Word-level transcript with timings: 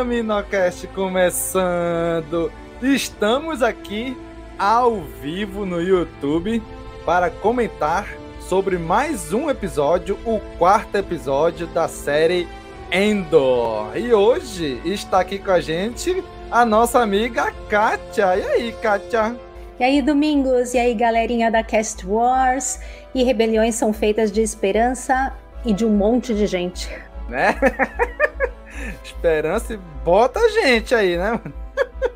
CaminoCast 0.00 0.86
começando! 0.86 2.50
Estamos 2.80 3.62
aqui 3.62 4.16
ao 4.58 5.02
vivo 5.02 5.66
no 5.66 5.78
YouTube 5.78 6.62
para 7.04 7.28
comentar 7.28 8.08
sobre 8.40 8.78
mais 8.78 9.34
um 9.34 9.50
episódio, 9.50 10.18
o 10.24 10.40
quarto 10.56 10.94
episódio 10.94 11.66
da 11.66 11.86
série 11.86 12.48
Endor. 12.90 13.94
E 13.94 14.10
hoje 14.14 14.80
está 14.86 15.20
aqui 15.20 15.38
com 15.38 15.50
a 15.50 15.60
gente 15.60 16.24
a 16.50 16.64
nossa 16.64 17.00
amiga 17.00 17.52
Kátia. 17.68 18.38
E 18.38 18.46
aí, 18.46 18.72
Kátia? 18.80 19.36
E 19.78 19.84
aí, 19.84 20.00
Domingos? 20.00 20.72
E 20.72 20.78
aí, 20.78 20.94
galerinha 20.94 21.50
da 21.50 21.62
Cast 21.62 22.06
Wars? 22.06 22.80
E 23.14 23.22
rebeliões 23.22 23.74
são 23.74 23.92
feitas 23.92 24.32
de 24.32 24.40
esperança 24.40 25.34
e 25.62 25.74
de 25.74 25.84
um 25.84 25.90
monte 25.90 26.32
de 26.32 26.46
gente. 26.46 26.88
Né? 27.28 27.54
esperança 29.04 29.74
e 29.74 29.80
bota 30.04 30.40
a 30.40 30.48
gente 30.48 30.94
aí, 30.94 31.16
né? 31.16 31.40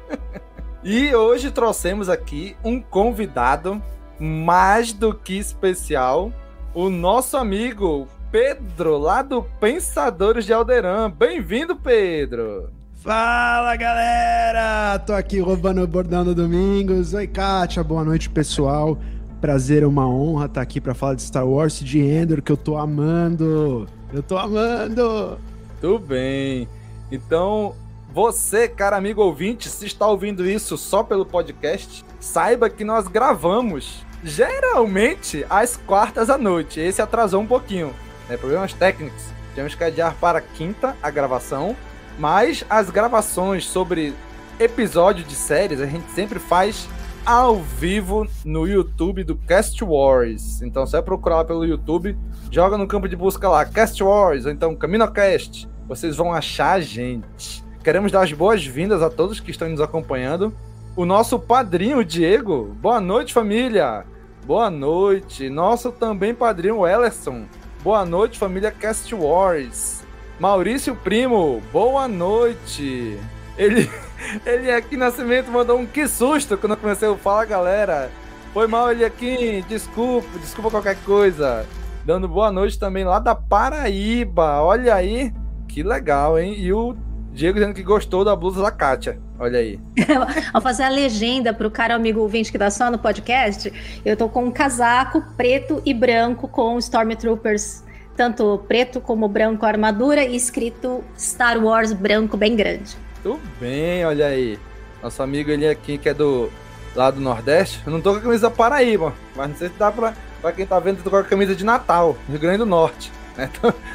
e 0.83 1.15
hoje 1.15 1.51
trouxemos 1.51 2.09
aqui 2.09 2.57
um 2.65 2.81
convidado 2.81 3.83
mais 4.19 4.93
do 4.93 5.13
que 5.13 5.37
especial, 5.39 6.33
o 6.73 6.89
nosso 6.89 7.37
amigo 7.37 8.09
Pedro, 8.31 8.99
lá 8.99 9.23
do 9.23 9.43
Pensadores 9.61 10.45
de 10.45 10.53
Alderan. 10.53 11.11
Bem-vindo, 11.11 11.77
Pedro! 11.77 12.71
Fala 12.95 13.77
galera! 13.77 14.99
Tô 15.01 15.13
aqui 15.13 15.39
roubando 15.39 15.83
o 15.83 15.87
bordão 15.87 16.25
do 16.25 16.35
Domingos. 16.35 17.13
Oi, 17.13 17.27
Kátia, 17.27 17.85
boa 17.85 18.03
noite, 18.03 18.31
pessoal. 18.31 18.99
Prazer, 19.43 19.83
é 19.83 19.87
uma 19.87 20.09
honra 20.09 20.47
estar 20.47 20.63
aqui 20.63 20.81
para 20.81 20.95
falar 20.95 21.15
de 21.15 21.23
Star 21.23 21.47
Wars 21.47 21.81
e 21.83 21.85
de 21.85 22.01
Endor, 22.01 22.41
que 22.41 22.51
eu 22.51 22.57
tô 22.57 22.79
amando. 22.79 23.87
Eu 24.11 24.23
tô 24.23 24.39
amando. 24.39 25.39
Tudo 25.85 25.99
bem. 25.99 26.67
Então, 27.13 27.75
você, 28.11 28.67
cara 28.67 28.97
amigo 28.97 29.21
ouvinte, 29.21 29.69
se 29.69 29.85
está 29.85 30.07
ouvindo 30.07 30.49
isso 30.49 30.79
só 30.79 31.03
pelo 31.03 31.27
podcast, 31.27 32.03
saiba 32.19 32.71
que 32.71 32.83
nós 32.85 33.07
gravamos 33.07 34.03
geralmente 34.23 35.45
às 35.51 35.77
quartas 35.77 36.31
à 36.31 36.39
noite. 36.39 36.81
Esse 36.81 37.03
atrasou 37.03 37.43
um 37.43 37.47
pouquinho, 37.47 37.93
né? 38.31 38.39
Problemas 38.39 38.73
técnicos. 38.73 39.23
Tivemos 39.51 39.75
que 39.75 39.85
adiar 39.85 40.15
para 40.19 40.41
quinta 40.41 40.97
a 41.03 41.11
gravação, 41.11 41.77
mas 42.19 42.65
as 42.71 42.89
gravações 42.89 43.67
sobre 43.67 44.15
episódio 44.59 45.23
de 45.23 45.35
séries 45.35 45.83
a 45.83 45.87
gente 45.87 46.11
sempre 46.13 46.39
faz 46.39 46.89
ao 47.27 47.57
vivo 47.57 48.27
no 48.43 48.67
YouTube 48.67 49.23
do 49.23 49.37
Cast 49.37 49.85
Wars. 49.85 50.63
Então 50.63 50.87
você 50.87 50.93
vai 50.93 51.03
procurar 51.03 51.45
pelo 51.45 51.67
YouTube, 51.67 52.17
joga 52.51 52.79
no 52.79 52.87
campo 52.87 53.07
de 53.07 53.17
busca 53.17 53.47
lá 53.51 53.67
Cast 53.67 54.03
Wars 54.03 54.47
ou 54.47 54.51
então 54.51 54.75
CaminoCast. 54.75 55.74
Vocês 55.87 56.17
vão 56.17 56.33
achar 56.33 56.73
a 56.73 56.81
gente. 56.81 57.63
Queremos 57.83 58.11
dar 58.11 58.23
as 58.23 58.33
boas-vindas 58.33 59.03
a 59.03 59.11
todos 59.11 59.41
que 59.41 59.51
estão 59.51 59.69
nos 59.69 59.81
acompanhando. 59.81 60.55
O 60.97 61.05
nosso 61.05 61.39
padrinho 61.39 62.05
Diego, 62.05 62.75
boa 62.81 63.01
noite 63.01 63.35
família. 63.35 64.05
Boa 64.47 64.71
noite. 64.71 65.51
Nosso 65.51 65.93
também 65.93 66.35
padrinho 66.35 66.87
Ellerson. 66.87 67.45
Boa 67.83 68.05
noite 68.07 68.39
família 68.39 68.71
Cast 68.71 69.15
Wars. 69.15 70.03
Maurício 70.41 70.97
Primo, 70.97 71.63
boa 71.73 72.09
noite. 72.09 73.19
Ele 73.59 73.91
Ele 74.45 74.71
aqui 74.71 74.97
Nascimento 74.97 75.51
mandou 75.51 75.79
um 75.79 75.87
que 75.87 76.09
susto 76.09 76.57
quando 76.57 76.73
eu 76.73 76.79
comecei 76.79 77.09
a 77.09 77.17
falar, 77.17 77.45
galera. 77.45 78.11
Foi 78.53 78.67
mal 78.67 78.91
ele 78.91 79.05
aqui, 79.05 79.65
desculpa, 79.69 80.39
desculpa 80.39 80.71
qualquer 80.71 80.97
coisa. 81.05 81.67
Dando 82.05 82.29
boa 82.29 82.51
noite 82.51 82.79
também 82.79 83.05
lá 83.05 83.19
da 83.19 83.35
Paraíba. 83.35 84.63
Olha 84.63 84.95
aí, 84.95 85.33
que 85.75 85.83
legal, 85.83 86.39
hein? 86.39 86.55
E 86.57 86.73
o 86.73 86.95
Diego 87.33 87.59
dizendo 87.59 87.75
que 87.75 87.83
gostou 87.83 88.25
da 88.25 88.37
blusa 88.37 88.63
da 88.63 88.71
Kátia. 88.71 89.19
Olha 89.41 89.59
aí. 89.59 89.81
Ao 90.55 90.61
fazer 90.61 90.85
a 90.85 90.89
legenda 90.89 91.53
pro 91.53 91.69
cara 91.69 91.97
amigo 91.97 92.21
ouvinte 92.21 92.53
que 92.53 92.59
tá 92.59 92.71
só 92.71 92.93
no 92.93 92.99
podcast, 92.99 93.73
eu 94.05 94.17
tô 94.17 94.29
com 94.29 94.45
um 94.45 94.53
casaco 94.53 95.21
preto 95.37 95.83
e 95.85 95.93
branco 95.93 96.47
com 96.47 96.79
Stormtroopers, 96.79 97.83
tanto 98.17 98.59
preto 98.69 99.01
como 99.01 99.27
branco 99.27 99.67
armadura, 99.67 100.23
e 100.23 100.37
escrito 100.37 101.03
Star 101.19 101.59
Wars 101.59 101.93
branco 101.93 102.37
bem 102.37 102.55
grande. 102.55 102.97
Tudo 103.21 103.41
bem, 103.61 104.07
olha 104.07 104.29
aí. 104.29 104.57
Nosso 105.03 105.21
amigo 105.25 105.51
ele 105.51 105.69
aqui 105.69 105.99
que 105.99 106.09
é 106.09 106.15
do 106.15 106.49
lá 106.95 107.11
do 107.11 107.21
Nordeste. 107.21 107.81
Eu 107.85 107.91
não 107.91 108.01
tô 108.01 108.13
com 108.13 108.19
a 108.19 108.21
camisa 108.21 108.43
da 108.43 108.51
Paraíba, 108.51 109.13
mas 109.35 109.49
não 109.49 109.57
sei 109.57 109.69
se 109.71 109.75
dá 109.75 109.91
pra, 109.91 110.15
pra 110.41 110.53
quem 110.53 110.65
tá 110.65 110.79
vendo, 110.79 110.99
eu 110.99 111.03
tô 111.03 111.11
com 111.11 111.17
a 111.17 111.25
camisa 111.25 111.53
de 111.53 111.65
Natal, 111.65 112.17
Rio 112.29 112.39
Grande 112.39 112.59
do 112.59 112.67
Norte. 112.67 113.11
Né? 113.37 113.51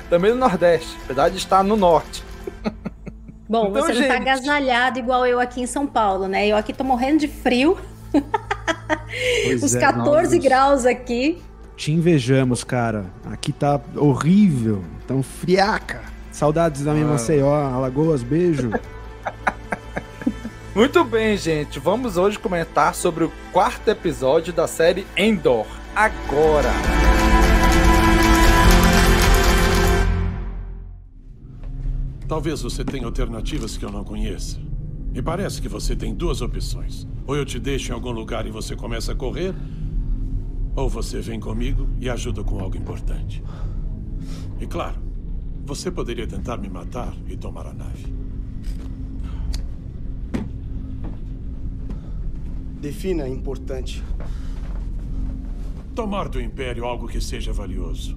Também 0.09 0.31
do 0.31 0.37
Nordeste, 0.37 0.95
apesar 1.03 1.29
de 1.29 1.37
estar 1.37 1.63
no 1.63 1.75
Norte. 1.75 2.23
Bom, 3.47 3.69
então, 3.69 3.81
você 3.81 3.93
gente... 3.93 4.07
não 4.07 4.15
tá 4.15 4.21
agasalhado 4.21 4.99
igual 4.99 5.25
eu 5.25 5.39
aqui 5.39 5.61
em 5.61 5.65
São 5.65 5.87
Paulo, 5.87 6.27
né? 6.27 6.47
Eu 6.47 6.55
aqui 6.55 6.71
tô 6.71 6.83
morrendo 6.83 7.19
de 7.19 7.27
frio. 7.27 7.77
Os 9.63 9.73
é, 9.73 9.79
14 9.79 10.35
nós... 10.35 10.43
graus 10.43 10.85
aqui. 10.85 11.41
Te 11.75 11.91
invejamos, 11.91 12.63
cara. 12.63 13.05
Aqui 13.25 13.51
tá 13.51 13.79
horrível. 13.95 14.83
Tão 15.07 15.23
friaca. 15.23 16.01
Saudades 16.31 16.83
da 16.83 16.93
minha 16.93 17.05
ah. 17.05 17.09
Maceió, 17.09 17.53
Alagoas, 17.53 18.21
beijo. 18.21 18.71
Muito 20.75 21.03
bem, 21.03 21.35
gente. 21.35 21.79
Vamos 21.79 22.17
hoje 22.17 22.37
comentar 22.37 22.93
sobre 22.93 23.23
o 23.23 23.31
quarto 23.51 23.87
episódio 23.87 24.53
da 24.53 24.67
série 24.67 25.07
Endor. 25.17 25.65
Agora. 25.95 26.69
Talvez 32.29 32.61
você 32.61 32.85
tenha 32.85 33.07
alternativas 33.07 33.75
que 33.75 33.83
eu 33.83 33.91
não 33.91 34.03
conheça. 34.03 34.59
Me 35.11 35.19
parece 35.19 35.59
que 35.59 35.67
você 35.67 35.95
tem 35.95 36.13
duas 36.13 36.41
opções. 36.41 37.07
Ou 37.25 37.35
eu 37.35 37.43
te 37.43 37.59
deixo 37.59 37.91
em 37.91 37.95
algum 37.95 38.11
lugar 38.11 38.45
e 38.45 38.51
você 38.51 38.75
começa 38.75 39.13
a 39.13 39.15
correr, 39.15 39.55
ou 40.75 40.87
você 40.87 41.19
vem 41.21 41.39
comigo 41.39 41.89
e 41.99 42.07
ajuda 42.07 42.43
com 42.43 42.59
algo 42.59 42.77
importante. 42.77 43.43
E 44.59 44.67
claro, 44.67 45.01
você 45.65 45.89
poderia 45.89 46.27
tentar 46.27 46.57
me 46.57 46.69
matar 46.69 47.17
e 47.27 47.35
tomar 47.35 47.65
a 47.65 47.73
nave. 47.73 48.13
Defina 52.79 53.27
importante. 53.27 54.03
Tomar 55.95 56.29
do 56.29 56.39
Império 56.39 56.85
algo 56.85 57.07
que 57.07 57.19
seja 57.19 57.51
valioso. 57.51 58.15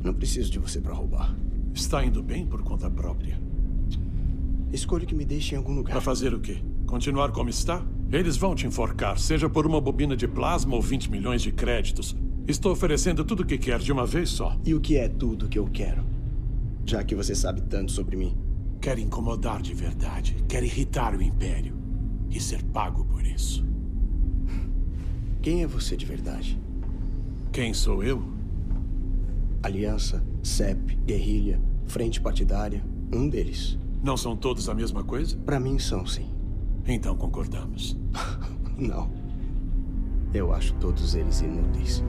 Não 0.00 0.14
preciso 0.14 0.48
de 0.48 0.60
você 0.60 0.80
para 0.80 0.94
roubar. 0.94 1.34
Está 1.74 2.04
indo 2.04 2.22
bem 2.22 2.46
por 2.46 2.62
conta 2.62 2.90
própria. 2.90 3.40
Escolho 4.72 5.06
que 5.06 5.14
me 5.14 5.24
deixe 5.24 5.54
em 5.54 5.58
algum 5.58 5.74
lugar. 5.74 5.92
Para 5.92 6.00
fazer 6.00 6.32
o 6.34 6.40
quê? 6.40 6.62
Continuar 6.86 7.32
como 7.32 7.50
está? 7.50 7.84
Eles 8.10 8.36
vão 8.36 8.54
te 8.54 8.66
enforcar, 8.66 9.18
seja 9.18 9.48
por 9.48 9.66
uma 9.66 9.80
bobina 9.80 10.16
de 10.16 10.26
plasma 10.26 10.74
ou 10.74 10.82
20 10.82 11.10
milhões 11.10 11.42
de 11.42 11.52
créditos. 11.52 12.16
Estou 12.46 12.72
oferecendo 12.72 13.24
tudo 13.24 13.42
o 13.42 13.46
que 13.46 13.58
quer 13.58 13.78
de 13.78 13.92
uma 13.92 14.04
vez 14.04 14.30
só. 14.30 14.58
E 14.64 14.74
o 14.74 14.80
que 14.80 14.96
é 14.96 15.08
tudo 15.08 15.48
que 15.48 15.58
eu 15.58 15.66
quero? 15.66 16.04
Já 16.84 17.04
que 17.04 17.14
você 17.14 17.34
sabe 17.34 17.60
tanto 17.62 17.92
sobre 17.92 18.16
mim. 18.16 18.36
Quer 18.80 18.98
incomodar 18.98 19.62
de 19.62 19.74
verdade. 19.74 20.36
Quer 20.48 20.64
irritar 20.64 21.14
o 21.14 21.22
Império. 21.22 21.74
E 22.30 22.40
ser 22.40 22.62
pago 22.64 23.04
por 23.04 23.24
isso. 23.24 23.64
Quem 25.42 25.62
é 25.62 25.66
você 25.66 25.96
de 25.96 26.06
verdade? 26.06 26.60
Quem 27.52 27.72
sou 27.72 28.02
eu? 28.02 28.22
Aliança, 29.62 30.24
CEP, 30.42 30.96
guerrilha, 31.04 31.60
frente 31.86 32.20
partidária. 32.20 32.82
Um 33.12 33.28
deles. 33.28 33.78
Não 34.02 34.16
são 34.16 34.36
todos 34.36 34.68
a 34.68 34.74
mesma 34.74 35.04
coisa? 35.04 35.36
Para 35.38 35.60
mim 35.60 35.78
são, 35.78 36.06
sim. 36.06 36.30
Então 36.86 37.16
concordamos. 37.16 37.98
Não. 38.78 39.10
Eu 40.32 40.52
acho 40.52 40.74
todos 40.74 41.14
eles 41.14 41.40
inúteis. 41.40 42.02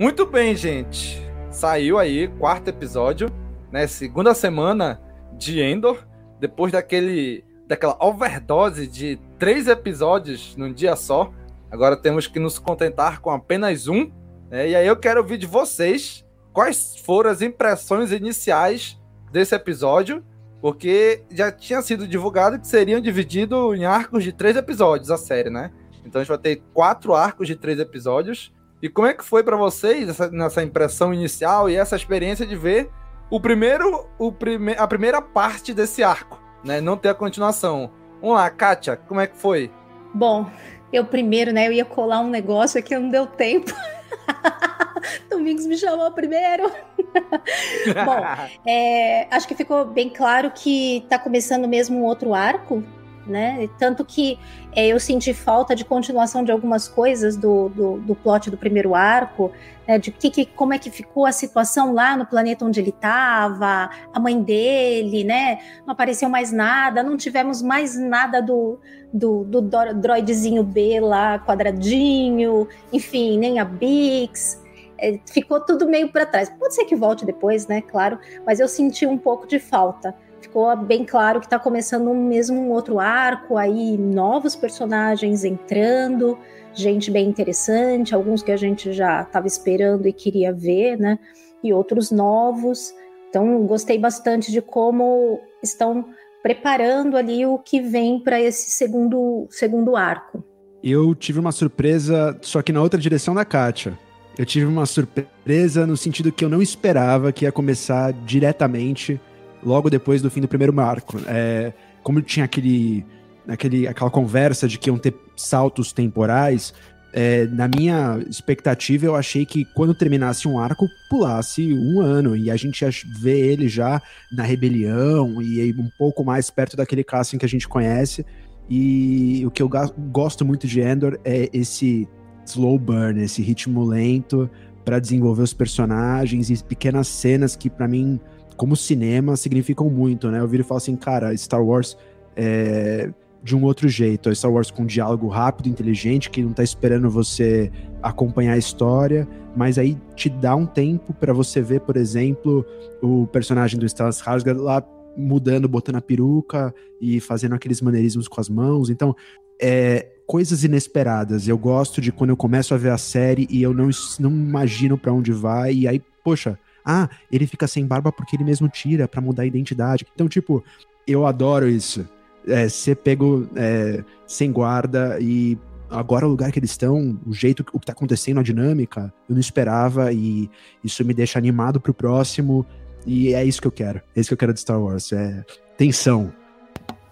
Muito 0.00 0.24
bem, 0.24 0.56
gente. 0.56 1.20
Saiu 1.50 1.98
aí 1.98 2.26
quarto 2.26 2.68
episódio, 2.68 3.28
né? 3.70 3.86
Segunda 3.86 4.34
semana 4.34 4.98
de 5.36 5.60
Endor, 5.60 6.06
depois 6.40 6.72
daquele 6.72 7.44
daquela 7.68 7.96
overdose 8.00 8.86
de 8.86 9.20
três 9.38 9.68
episódios 9.68 10.56
num 10.56 10.72
dia 10.72 10.96
só. 10.96 11.30
Agora 11.70 11.96
temos 11.96 12.26
que 12.26 12.38
nos 12.38 12.58
contentar 12.58 13.20
com 13.20 13.30
apenas 13.30 13.86
um. 13.86 14.10
Né? 14.50 14.70
E 14.70 14.76
aí 14.76 14.86
eu 14.86 14.96
quero 14.96 15.20
ouvir 15.20 15.38
de 15.38 15.46
vocês 15.46 16.26
quais 16.52 16.96
foram 17.04 17.30
as 17.30 17.42
impressões 17.42 18.10
iniciais 18.10 19.00
desse 19.30 19.54
episódio, 19.54 20.24
porque 20.60 21.22
já 21.30 21.52
tinha 21.52 21.80
sido 21.80 22.06
divulgado 22.06 22.58
que 22.58 22.66
seriam 22.66 23.00
divididos 23.00 23.78
em 23.78 23.84
arcos 23.84 24.24
de 24.24 24.32
três 24.32 24.56
episódios 24.56 25.10
a 25.10 25.16
série, 25.16 25.48
né? 25.48 25.70
Então 26.04 26.20
a 26.20 26.24
gente 26.24 26.28
vai 26.28 26.38
ter 26.38 26.62
quatro 26.74 27.14
arcos 27.14 27.46
de 27.46 27.54
três 27.54 27.78
episódios. 27.78 28.52
E 28.82 28.88
como 28.88 29.06
é 29.06 29.14
que 29.14 29.24
foi 29.24 29.42
para 29.44 29.56
vocês 29.56 30.08
essa, 30.08 30.30
nessa 30.30 30.62
impressão 30.62 31.14
inicial 31.14 31.70
e 31.70 31.76
essa 31.76 31.94
experiência 31.94 32.46
de 32.46 32.56
ver 32.56 32.90
o 33.30 33.38
primeiro, 33.38 34.08
o 34.18 34.32
prime 34.32 34.74
a 34.76 34.86
primeira 34.88 35.22
parte 35.22 35.72
desse 35.72 36.02
arco, 36.02 36.40
né? 36.64 36.80
Não 36.80 36.96
ter 36.96 37.10
a 37.10 37.14
continuação. 37.14 37.92
Vamos 38.20 38.36
lá, 38.36 38.50
Kátia, 38.50 38.96
como 38.96 39.20
é 39.20 39.26
que 39.26 39.36
foi? 39.36 39.70
Bom, 40.12 40.50
eu 40.92 41.04
primeiro, 41.04 41.52
né? 41.52 41.66
Eu 41.68 41.72
ia 41.72 41.84
colar 41.84 42.20
um 42.20 42.30
negócio 42.30 42.78
aqui, 42.78 42.96
não 42.96 43.08
deu 43.08 43.26
tempo. 43.26 43.72
Domingos 45.30 45.66
me 45.66 45.76
chamou 45.76 46.10
primeiro. 46.10 46.70
Bom, 48.04 48.48
é, 48.66 49.26
acho 49.30 49.48
que 49.48 49.54
ficou 49.54 49.84
bem 49.84 50.08
claro 50.08 50.50
que 50.50 51.04
tá 51.08 51.18
começando 51.18 51.66
mesmo 51.66 51.98
um 51.98 52.04
outro 52.04 52.34
arco, 52.34 52.84
né? 53.30 53.68
Tanto 53.78 54.04
que 54.04 54.38
é, 54.74 54.88
eu 54.88 55.00
senti 55.00 55.32
falta 55.32 55.74
de 55.74 55.84
continuação 55.84 56.44
de 56.44 56.52
algumas 56.52 56.88
coisas 56.88 57.36
do, 57.36 57.68
do, 57.70 57.98
do 57.98 58.14
plot 58.14 58.50
do 58.50 58.56
primeiro 58.56 58.94
arco, 58.94 59.50
né? 59.86 59.98
de 59.98 60.10
que, 60.10 60.30
que, 60.30 60.44
como 60.44 60.74
é 60.74 60.78
que 60.78 60.90
ficou 60.90 61.24
a 61.24 61.32
situação 61.32 61.94
lá 61.94 62.16
no 62.16 62.26
planeta 62.26 62.64
onde 62.64 62.80
ele 62.80 62.90
estava, 62.90 63.90
a 64.12 64.20
mãe 64.20 64.42
dele, 64.42 65.24
né? 65.24 65.60
Não 65.86 65.92
apareceu 65.92 66.28
mais 66.28 66.52
nada, 66.52 67.02
não 67.02 67.16
tivemos 67.16 67.62
mais 67.62 67.98
nada 67.98 68.42
do, 68.42 68.78
do, 69.12 69.44
do 69.44 69.62
droidezinho 69.94 70.62
B 70.62 71.00
lá, 71.00 71.38
quadradinho, 71.38 72.68
enfim, 72.92 73.38
nem 73.38 73.58
a 73.58 73.64
Bix. 73.64 74.60
É, 74.98 75.18
ficou 75.24 75.60
tudo 75.60 75.88
meio 75.88 76.12
para 76.12 76.26
trás. 76.26 76.50
Pode 76.50 76.74
ser 76.74 76.84
que 76.84 76.94
volte 76.94 77.24
depois, 77.24 77.66
né? 77.66 77.80
Claro, 77.80 78.18
mas 78.44 78.60
eu 78.60 78.68
senti 78.68 79.06
um 79.06 79.16
pouco 79.16 79.46
de 79.46 79.58
falta 79.58 80.14
ficou 80.50 80.76
bem 80.76 81.04
claro 81.04 81.38
que 81.38 81.46
está 81.46 81.58
começando 81.58 82.12
mesmo 82.12 82.60
um 82.60 82.70
outro 82.70 82.98
arco 82.98 83.56
aí, 83.56 83.96
novos 83.96 84.56
personagens 84.56 85.44
entrando, 85.44 86.36
gente 86.74 87.08
bem 87.08 87.28
interessante, 87.28 88.14
alguns 88.14 88.42
que 88.42 88.50
a 88.50 88.56
gente 88.56 88.92
já 88.92 89.22
estava 89.22 89.46
esperando 89.46 90.08
e 90.08 90.12
queria 90.12 90.52
ver, 90.52 90.98
né? 90.98 91.18
E 91.62 91.72
outros 91.72 92.10
novos. 92.10 92.92
Então, 93.28 93.64
gostei 93.64 93.96
bastante 93.96 94.50
de 94.50 94.60
como 94.60 95.40
estão 95.62 96.06
preparando 96.42 97.16
ali 97.16 97.46
o 97.46 97.56
que 97.56 97.80
vem 97.80 98.18
para 98.18 98.40
esse 98.40 98.70
segundo, 98.70 99.46
segundo 99.50 99.94
arco. 99.94 100.42
Eu 100.82 101.14
tive 101.14 101.38
uma 101.38 101.52
surpresa, 101.52 102.36
só 102.40 102.60
que 102.60 102.72
na 102.72 102.82
outra 102.82 102.98
direção 102.98 103.34
da 103.34 103.44
Kátia. 103.44 103.96
Eu 104.36 104.46
tive 104.46 104.64
uma 104.64 104.86
surpresa 104.86 105.86
no 105.86 105.96
sentido 105.96 106.32
que 106.32 106.44
eu 106.44 106.48
não 106.48 106.62
esperava 106.62 107.30
que 107.30 107.44
ia 107.44 107.52
começar 107.52 108.12
diretamente 108.24 109.20
logo 109.64 109.90
depois 109.90 110.22
do 110.22 110.30
fim 110.30 110.40
do 110.40 110.48
primeiro 110.48 110.72
marco. 110.72 111.18
É, 111.26 111.72
como 112.02 112.20
tinha 112.22 112.44
aquele, 112.44 113.04
aquele, 113.48 113.86
aquela 113.86 114.10
conversa 114.10 114.66
de 114.66 114.78
que 114.78 114.90
iam 114.90 114.98
ter 114.98 115.14
saltos 115.36 115.92
temporais, 115.92 116.72
é, 117.12 117.46
na 117.46 117.66
minha 117.66 118.22
expectativa, 118.28 119.06
eu 119.06 119.16
achei 119.16 119.44
que 119.44 119.64
quando 119.74 119.94
terminasse 119.94 120.46
um 120.46 120.58
arco, 120.58 120.86
pulasse 121.08 121.72
um 121.72 122.00
ano 122.00 122.36
e 122.36 122.50
a 122.50 122.56
gente 122.56 122.82
ia 122.82 122.90
ver 123.20 123.38
ele 123.38 123.68
já 123.68 124.00
na 124.32 124.44
rebelião 124.44 125.42
e 125.42 125.74
um 125.76 125.90
pouco 125.98 126.24
mais 126.24 126.50
perto 126.50 126.76
daquele 126.76 127.02
Cassian 127.02 127.38
que 127.38 127.44
a 127.44 127.48
gente 127.48 127.68
conhece. 127.68 128.24
E 128.68 129.42
o 129.44 129.50
que 129.50 129.60
eu 129.60 129.68
gosto 130.12 130.44
muito 130.44 130.68
de 130.68 130.80
Endor 130.80 131.18
é 131.24 131.50
esse 131.52 132.08
slow 132.46 132.78
burn, 132.78 133.20
esse 133.20 133.42
ritmo 133.42 133.84
lento 133.84 134.48
para 134.84 135.00
desenvolver 135.00 135.42
os 135.42 135.52
personagens 135.52 136.48
e 136.48 136.64
pequenas 136.64 137.08
cenas 137.08 137.56
que 137.56 137.68
para 137.68 137.88
mim 137.88 138.20
como 138.60 138.76
cinema, 138.76 139.38
significam 139.38 139.88
muito, 139.88 140.30
né? 140.30 140.38
Eu 140.38 140.46
viro 140.46 140.62
e 140.62 140.66
falo 140.66 140.76
assim, 140.76 140.94
cara, 140.94 141.34
Star 141.34 141.64
Wars 141.64 141.96
é 142.36 143.10
de 143.42 143.56
um 143.56 143.64
outro 143.64 143.88
jeito. 143.88 144.28
É 144.28 144.34
Star 144.34 144.52
Wars 144.52 144.70
com 144.70 144.82
um 144.82 144.86
diálogo 144.86 145.28
rápido, 145.28 145.66
inteligente, 145.66 146.28
que 146.28 146.42
não 146.42 146.52
tá 146.52 146.62
esperando 146.62 147.08
você 147.08 147.72
acompanhar 148.02 148.52
a 148.52 148.58
história, 148.58 149.26
mas 149.56 149.78
aí 149.78 149.96
te 150.14 150.28
dá 150.28 150.54
um 150.54 150.66
tempo 150.66 151.14
para 151.14 151.32
você 151.32 151.62
ver, 151.62 151.80
por 151.80 151.96
exemplo, 151.96 152.62
o 153.00 153.26
personagem 153.28 153.80
do 153.80 153.88
Stellan 153.88 154.10
Skarsgård 154.10 154.58
lá 154.58 154.86
mudando, 155.16 155.66
botando 155.66 155.96
a 155.96 156.02
peruca 156.02 156.74
e 157.00 157.18
fazendo 157.18 157.54
aqueles 157.54 157.80
maneirismos 157.80 158.28
com 158.28 158.42
as 158.42 158.50
mãos. 158.50 158.90
Então, 158.90 159.16
é, 159.58 160.06
coisas 160.26 160.64
inesperadas. 160.64 161.48
Eu 161.48 161.56
gosto 161.56 161.98
de 161.98 162.12
quando 162.12 162.28
eu 162.28 162.36
começo 162.36 162.74
a 162.74 162.76
ver 162.76 162.90
a 162.90 162.98
série 162.98 163.46
e 163.48 163.62
eu 163.62 163.72
não, 163.72 163.88
não 164.18 164.30
imagino 164.30 164.98
para 164.98 165.14
onde 165.14 165.32
vai, 165.32 165.72
e 165.72 165.88
aí, 165.88 166.02
poxa, 166.22 166.58
ah, 166.90 167.08
ele 167.30 167.46
fica 167.46 167.68
sem 167.68 167.86
barba 167.86 168.10
porque 168.10 168.34
ele 168.34 168.44
mesmo 168.44 168.68
tira 168.68 169.06
para 169.06 169.20
mudar 169.20 169.44
a 169.44 169.46
identidade. 169.46 170.06
Então, 170.12 170.28
tipo, 170.28 170.64
eu 171.06 171.26
adoro 171.26 171.68
isso. 171.68 172.06
É, 172.46 172.68
ser 172.68 172.96
pego 172.96 173.48
é, 173.54 174.02
sem 174.26 174.50
guarda 174.50 175.18
e 175.20 175.58
agora 175.90 176.26
o 176.26 176.30
lugar 176.30 176.50
que 176.50 176.58
eles 176.58 176.70
estão, 176.70 177.20
o 177.26 177.32
jeito, 177.32 177.64
o 177.72 177.78
que 177.78 177.86
tá 177.86 177.92
acontecendo, 177.92 178.40
a 178.40 178.42
dinâmica, 178.42 179.12
eu 179.28 179.34
não 179.34 179.40
esperava 179.40 180.12
e 180.12 180.50
isso 180.82 181.04
me 181.04 181.12
deixa 181.12 181.38
animado 181.38 181.80
pro 181.80 181.92
próximo 181.92 182.66
e 183.06 183.34
é 183.34 183.44
isso 183.44 183.60
que 183.60 183.66
eu 183.66 183.72
quero. 183.72 184.00
É 184.16 184.20
isso 184.20 184.28
que 184.28 184.34
eu 184.34 184.38
quero 184.38 184.54
de 184.54 184.60
Star 184.60 184.80
Wars, 184.80 185.12
é 185.12 185.44
tensão. 185.76 186.32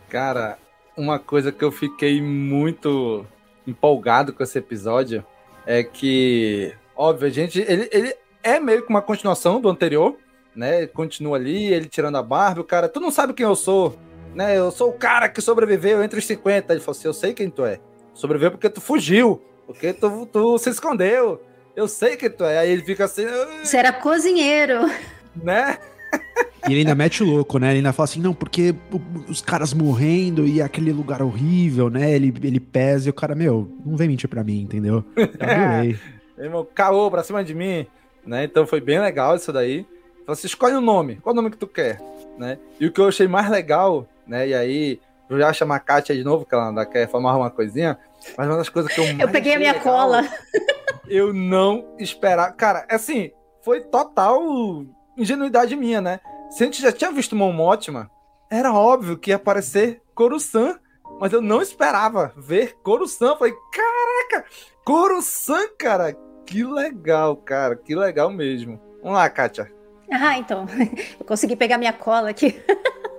Cara, 0.09 0.59
uma 0.97 1.19
coisa 1.19 1.53
que 1.53 1.63
eu 1.63 1.71
fiquei 1.71 2.23
muito 2.23 3.27
empolgado 3.67 4.33
com 4.33 4.43
esse 4.43 4.59
episódio 4.59 5.25
é 5.67 5.83
que, 5.83 6.73
óbvio, 6.97 7.27
a 7.27 7.31
gente, 7.31 7.61
ele, 7.61 7.89
ele 7.93 8.17
é 8.49 8.61
meio 8.61 8.83
que 8.83 8.89
uma 8.89 9.03
continuação 9.03 9.61
do 9.61 9.69
anterior, 9.69 10.17
né? 10.55 10.87
Continua 10.87 11.37
ali, 11.37 11.67
ele 11.73 11.87
tirando 11.87 12.17
a 12.17 12.23
barba, 12.23 12.61
o 12.61 12.65
cara, 12.65 12.89
tu 12.89 13.01
não 13.01 13.11
sabe 13.11 13.33
quem 13.33 13.45
eu 13.45 13.55
sou, 13.55 13.99
né? 14.35 14.59
Eu 14.59 14.71
sou 14.71 14.91
o 14.91 14.95
cara 14.95 15.29
que 15.29 15.41
sobreviveu 15.41 16.03
entre 16.03 16.19
os 16.19 16.27
50. 16.27 16.73
Ele 16.73 16.81
falou 16.81 16.97
assim: 16.99 17.09
Eu 17.09 17.15
sei 17.15 17.35
quem 17.35 17.51
tu 17.51 17.65
é. 17.65 17.79
Sobreviveu 18.15 18.51
porque 18.51 18.69
tu 18.69 18.81
fugiu, 18.81 19.43
porque 19.67 19.93
tu, 19.93 20.27
tu 20.27 20.59
se 20.59 20.71
escondeu. 20.71 21.43
Eu 21.77 21.87
sei 21.87 22.17
quem 22.17 22.31
tu 22.31 22.45
é. 22.45 22.59
Aí 22.59 22.71
ele 22.71 22.83
fica 22.83 23.05
assim. 23.05 23.25
Você 23.63 23.77
era 23.77 23.93
cozinheiro. 23.93 24.91
Né? 25.37 25.79
E 26.69 26.73
ele 26.73 26.81
ainda 26.81 26.95
mete 26.95 27.23
o 27.23 27.27
louco, 27.27 27.59
né? 27.59 27.69
Ele 27.69 27.77
ainda 27.79 27.93
fala 27.93 28.05
assim, 28.05 28.21
não, 28.21 28.35
porque 28.35 28.75
os 29.29 29.41
caras 29.41 29.73
morrendo 29.73 30.47
e 30.47 30.61
aquele 30.61 30.93
lugar 30.93 31.23
horrível, 31.23 31.89
né? 31.89 32.11
Ele, 32.11 32.35
ele 32.43 32.59
pesa 32.59 33.09
e 33.09 33.11
o 33.11 33.15
cara, 33.15 33.35
meu, 33.35 33.71
não 33.87 33.97
vem 33.97 34.09
mentir 34.09 34.29
pra 34.29 34.43
mim, 34.43 34.63
entendeu? 34.63 35.05
Eu 35.15 35.29
adorei. 35.41 35.99
Irmão, 36.37 36.67
caô 36.75 37.11
pra 37.11 37.23
cima 37.23 37.45
de 37.45 37.55
mim 37.55 37.87
né? 38.29 38.45
Então 38.45 38.67
foi 38.67 38.81
bem 38.81 39.01
legal 39.01 39.35
isso 39.35 39.53
daí. 39.53 39.87
Então 40.23 40.35
você 40.35 40.47
escolhe 40.47 40.75
o 40.75 40.79
um 40.79 40.83
nome, 40.83 41.17
qual 41.17 41.33
o 41.33 41.37
nome 41.37 41.51
que 41.51 41.57
tu 41.57 41.67
quer, 41.67 41.99
né? 42.37 42.59
E 42.79 42.87
o 42.87 42.93
que 42.93 43.01
eu 43.01 43.09
achei 43.09 43.27
mais 43.27 43.49
legal, 43.49 44.07
né? 44.27 44.47
E 44.47 44.55
aí, 44.55 45.01
eu 45.29 45.39
já 45.39 45.53
chamar 45.53 45.77
a 45.77 45.81
Kátia 45.81 46.15
de 46.15 46.23
novo, 46.23 46.45
que 46.45 46.55
ela 46.55 46.85
quer 46.85 47.09
formar 47.09 47.35
uma 47.37 47.51
coisinha, 47.51 47.99
mas 48.37 48.47
uma 48.47 48.59
das 48.59 48.69
coisas 48.69 48.93
que 48.93 49.01
eu 49.01 49.07
mais 49.07 49.21
Eu 49.21 49.29
peguei 49.31 49.55
a 49.55 49.59
minha 49.59 49.73
legal, 49.73 49.85
cola. 49.85 50.29
Eu 51.09 51.33
não 51.33 51.95
esperava. 51.99 52.53
Cara, 52.53 52.87
assim, 52.91 53.31
foi 53.63 53.81
total 53.81 54.85
ingenuidade 55.17 55.75
minha, 55.75 56.03
né? 56.03 56.21
Se 56.51 56.63
a 56.63 56.67
gente 56.67 56.83
já 56.83 56.93
tinha 56.93 57.11
visto 57.11 57.35
Mon 57.35 57.53
Mothma, 57.53 58.11
era 58.51 58.73
óbvio 58.73 59.17
que 59.17 59.31
ia 59.31 59.37
aparecer 59.37 60.03
Coruscant, 60.15 60.79
mas 61.19 61.33
eu 61.33 61.41
não 61.41 61.63
esperava 61.63 62.33
ver 62.37 62.77
Coruscant. 62.83 63.39
Falei, 63.39 63.55
caraca, 63.73 64.49
Coruscant, 64.85 65.71
cara. 65.79 66.15
Que 66.49 66.65
legal, 66.65 67.37
cara. 67.37 67.77
Que 67.77 67.95
legal 67.95 68.31
mesmo. 68.31 68.81
Vamos 69.03 69.19
lá, 69.19 69.29
Kátia. 69.29 69.71
Ah, 70.11 70.39
então. 70.39 70.65
Eu 71.21 71.27
consegui 71.27 71.55
pegar 71.55 71.77
minha 71.77 71.93
cola 71.93 72.31
aqui. 72.31 72.59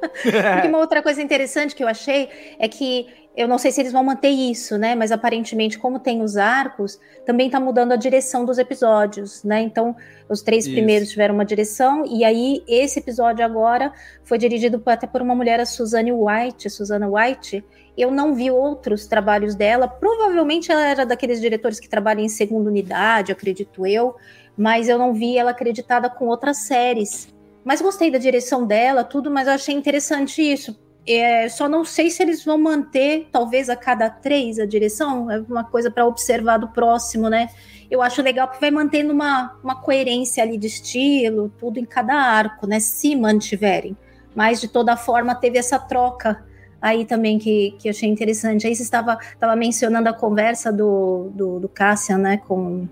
uma 0.67 0.79
outra 0.79 1.03
coisa 1.03 1.21
interessante 1.21 1.75
que 1.75 1.83
eu 1.83 1.87
achei 1.87 2.27
é 2.57 2.67
que 2.67 3.05
eu 3.39 3.47
não 3.47 3.57
sei 3.57 3.71
se 3.71 3.79
eles 3.79 3.93
vão 3.93 4.03
manter 4.03 4.27
isso, 4.27 4.77
né? 4.77 4.93
Mas 4.95 5.13
aparentemente, 5.13 5.79
como 5.79 5.97
tem 5.97 6.21
os 6.21 6.35
arcos, 6.35 6.99
também 7.25 7.45
está 7.45 7.57
mudando 7.57 7.93
a 7.93 7.95
direção 7.95 8.43
dos 8.43 8.57
episódios, 8.57 9.45
né? 9.45 9.61
Então, 9.61 9.95
os 10.27 10.41
três 10.41 10.65
isso. 10.65 10.75
primeiros 10.75 11.07
tiveram 11.07 11.35
uma 11.35 11.45
direção, 11.45 12.03
e 12.05 12.25
aí 12.25 12.61
esse 12.67 12.99
episódio 12.99 13.45
agora 13.45 13.93
foi 14.25 14.37
dirigido 14.37 14.83
até 14.85 15.07
por 15.07 15.21
uma 15.21 15.33
mulher, 15.33 15.57
a 15.61 15.65
Suzanne 15.65 16.11
White, 16.11 16.69
Susana 16.69 17.07
White. 17.07 17.63
Eu 17.97 18.11
não 18.11 18.35
vi 18.35 18.51
outros 18.51 19.07
trabalhos 19.07 19.55
dela. 19.55 19.87
Provavelmente 19.87 20.69
ela 20.69 20.85
era 20.85 21.05
daqueles 21.05 21.39
diretores 21.39 21.79
que 21.79 21.87
trabalham 21.87 22.25
em 22.25 22.29
segunda 22.29 22.69
unidade, 22.69 23.31
acredito 23.31 23.87
eu, 23.87 24.17
mas 24.57 24.89
eu 24.89 24.97
não 24.97 25.13
vi 25.13 25.37
ela 25.37 25.51
acreditada 25.51 26.09
com 26.09 26.27
outras 26.27 26.57
séries. 26.57 27.33
Mas 27.63 27.81
gostei 27.81 28.11
da 28.11 28.17
direção 28.17 28.67
dela, 28.67 29.01
tudo, 29.01 29.31
mas 29.31 29.47
eu 29.47 29.53
achei 29.53 29.73
interessante 29.73 30.41
isso 30.41 30.77
é, 31.15 31.49
só 31.49 31.67
não 31.67 31.83
sei 31.83 32.09
se 32.09 32.21
eles 32.21 32.43
vão 32.43 32.57
manter, 32.57 33.27
talvez 33.31 33.69
a 33.69 33.75
cada 33.75 34.09
três, 34.09 34.59
a 34.59 34.65
direção. 34.65 35.29
É 35.31 35.39
uma 35.39 35.63
coisa 35.63 35.89
para 35.89 36.05
observar 36.05 36.57
do 36.57 36.67
próximo, 36.67 37.29
né? 37.29 37.49
Eu 37.89 38.01
acho 38.01 38.21
legal 38.21 38.47
porque 38.47 38.61
vai 38.61 38.71
mantendo 38.71 39.13
uma, 39.13 39.57
uma 39.63 39.75
coerência 39.81 40.43
ali 40.43 40.57
de 40.57 40.67
estilo, 40.67 41.51
tudo 41.57 41.79
em 41.79 41.85
cada 41.85 42.13
arco, 42.13 42.67
né? 42.67 42.79
Se 42.79 43.15
mantiverem. 43.15 43.97
Mas, 44.35 44.61
de 44.61 44.67
toda 44.67 44.95
forma, 44.95 45.33
teve 45.35 45.57
essa 45.57 45.79
troca 45.79 46.43
aí 46.81 47.05
também 47.05 47.37
que, 47.37 47.75
que 47.79 47.89
achei 47.89 48.09
interessante. 48.09 48.67
Aí 48.67 48.75
você 48.75 48.83
estava, 48.83 49.17
estava 49.33 49.55
mencionando 49.55 50.09
a 50.09 50.13
conversa 50.13 50.71
do, 50.71 51.29
do, 51.33 51.59
do 51.59 51.69
Cassian, 51.69 52.17
né, 52.17 52.37
com, 52.37 52.87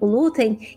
o 0.00 0.30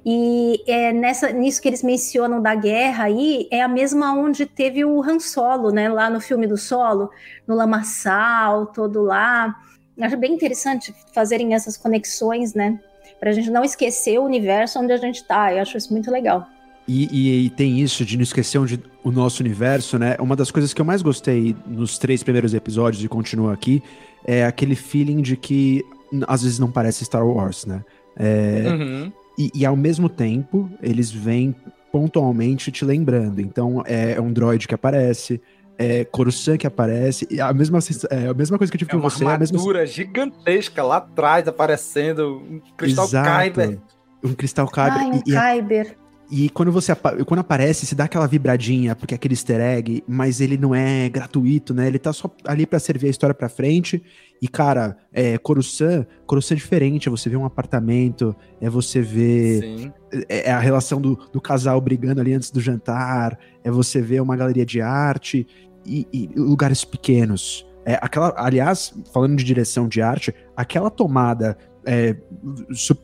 e 0.05 0.61
é 0.67 0.91
nessa, 0.91 1.31
nisso 1.31 1.61
que 1.61 1.67
eles 1.67 1.81
mencionam 1.81 2.41
da 2.41 2.53
guerra 2.53 3.05
aí, 3.05 3.47
é 3.49 3.61
a 3.61 3.67
mesma 3.67 4.13
onde 4.13 4.45
teve 4.45 4.83
o 4.83 5.01
Han 5.01 5.19
Solo, 5.19 5.71
né, 5.71 5.87
lá 5.87 6.09
no 6.09 6.19
filme 6.19 6.45
do 6.45 6.57
Solo, 6.57 7.09
no 7.47 7.55
Lamaçal, 7.55 8.67
todo 8.67 9.01
lá. 9.01 9.55
Acho 10.01 10.17
bem 10.17 10.33
interessante 10.33 10.93
fazerem 11.13 11.53
essas 11.53 11.77
conexões, 11.77 12.53
né, 12.53 12.79
para 13.19 13.29
a 13.29 13.33
gente 13.33 13.49
não 13.49 13.63
esquecer 13.63 14.19
o 14.19 14.23
universo 14.23 14.79
onde 14.79 14.91
a 14.91 14.97
gente 14.97 15.21
está, 15.21 15.53
eu 15.53 15.61
acho 15.61 15.77
isso 15.77 15.93
muito 15.93 16.11
legal. 16.11 16.45
E, 16.85 17.07
e, 17.11 17.45
e, 17.45 17.49
tem 17.49 17.79
isso 17.79 18.03
de 18.03 18.17
não 18.17 18.23
esquecer 18.23 18.57
onde 18.57 18.77
o 19.05 19.09
nosso 19.09 19.41
universo, 19.41 19.97
né? 19.97 20.17
Uma 20.19 20.35
das 20.35 20.51
coisas 20.51 20.73
que 20.73 20.81
eu 20.81 20.85
mais 20.85 21.01
gostei 21.01 21.55
nos 21.65 21.97
três 21.97 22.21
primeiros 22.23 22.53
episódios 22.53 23.01
e 23.01 23.07
continua 23.07 23.53
aqui 23.53 23.81
é 24.25 24.45
aquele 24.45 24.75
feeling 24.75 25.21
de 25.21 25.37
que 25.37 25.81
às 26.27 26.43
vezes 26.43 26.59
não 26.59 26.69
parece 26.69 27.05
Star 27.05 27.25
Wars, 27.25 27.65
né? 27.65 27.83
É, 28.15 28.63
uhum. 28.67 29.11
e, 29.37 29.51
e, 29.55 29.65
ao 29.65 29.75
mesmo 29.75 30.09
tempo, 30.09 30.69
eles 30.81 31.11
vêm 31.11 31.55
pontualmente 31.91 32.71
te 32.71 32.83
lembrando. 32.83 33.39
Então, 33.39 33.83
é, 33.85 34.13
é 34.13 34.21
um 34.21 34.31
droid 34.31 34.67
que 34.67 34.75
aparece, 34.75 35.41
é 35.77 36.03
Coruscant 36.05 36.57
que 36.57 36.67
aparece, 36.67 37.27
e 37.29 37.41
a 37.41 37.51
mesma, 37.53 37.79
é, 38.09 38.27
a 38.27 38.33
mesma 38.33 38.57
coisa 38.57 38.71
que 38.71 38.75
eu 38.75 38.79
tive 38.79 38.91
é 38.91 38.93
com 38.95 39.01
você. 39.01 39.23
É 39.23 39.27
uma 39.27 39.33
armadura 39.33 39.79
mesma... 39.79 39.93
gigantesca 39.93 40.83
lá 40.83 40.97
atrás, 40.97 41.47
aparecendo, 41.47 42.41
um 42.49 42.61
cristal 42.77 43.05
Exato. 43.05 43.29
Kyber. 43.29 43.79
Um 44.23 44.33
cristal 44.33 44.67
Kyber. 44.67 44.93
Ai, 44.93 45.11
um 45.11 45.21
e, 45.25 45.61
Kyber. 45.61 46.02
E 46.35 46.49
quando 46.49 46.71
você 46.71 46.95
quando 47.27 47.41
aparece, 47.41 47.85
se 47.85 47.93
dá 47.93 48.05
aquela 48.05 48.25
vibradinha, 48.25 48.95
porque 48.95 49.13
é 49.13 49.17
aquele 49.17 49.35
easter 49.35 49.61
egg, 49.61 50.03
mas 50.07 50.41
ele 50.41 50.57
não 50.57 50.73
é 50.73 51.07
gratuito, 51.07 51.75
né? 51.75 51.85
Ele 51.85 51.99
tá 51.99 52.11
só 52.11 52.27
ali 52.43 52.65
para 52.65 52.79
servir 52.79 53.05
a 53.05 53.09
história 53.11 53.35
para 53.35 53.47
frente. 53.47 54.01
E, 54.41 54.47
cara, 54.47 54.97
é, 55.13 55.37
Coruscant, 55.37 56.07
Coruscant 56.25 56.57
é 56.57 56.59
diferente, 56.59 57.07
é 57.07 57.11
você 57.11 57.29
ver 57.29 57.37
um 57.37 57.45
apartamento, 57.45 58.35
é 58.59 58.67
você 58.67 58.99
ver 58.99 59.93
é, 60.27 60.49
é, 60.49 60.51
a 60.51 60.57
relação 60.57 60.99
do, 60.99 61.15
do 61.31 61.39
casal 61.39 61.79
brigando 61.79 62.19
ali 62.19 62.33
antes 62.33 62.49
do 62.49 62.59
jantar, 62.59 63.37
é 63.63 63.69
você 63.69 64.01
ver 64.01 64.19
uma 64.19 64.35
galeria 64.35 64.65
de 64.65 64.81
arte 64.81 65.45
e, 65.85 66.07
e 66.11 66.31
lugares 66.35 66.83
pequenos. 66.83 67.63
É, 67.85 67.99
aquela, 68.01 68.33
aliás, 68.37 68.91
falando 69.13 69.35
de 69.37 69.43
direção 69.43 69.87
de 69.87 70.01
arte, 70.01 70.33
aquela 70.57 70.89
tomada 70.89 71.55
é, 71.85 72.15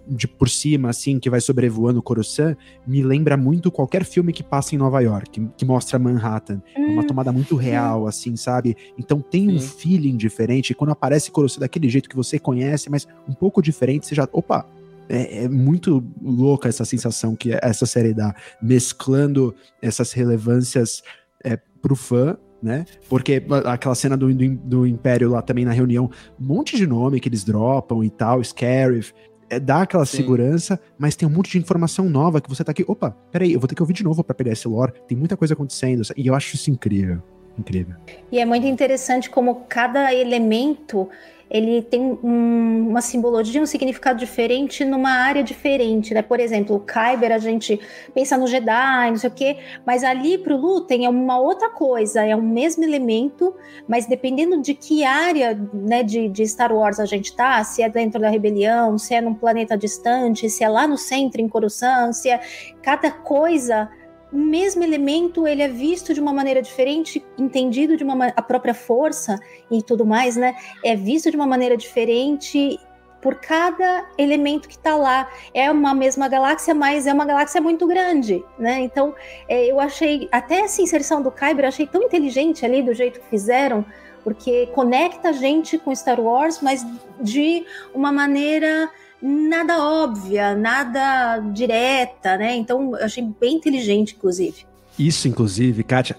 de 0.08 0.28
por 0.28 0.50
cima, 0.50 0.90
assim, 0.90 1.20
que 1.20 1.30
vai 1.30 1.42
sobrevoando 1.42 2.00
o 2.00 2.04
Coruscant, 2.04 2.58
me 2.86 3.02
lembra 3.04 3.36
muito 3.36 3.72
qualquer 3.72 4.04
filme 4.04 4.32
que 4.32 4.44
passa 4.44 4.76
em 4.76 4.78
Nova 4.78 5.00
York, 5.02 5.50
que, 5.58 5.66
mostra 5.66 6.00
Manhattan. 6.00 6.62
Hum, 6.78 6.84
é 6.84 6.92
uma 6.92 7.02
hum, 7.02 7.08
tomada 7.08 7.32
muito 7.32 7.56
real, 7.56 8.08
assim, 8.08 8.36
sabe? 8.36 8.76
Então 8.98 9.22
tem 9.22 9.50
sim. 9.50 9.56
um 9.56 9.60
feeling 9.60 10.18
diferente. 10.18 10.72
E 10.72 10.76
quando 10.76 10.92
aparece 10.92 11.32
Coruscant 11.32 11.62
daquele 11.62 11.90
jeito 11.90 12.10
que 12.10 12.16
você 12.16 12.40
conhece, 12.40 12.90
mas 12.90 13.08
um 13.28 13.34
pouco 13.34 13.62
diferente, 13.62 14.08
você 14.08 14.16
já. 14.16 14.28
Opa! 14.32 14.66
É, 15.12 15.46
é 15.46 15.50
muito 15.50 16.06
louca 16.22 16.70
essa 16.70 16.86
sensação 16.86 17.36
que 17.36 17.52
essa 17.64 17.88
série 17.88 18.14
dá, 18.14 18.36
mesclando 18.62 19.56
essas 19.82 20.12
relevâncias 20.12 21.02
é, 21.44 21.58
pro 21.82 21.96
fã 21.96 22.38
né? 22.62 22.86
Porque 23.08 23.44
aquela 23.66 23.96
cena 23.96 24.18
do, 24.18 24.34
do, 24.34 24.56
do, 24.56 24.88
Império 24.88 25.30
lá 25.30 25.42
também 25.42 25.66
na 25.66 25.72
reunião, 25.72 26.10
um 26.40 26.46
monte 26.46 26.76
de 26.76 26.86
nome 26.86 27.20
que 27.20 27.30
eles 27.30 27.44
dropam 27.44 28.04
e 28.04 28.10
tal, 28.10 28.44
Scarif, 28.44 29.14
é, 29.50 29.60
dá 29.60 29.82
aquela 29.82 30.06
Sim. 30.06 30.18
segurança, 30.18 30.80
mas 30.98 31.16
tem 31.16 31.28
um 31.28 31.32
monte 31.32 31.52
de 31.52 31.58
informação 31.58 32.08
nova 32.10 32.40
que 32.40 32.50
você 32.50 32.64
tá 32.64 32.72
aqui, 32.72 32.86
opa, 32.88 33.12
peraí, 33.32 33.54
eu 33.54 33.60
vou 33.60 33.68
ter 33.68 33.76
que 33.76 33.82
ouvir 33.82 33.94
de 33.94 34.04
novo 34.04 34.24
para 34.24 34.36
pegar 34.36 34.52
esse 34.52 34.68
lore, 34.68 34.94
tem 35.08 35.18
muita 35.18 35.36
coisa 35.36 35.54
acontecendo, 35.54 36.04
e 36.16 36.28
eu 36.28 36.36
acho 36.36 36.56
isso 36.56 36.70
incrível, 36.70 37.22
incrível. 37.58 37.96
E 38.32 38.40
é 38.40 38.46
muito 38.46 38.68
interessante 38.68 39.30
como 39.30 39.64
cada 39.68 40.14
elemento 40.14 41.10
ele 41.50 41.82
tem 41.82 42.00
um, 42.02 42.90
uma 42.90 43.02
simbologia, 43.02 43.62
um 43.62 43.66
significado 43.66 44.20
diferente 44.20 44.86
numa 44.86 45.10
área 45.10 45.44
diferente, 45.44 46.14
né? 46.14 46.22
Por 46.22 46.40
exemplo, 46.40 46.76
o 46.76 46.80
Kyber, 46.80 47.32
a 47.32 47.40
gente 47.40 47.80
pensa 48.14 48.38
no 48.38 48.46
Jedi, 48.46 49.10
não 49.10 49.18
sei 49.18 49.30
o 49.30 49.34
quê, 49.34 49.58
mas 49.86 50.04
ali 50.04 50.38
pro 50.38 50.56
Lutem 50.56 51.06
é 51.06 51.10
uma 51.10 51.40
outra 51.40 51.70
coisa, 51.70 52.24
é 52.24 52.36
o 52.36 52.42
mesmo 52.42 52.84
elemento, 52.84 53.56
mas 53.88 54.06
dependendo 54.06 54.62
de 54.62 54.76
que 54.76 55.04
área 55.04 55.60
né, 55.74 56.04
de, 56.04 56.30
de 56.30 56.48
Star 56.48 56.72
Wars 56.72 57.00
a 57.00 57.06
gente 57.06 57.36
tá, 57.36 57.64
se 57.64 57.82
é 57.82 57.90
dentro 57.90 58.22
da 58.22 58.30
rebelião, 58.30 58.98
se 58.98 59.16
é 59.16 59.22
num 59.22 59.34
planeta 59.34 59.76
distante, 59.76 60.50
se 60.50 60.64
é 60.64 60.70
lá 60.70 60.88
no 60.88 60.98
centro, 60.98 61.42
em 61.42 61.50
Coruscant, 61.50 62.14
se 62.14 62.30
é 62.30 62.40
cada 62.82 63.10
coisa 63.10 63.90
o 64.32 64.38
mesmo 64.38 64.84
elemento 64.84 65.48
ele 65.48 65.62
é 65.62 65.68
visto 65.68 66.14
de 66.14 66.20
uma 66.20 66.32
maneira 66.32 66.62
diferente, 66.62 67.26
entendido 67.38 67.98
de 67.98 68.04
uma 68.04 68.28
a 68.28 68.42
própria 68.42 68.74
força 68.74 69.40
e 69.72 69.82
tudo 69.82 70.06
mais, 70.06 70.36
né? 70.36 70.56
É 70.84 70.96
visto 70.96 71.32
de 71.32 71.36
uma 71.36 71.48
maneira 71.48 71.76
diferente 71.76 72.80
por 73.22 73.36
cada 73.36 74.08
elemento 74.18 74.68
que 74.68 74.76
está 74.76 74.96
lá. 74.96 75.30
É 75.54 75.70
uma 75.72 75.94
mesma 75.94 76.28
galáxia, 76.28 76.74
mas 76.74 77.08
é 77.08 77.14
uma 77.14 77.26
galáxia 77.26 77.60
muito 77.60 77.86
grande, 77.88 78.44
né? 78.58 78.80
Então, 78.82 79.16
é, 79.48 79.66
eu 79.66 79.80
achei 79.80 80.30
até 80.32 80.62
essa 80.62 80.82
inserção 80.82 81.22
do 81.22 81.32
Kyber, 81.32 81.66
eu 81.66 81.70
achei 81.70 81.88
tão 81.88 82.04
inteligente 82.04 82.66
ali 82.66 82.82
do 82.82 82.94
jeito 82.94 83.20
que 83.20 83.28
fizeram, 83.28 83.86
porque 84.24 84.68
conecta 84.68 85.30
a 85.30 85.34
gente 85.34 85.78
com 85.78 85.94
Star 85.96 86.20
Wars, 86.20 86.60
mas 86.62 86.86
de 87.20 87.66
uma 87.94 88.12
maneira 88.12 88.90
nada 89.22 89.84
óbvia, 89.84 90.56
nada 90.56 91.40
direta, 91.54 92.38
né? 92.38 92.56
Então, 92.56 92.96
eu 92.98 93.06
achei 93.06 93.24
bem 93.24 93.56
inteligente, 93.56 94.16
inclusive. 94.18 94.66
Isso, 94.98 95.30
inclusive, 95.30 95.82
Kátia, 95.84 96.18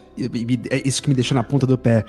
é 0.71 0.89
isso 0.89 1.03
que 1.03 1.09
me 1.11 1.15
deixa 1.15 1.35
na 1.35 1.43
ponta 1.43 1.67
do 1.67 1.77
pé 1.77 2.05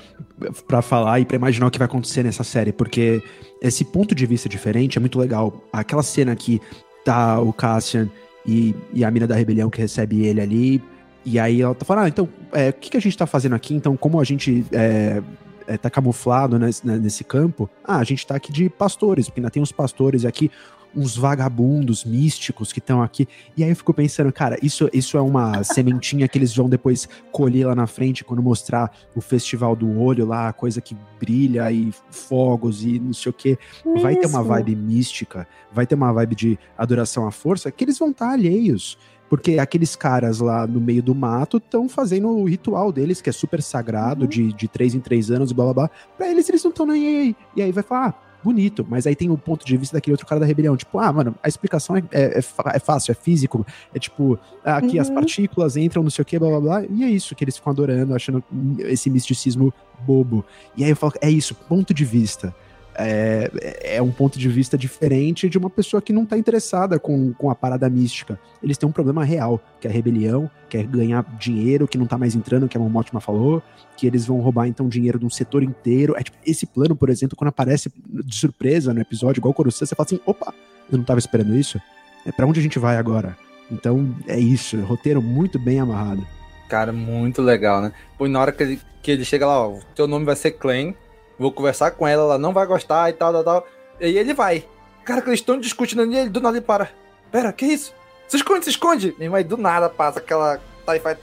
para 0.67 0.81
falar 0.81 1.19
e 1.19 1.25
para 1.25 1.35
imaginar 1.35 1.67
o 1.67 1.71
que 1.71 1.77
vai 1.77 1.85
acontecer 1.85 2.23
nessa 2.23 2.45
série, 2.45 2.71
porque 2.71 3.21
esse 3.61 3.83
ponto 3.83 4.15
de 4.15 4.25
vista 4.25 4.47
diferente 4.47 4.97
é 4.97 5.01
muito 5.01 5.19
legal. 5.19 5.61
Aquela 5.73 6.01
cena 6.01 6.33
que 6.33 6.61
tá 7.03 7.41
o 7.41 7.51
Cassian 7.51 8.09
e, 8.45 8.73
e 8.93 9.03
a 9.03 9.11
mina 9.11 9.27
da 9.27 9.35
rebelião 9.35 9.69
que 9.69 9.81
recebe 9.81 10.25
ele 10.25 10.39
ali, 10.39 10.81
e 11.25 11.37
aí 11.37 11.61
ela 11.61 11.75
tá 11.75 11.85
falando, 11.85 12.05
ah, 12.05 12.07
então, 12.07 12.29
é, 12.53 12.69
o 12.69 12.73
que, 12.73 12.91
que 12.91 12.97
a 12.97 13.01
gente 13.01 13.17
tá 13.17 13.27
fazendo 13.27 13.53
aqui? 13.53 13.75
Então, 13.75 13.97
como 13.97 14.19
a 14.19 14.23
gente 14.23 14.65
é, 14.71 15.21
é, 15.67 15.77
tá 15.77 15.89
camuflado 15.89 16.57
nesse, 16.57 16.87
né, 16.87 16.97
nesse 16.97 17.23
campo, 17.23 17.69
ah, 17.83 17.97
a 17.97 18.03
gente 18.03 18.25
tá 18.25 18.35
aqui 18.35 18.51
de 18.51 18.69
pastores, 18.69 19.27
porque 19.27 19.39
ainda 19.39 19.51
tem 19.51 19.61
uns 19.61 19.71
pastores 19.71 20.25
aqui, 20.25 20.49
uns 20.95 21.15
vagabundos 21.15 22.03
místicos 22.03 22.71
que 22.71 22.79
estão 22.79 23.01
aqui. 23.01 23.27
E 23.55 23.63
aí 23.63 23.69
eu 23.69 23.75
fico 23.75 23.93
pensando, 23.93 24.31
cara, 24.31 24.57
isso, 24.61 24.89
isso 24.93 25.17
é 25.17 25.21
uma 25.21 25.63
sementinha 25.65 26.27
que 26.27 26.37
eles 26.37 26.55
vão 26.55 26.69
depois 26.69 27.07
colher 27.31 27.67
lá 27.67 27.75
na 27.75 27.87
frente 27.87 28.23
quando 28.23 28.41
mostrar 28.41 28.91
o 29.15 29.21
festival 29.21 29.75
do 29.75 29.99
olho 29.99 30.25
lá, 30.25 30.49
a 30.49 30.53
coisa 30.53 30.81
que 30.81 30.95
brilha 31.19 31.71
e 31.71 31.93
fogos 32.09 32.83
e 32.83 32.99
não 32.99 33.13
sei 33.13 33.29
o 33.29 33.33
que. 33.33 33.57
Vai 34.01 34.15
ter 34.15 34.27
uma 34.27 34.43
vibe 34.43 34.75
mística, 34.75 35.47
vai 35.71 35.85
ter 35.85 35.95
uma 35.95 36.11
vibe 36.11 36.35
de 36.35 36.59
adoração 36.77 37.27
à 37.27 37.31
força 37.31 37.71
que 37.71 37.83
eles 37.83 37.97
vão 37.97 38.11
estar 38.11 38.27
tá 38.27 38.33
alheios. 38.33 38.97
Porque 39.31 39.57
aqueles 39.59 39.95
caras 39.95 40.39
lá 40.39 40.67
no 40.67 40.81
meio 40.81 41.01
do 41.01 41.15
mato 41.15 41.55
estão 41.55 41.87
fazendo 41.87 42.27
o 42.27 42.43
ritual 42.43 42.91
deles, 42.91 43.21
que 43.21 43.29
é 43.29 43.31
super 43.31 43.61
sagrado, 43.61 44.23
uhum. 44.23 44.27
de, 44.27 44.51
de 44.51 44.67
três 44.67 44.93
em 44.93 44.99
três 44.99 45.31
anos 45.31 45.51
e 45.51 45.53
blá 45.53 45.63
blá 45.65 45.73
blá. 45.73 45.89
Pra 46.17 46.29
eles, 46.29 46.49
eles 46.49 46.61
não 46.61 46.69
estão 46.69 46.85
nem 46.85 47.07
aí. 47.07 47.35
E 47.55 47.61
aí 47.61 47.71
vai 47.71 47.81
falar, 47.81 48.09
ah, 48.09 48.30
bonito, 48.43 48.85
mas 48.87 49.07
aí 49.07 49.15
tem 49.15 49.29
o 49.29 49.37
ponto 49.37 49.65
de 49.65 49.77
vista 49.77 49.97
daquele 49.97 50.13
outro 50.13 50.25
cara 50.25 50.39
da 50.41 50.45
rebelião, 50.45 50.75
tipo, 50.75 50.99
ah, 50.99 51.11
mano, 51.11 51.35
a 51.41 51.47
explicação 51.47 51.95
é, 51.95 52.03
é, 52.11 52.39
é, 52.39 52.43
é 52.73 52.79
fácil, 52.79 53.11
é 53.11 53.15
físico, 53.15 53.65
é 53.93 53.99
tipo, 53.99 54.39
aqui 54.63 54.95
uhum. 54.95 55.01
as 55.01 55.09
partículas 55.09 55.77
entram, 55.77 56.03
não 56.03 56.09
sei 56.09 56.23
o 56.23 56.25
que, 56.25 56.37
blá 56.37 56.49
blá 56.49 56.59
blá, 56.59 56.85
e 56.89 57.03
é 57.03 57.09
isso 57.09 57.35
que 57.35 57.43
eles 57.43 57.57
ficam 57.57 57.71
adorando, 57.71 58.15
achando 58.15 58.43
esse 58.79 59.09
misticismo 59.09 59.73
bobo. 60.05 60.45
E 60.75 60.83
aí 60.83 60.89
eu 60.89 60.95
falo, 60.95 61.13
é 61.21 61.29
isso, 61.29 61.53
ponto 61.55 61.93
de 61.93 62.05
vista. 62.05 62.53
É, 62.95 63.95
é 63.95 64.01
um 64.01 64.11
ponto 64.11 64.37
de 64.37 64.49
vista 64.49 64.77
diferente 64.77 65.49
de 65.49 65.57
uma 65.57 65.69
pessoa 65.69 66.01
que 66.01 66.13
não 66.13 66.25
tá 66.25 66.37
interessada 66.37 66.99
com, 66.99 67.33
com 67.33 67.49
a 67.49 67.55
parada 67.55 67.89
mística. 67.89 68.39
Eles 68.61 68.77
têm 68.77 68.87
um 68.87 68.91
problema 68.91 69.23
real, 69.23 69.61
que 69.79 69.87
é 69.87 69.89
a 69.89 69.93
rebelião, 69.93 70.49
que 70.69 70.77
é 70.77 70.83
ganhar 70.83 71.23
dinheiro 71.37 71.87
que 71.87 71.97
não 71.97 72.05
tá 72.05 72.17
mais 72.17 72.35
entrando, 72.35 72.67
que 72.67 72.77
a 72.77 72.79
Momotima 72.79 73.19
falou, 73.19 73.61
que 73.97 74.05
eles 74.05 74.25
vão 74.25 74.39
roubar 74.39 74.67
então 74.67 74.87
dinheiro 74.87 75.19
de 75.19 75.25
um 75.25 75.29
setor 75.29 75.63
inteiro. 75.63 76.15
É 76.17 76.23
tipo, 76.23 76.37
esse 76.45 76.65
plano, 76.65 76.95
por 76.95 77.09
exemplo, 77.09 77.35
quando 77.35 77.49
aparece 77.49 77.91
de 78.05 78.35
surpresa 78.35 78.93
no 78.93 79.01
episódio, 79.01 79.39
igual 79.39 79.51
o 79.51 79.55
Coruscant, 79.55 79.87
você 79.87 79.95
fala 79.95 80.05
assim, 80.05 80.19
opa, 80.25 80.53
eu 80.91 80.97
não 80.97 81.05
tava 81.05 81.19
esperando 81.19 81.55
isso. 81.55 81.79
É 82.25 82.31
para 82.31 82.45
onde 82.45 82.59
a 82.59 82.63
gente 82.63 82.77
vai 82.77 82.97
agora? 82.97 83.37
Então 83.71 84.13
é 84.27 84.37
isso, 84.39 84.79
roteiro 84.81 85.21
muito 85.21 85.57
bem 85.57 85.79
amarrado. 85.79 86.25
Cara, 86.67 86.91
muito 86.93 87.41
legal, 87.41 87.81
né? 87.81 87.91
Pô, 88.17 88.27
na 88.27 88.39
hora 88.39 88.51
que 88.51 88.63
ele, 88.63 88.79
que 89.01 89.11
ele 89.11 89.25
chega 89.25 89.45
lá, 89.45 89.67
ó, 89.67 89.79
teu 89.95 90.07
nome 90.07 90.25
vai 90.25 90.35
ser 90.35 90.51
Clan, 90.51 90.93
vou 91.41 91.51
conversar 91.51 91.91
com 91.91 92.07
ela, 92.07 92.23
ela 92.23 92.37
não 92.37 92.53
vai 92.53 92.65
gostar 92.65 93.09
e 93.09 93.13
tal, 93.13 93.33
tal, 93.33 93.43
tal. 93.43 93.67
E 93.99 94.05
aí 94.05 94.17
ele 94.17 94.33
vai. 94.33 94.65
Cara, 95.03 95.21
que 95.21 95.29
eles 95.29 95.39
estão 95.39 95.59
discutindo 95.59 96.03
ali, 96.03 96.15
ele 96.15 96.29
do 96.29 96.39
nada 96.39 96.57
ele 96.57 96.65
para. 96.65 96.89
Pera, 97.31 97.51
que 97.51 97.65
isso? 97.65 97.93
Se 98.27 98.37
esconde, 98.37 98.65
se 98.65 98.71
esconde! 98.71 99.15
E 99.19 99.27
aí 99.27 99.43
do 99.43 99.57
nada 99.57 99.89
passa 99.89 100.19
aquela 100.19 100.57
TIE 100.85 100.99
Fighter. 100.99 101.19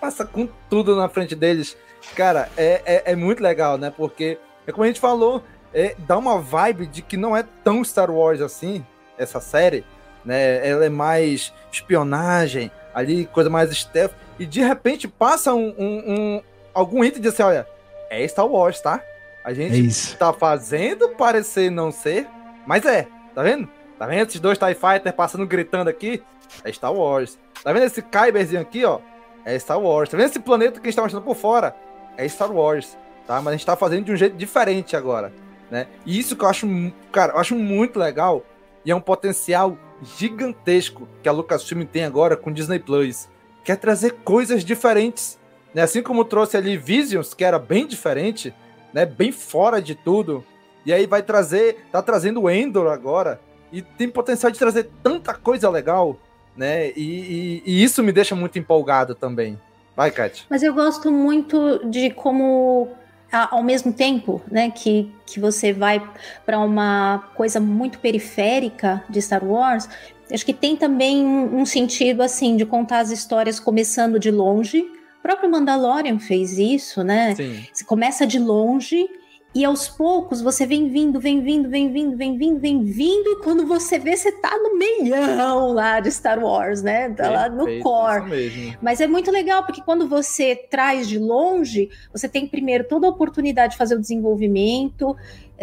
Passa 0.00 0.24
com 0.24 0.48
tudo 0.68 0.94
na 0.96 1.08
frente 1.08 1.34
deles. 1.34 1.76
Cara, 2.14 2.48
é, 2.56 2.82
é, 2.84 3.12
é, 3.12 3.16
muito 3.16 3.42
legal, 3.42 3.78
né? 3.78 3.92
Porque, 3.94 4.38
é 4.66 4.72
como 4.72 4.84
a 4.84 4.86
gente 4.86 5.00
falou, 5.00 5.42
é, 5.72 5.94
dá 5.98 6.16
uma 6.16 6.38
vibe 6.38 6.86
de 6.86 7.02
que 7.02 7.16
não 7.16 7.36
é 7.36 7.44
tão 7.64 7.82
Star 7.84 8.10
Wars 8.10 8.40
assim, 8.40 8.84
essa 9.16 9.40
série, 9.40 9.84
né? 10.24 10.66
Ela 10.66 10.86
é 10.86 10.88
mais 10.88 11.52
espionagem, 11.72 12.70
ali, 12.94 13.26
coisa 13.26 13.50
mais 13.50 13.70
stealth. 13.76 14.12
E 14.38 14.46
de 14.46 14.60
repente 14.60 15.08
passa 15.08 15.52
um, 15.54 15.74
um, 15.78 16.04
um 16.06 16.42
algum 16.72 17.04
item 17.04 17.20
de 17.20 17.28
assim, 17.28 17.42
olha, 17.42 17.66
é 18.10 18.26
Star 18.26 18.46
Wars, 18.46 18.80
tá? 18.80 19.02
A 19.44 19.52
gente 19.52 20.12
é 20.14 20.16
tá 20.16 20.32
fazendo 20.32 21.10
parecer 21.10 21.70
não 21.70 21.90
ser, 21.90 22.26
mas 22.66 22.84
é, 22.84 23.06
tá 23.34 23.42
vendo? 23.42 23.68
Tá 23.98 24.06
vendo 24.06 24.28
esses 24.28 24.40
dois 24.40 24.58
TIE 24.58 24.74
Fighter 24.74 25.12
passando 25.12 25.46
gritando 25.46 25.88
aqui? 25.88 26.22
É 26.64 26.72
Star 26.72 26.92
Wars. 26.92 27.38
Tá 27.62 27.72
vendo 27.72 27.86
esse 27.86 28.02
Kyberzinho 28.02 28.60
aqui, 28.60 28.84
ó? 28.84 29.00
É 29.44 29.58
Star 29.58 29.80
Wars. 29.80 30.08
Tá 30.10 30.16
vendo 30.16 30.28
esse 30.28 30.38
planeta 30.38 30.80
que 30.80 30.86
a 30.86 30.90
gente 30.90 30.96
tá 30.96 31.02
mostrando 31.02 31.24
por 31.24 31.36
fora? 31.36 31.74
É 32.16 32.28
Star 32.28 32.52
Wars, 32.52 32.96
tá? 33.26 33.36
Mas 33.36 33.48
a 33.48 33.56
gente 33.56 33.66
tá 33.66 33.76
fazendo 33.76 34.04
de 34.04 34.12
um 34.12 34.16
jeito 34.16 34.36
diferente 34.36 34.96
agora, 34.96 35.32
né? 35.70 35.86
E 36.04 36.18
isso 36.18 36.36
que 36.36 36.44
eu 36.44 36.48
acho, 36.48 36.66
cara, 37.10 37.32
eu 37.32 37.38
acho 37.38 37.54
muito 37.54 37.98
legal 37.98 38.44
e 38.84 38.90
é 38.90 38.94
um 38.94 39.00
potencial 39.00 39.76
gigantesco 40.16 41.08
que 41.22 41.28
a 41.28 41.32
Lucasfilm 41.32 41.84
tem 41.84 42.04
agora 42.04 42.36
com 42.36 42.52
Disney 42.52 42.78
Plus. 42.78 43.28
Quer 43.64 43.76
trazer 43.76 44.12
coisas 44.24 44.64
diferentes 44.64 45.38
né? 45.74 45.82
Assim 45.82 46.02
como 46.02 46.24
trouxe 46.24 46.56
ali 46.56 46.76
Visions, 46.76 47.34
que 47.34 47.44
era 47.44 47.58
bem 47.58 47.86
diferente, 47.86 48.54
né? 48.92 49.04
Bem 49.04 49.32
fora 49.32 49.80
de 49.80 49.94
tudo. 49.94 50.44
E 50.84 50.92
aí 50.92 51.06
vai 51.06 51.22
trazer, 51.22 51.84
tá 51.92 52.02
trazendo 52.02 52.48
Endor 52.48 52.90
agora. 52.90 53.40
E 53.72 53.82
tem 53.82 54.08
potencial 54.08 54.50
de 54.50 54.58
trazer 54.58 54.90
tanta 55.02 55.34
coisa 55.34 55.68
legal, 55.68 56.16
né? 56.56 56.88
E, 56.90 56.92
e, 56.96 57.62
e 57.66 57.82
isso 57.84 58.02
me 58.02 58.12
deixa 58.12 58.34
muito 58.34 58.58
empolgado 58.58 59.14
também. 59.14 59.58
Vai, 59.94 60.10
Kat. 60.10 60.46
Mas 60.48 60.62
eu 60.62 60.72
gosto 60.72 61.10
muito 61.10 61.80
de 61.90 62.10
como 62.10 62.88
ao 63.30 63.62
mesmo 63.62 63.92
tempo, 63.92 64.40
né, 64.50 64.70
que, 64.70 65.12
que 65.26 65.38
você 65.38 65.72
vai 65.72 66.02
para 66.46 66.58
uma 66.58 67.30
coisa 67.34 67.60
muito 67.60 67.98
periférica 67.98 69.04
de 69.08 69.20
Star 69.20 69.44
Wars, 69.44 69.88
acho 70.32 70.46
que 70.46 70.54
tem 70.54 70.76
também 70.76 71.24
um, 71.24 71.60
um, 71.60 71.66
sentido 71.66 72.22
assim 72.22 72.56
de 72.56 72.64
contar 72.64 73.00
as 73.00 73.10
histórias 73.10 73.60
começando 73.60 74.18
de 74.18 74.30
longe, 74.30 74.86
próprio 75.28 75.50
Mandalorian 75.50 76.18
fez 76.18 76.58
isso, 76.58 77.04
né? 77.04 77.34
Sim. 77.34 77.62
Você 77.70 77.84
começa 77.84 78.26
de 78.26 78.38
longe 78.38 79.06
e 79.54 79.62
aos 79.62 79.86
poucos 79.86 80.40
você 80.40 80.64
vem 80.64 80.88
vindo, 80.88 81.20
vem 81.20 81.42
vindo, 81.42 81.68
vem 81.68 81.92
vindo, 81.92 82.16
vem 82.16 82.38
vindo, 82.38 82.58
vem 82.58 82.82
vindo, 82.82 83.28
e 83.28 83.42
quando 83.42 83.66
você 83.66 83.98
vê, 83.98 84.16
você 84.16 84.32
tá 84.32 84.56
no 84.56 84.78
meião 84.78 85.72
lá 85.74 86.00
de 86.00 86.10
Star 86.10 86.42
Wars, 86.42 86.82
né? 86.82 87.10
Tá 87.10 87.28
lá 87.28 87.48
no 87.50 87.78
core. 87.80 88.74
Mas 88.80 89.02
é 89.02 89.06
muito 89.06 89.30
legal, 89.30 89.64
porque 89.66 89.82
quando 89.82 90.08
você 90.08 90.56
traz 90.56 91.06
de 91.06 91.18
longe, 91.18 91.90
você 92.10 92.26
tem 92.26 92.46
primeiro 92.46 92.84
toda 92.84 93.06
a 93.06 93.10
oportunidade 93.10 93.72
de 93.72 93.78
fazer 93.78 93.96
o 93.96 94.00
desenvolvimento, 94.00 95.14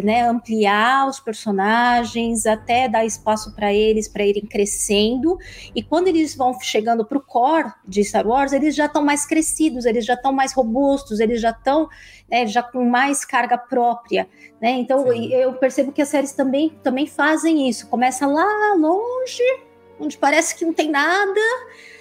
né, 0.03 0.27
ampliar 0.27 1.08
os 1.08 1.19
personagens, 1.19 2.45
até 2.45 2.89
dar 2.89 3.05
espaço 3.05 3.53
para 3.55 3.73
eles 3.73 4.08
para 4.08 4.25
irem 4.25 4.45
crescendo. 4.45 5.38
E 5.73 5.81
quando 5.81 6.08
eles 6.08 6.36
vão 6.36 6.60
chegando 6.60 7.05
para 7.05 7.17
o 7.17 7.21
core 7.21 7.71
de 7.88 8.03
Star 8.03 8.27
Wars, 8.27 8.51
eles 8.51 8.75
já 8.75 8.86
estão 8.86 9.03
mais 9.03 9.25
crescidos, 9.25 9.86
eles 9.86 10.05
já 10.05 10.15
estão 10.15 10.34
mais 10.34 10.53
robustos, 10.53 11.19
eles 11.19 11.39
já 11.39 11.51
estão 11.51 11.88
né, 12.29 12.45
já 12.45 12.62
com 12.62 12.84
mais 12.84 13.23
carga 13.23 13.58
própria. 13.58 14.27
Né? 14.62 14.71
Então 14.71 15.12
Sim. 15.12 15.31
eu 15.34 15.53
percebo 15.53 15.91
que 15.91 16.01
as 16.01 16.10
séries 16.10 16.34
também, 16.34 16.69
também 16.84 17.08
fazem 17.08 17.69
isso. 17.69 17.88
Começa 17.88 18.27
lá 18.27 18.73
longe, 18.77 19.43
onde 19.99 20.17
parece 20.17 20.55
que 20.55 20.65
não 20.65 20.73
tem 20.73 20.89
nada. 20.89 21.39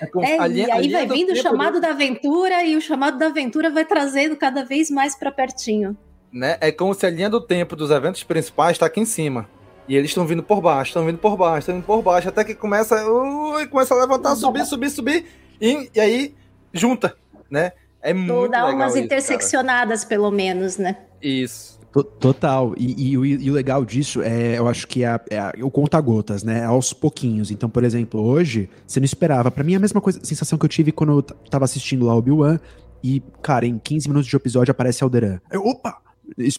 É 0.00 0.18
né? 0.18 0.48
linha, 0.48 0.68
e 0.68 0.70
aí 0.72 0.88
vai 0.88 1.06
vindo 1.06 1.32
o 1.32 1.36
chamado 1.36 1.74
do... 1.74 1.80
da 1.80 1.90
aventura 1.90 2.64
e 2.64 2.76
o 2.76 2.80
chamado 2.80 3.18
da 3.18 3.26
aventura 3.26 3.70
vai 3.70 3.84
trazendo 3.84 4.36
cada 4.36 4.64
vez 4.64 4.90
mais 4.90 5.14
para 5.14 5.30
pertinho 5.30 5.96
né? 6.34 6.58
É 6.60 6.72
como 6.72 6.92
se 6.92 7.06
a 7.06 7.10
linha 7.10 7.30
do 7.30 7.40
tempo 7.40 7.76
dos 7.76 7.92
eventos 7.92 8.24
principais 8.24 8.72
está 8.72 8.86
aqui 8.86 9.00
em 9.00 9.04
cima. 9.04 9.48
E 9.86 9.94
eles 9.94 10.10
estão 10.10 10.26
vindo 10.26 10.42
por 10.42 10.60
baixo, 10.60 10.90
estão 10.90 11.06
vindo 11.06 11.18
por 11.18 11.36
baixo, 11.36 11.60
estão 11.60 11.74
vindo 11.76 11.84
por 11.84 12.02
baixo, 12.02 12.28
até 12.28 12.42
que 12.42 12.54
começa, 12.54 13.06
ui, 13.06 13.66
começa 13.68 13.94
a 13.94 13.98
levantar, 13.98 14.34
subir, 14.34 14.64
subir, 14.64 14.90
subir, 14.90 15.26
e, 15.60 15.90
e 15.94 16.00
aí 16.00 16.34
junta, 16.72 17.14
né? 17.48 17.72
É 18.02 18.12
Ou 18.12 18.18
muito 18.18 18.50
dá 18.50 18.66
umas 18.66 18.94
isso, 18.94 19.04
interseccionadas, 19.04 20.00
cara. 20.00 20.08
pelo 20.08 20.30
menos, 20.30 20.76
né? 20.76 20.96
Isso. 21.22 21.78
Total. 22.18 22.74
E, 22.76 23.12
e, 23.12 23.12
e, 23.12 23.50
o 23.50 23.54
legal 23.54 23.84
disso 23.84 24.20
é, 24.20 24.58
eu 24.58 24.66
acho 24.66 24.88
que 24.88 25.04
é, 25.04 25.20
é 25.30 25.62
o 25.62 25.70
conta-gotas, 25.70 26.42
né? 26.42 26.64
Aos 26.64 26.92
pouquinhos. 26.92 27.52
Então, 27.52 27.70
por 27.70 27.84
exemplo, 27.84 28.20
hoje, 28.20 28.68
você 28.84 28.98
não 28.98 29.04
esperava. 29.04 29.48
Para 29.48 29.62
mim, 29.62 29.74
é 29.74 29.76
a 29.76 29.80
mesma 29.80 30.00
coisa, 30.00 30.18
sensação 30.24 30.58
que 30.58 30.64
eu 30.64 30.68
tive 30.68 30.90
quando 30.90 31.12
eu 31.12 31.22
tava 31.22 31.64
assistindo 31.64 32.04
lá 32.04 32.14
o 32.14 32.18
Obi-Wan. 32.18 32.58
E, 33.02 33.22
cara, 33.40 33.64
em 33.64 33.78
15 33.78 34.08
minutos 34.08 34.28
de 34.28 34.34
episódio 34.34 34.72
aparece 34.72 35.04
Alderan. 35.04 35.38
Eu, 35.52 35.64
opa! 35.64 36.03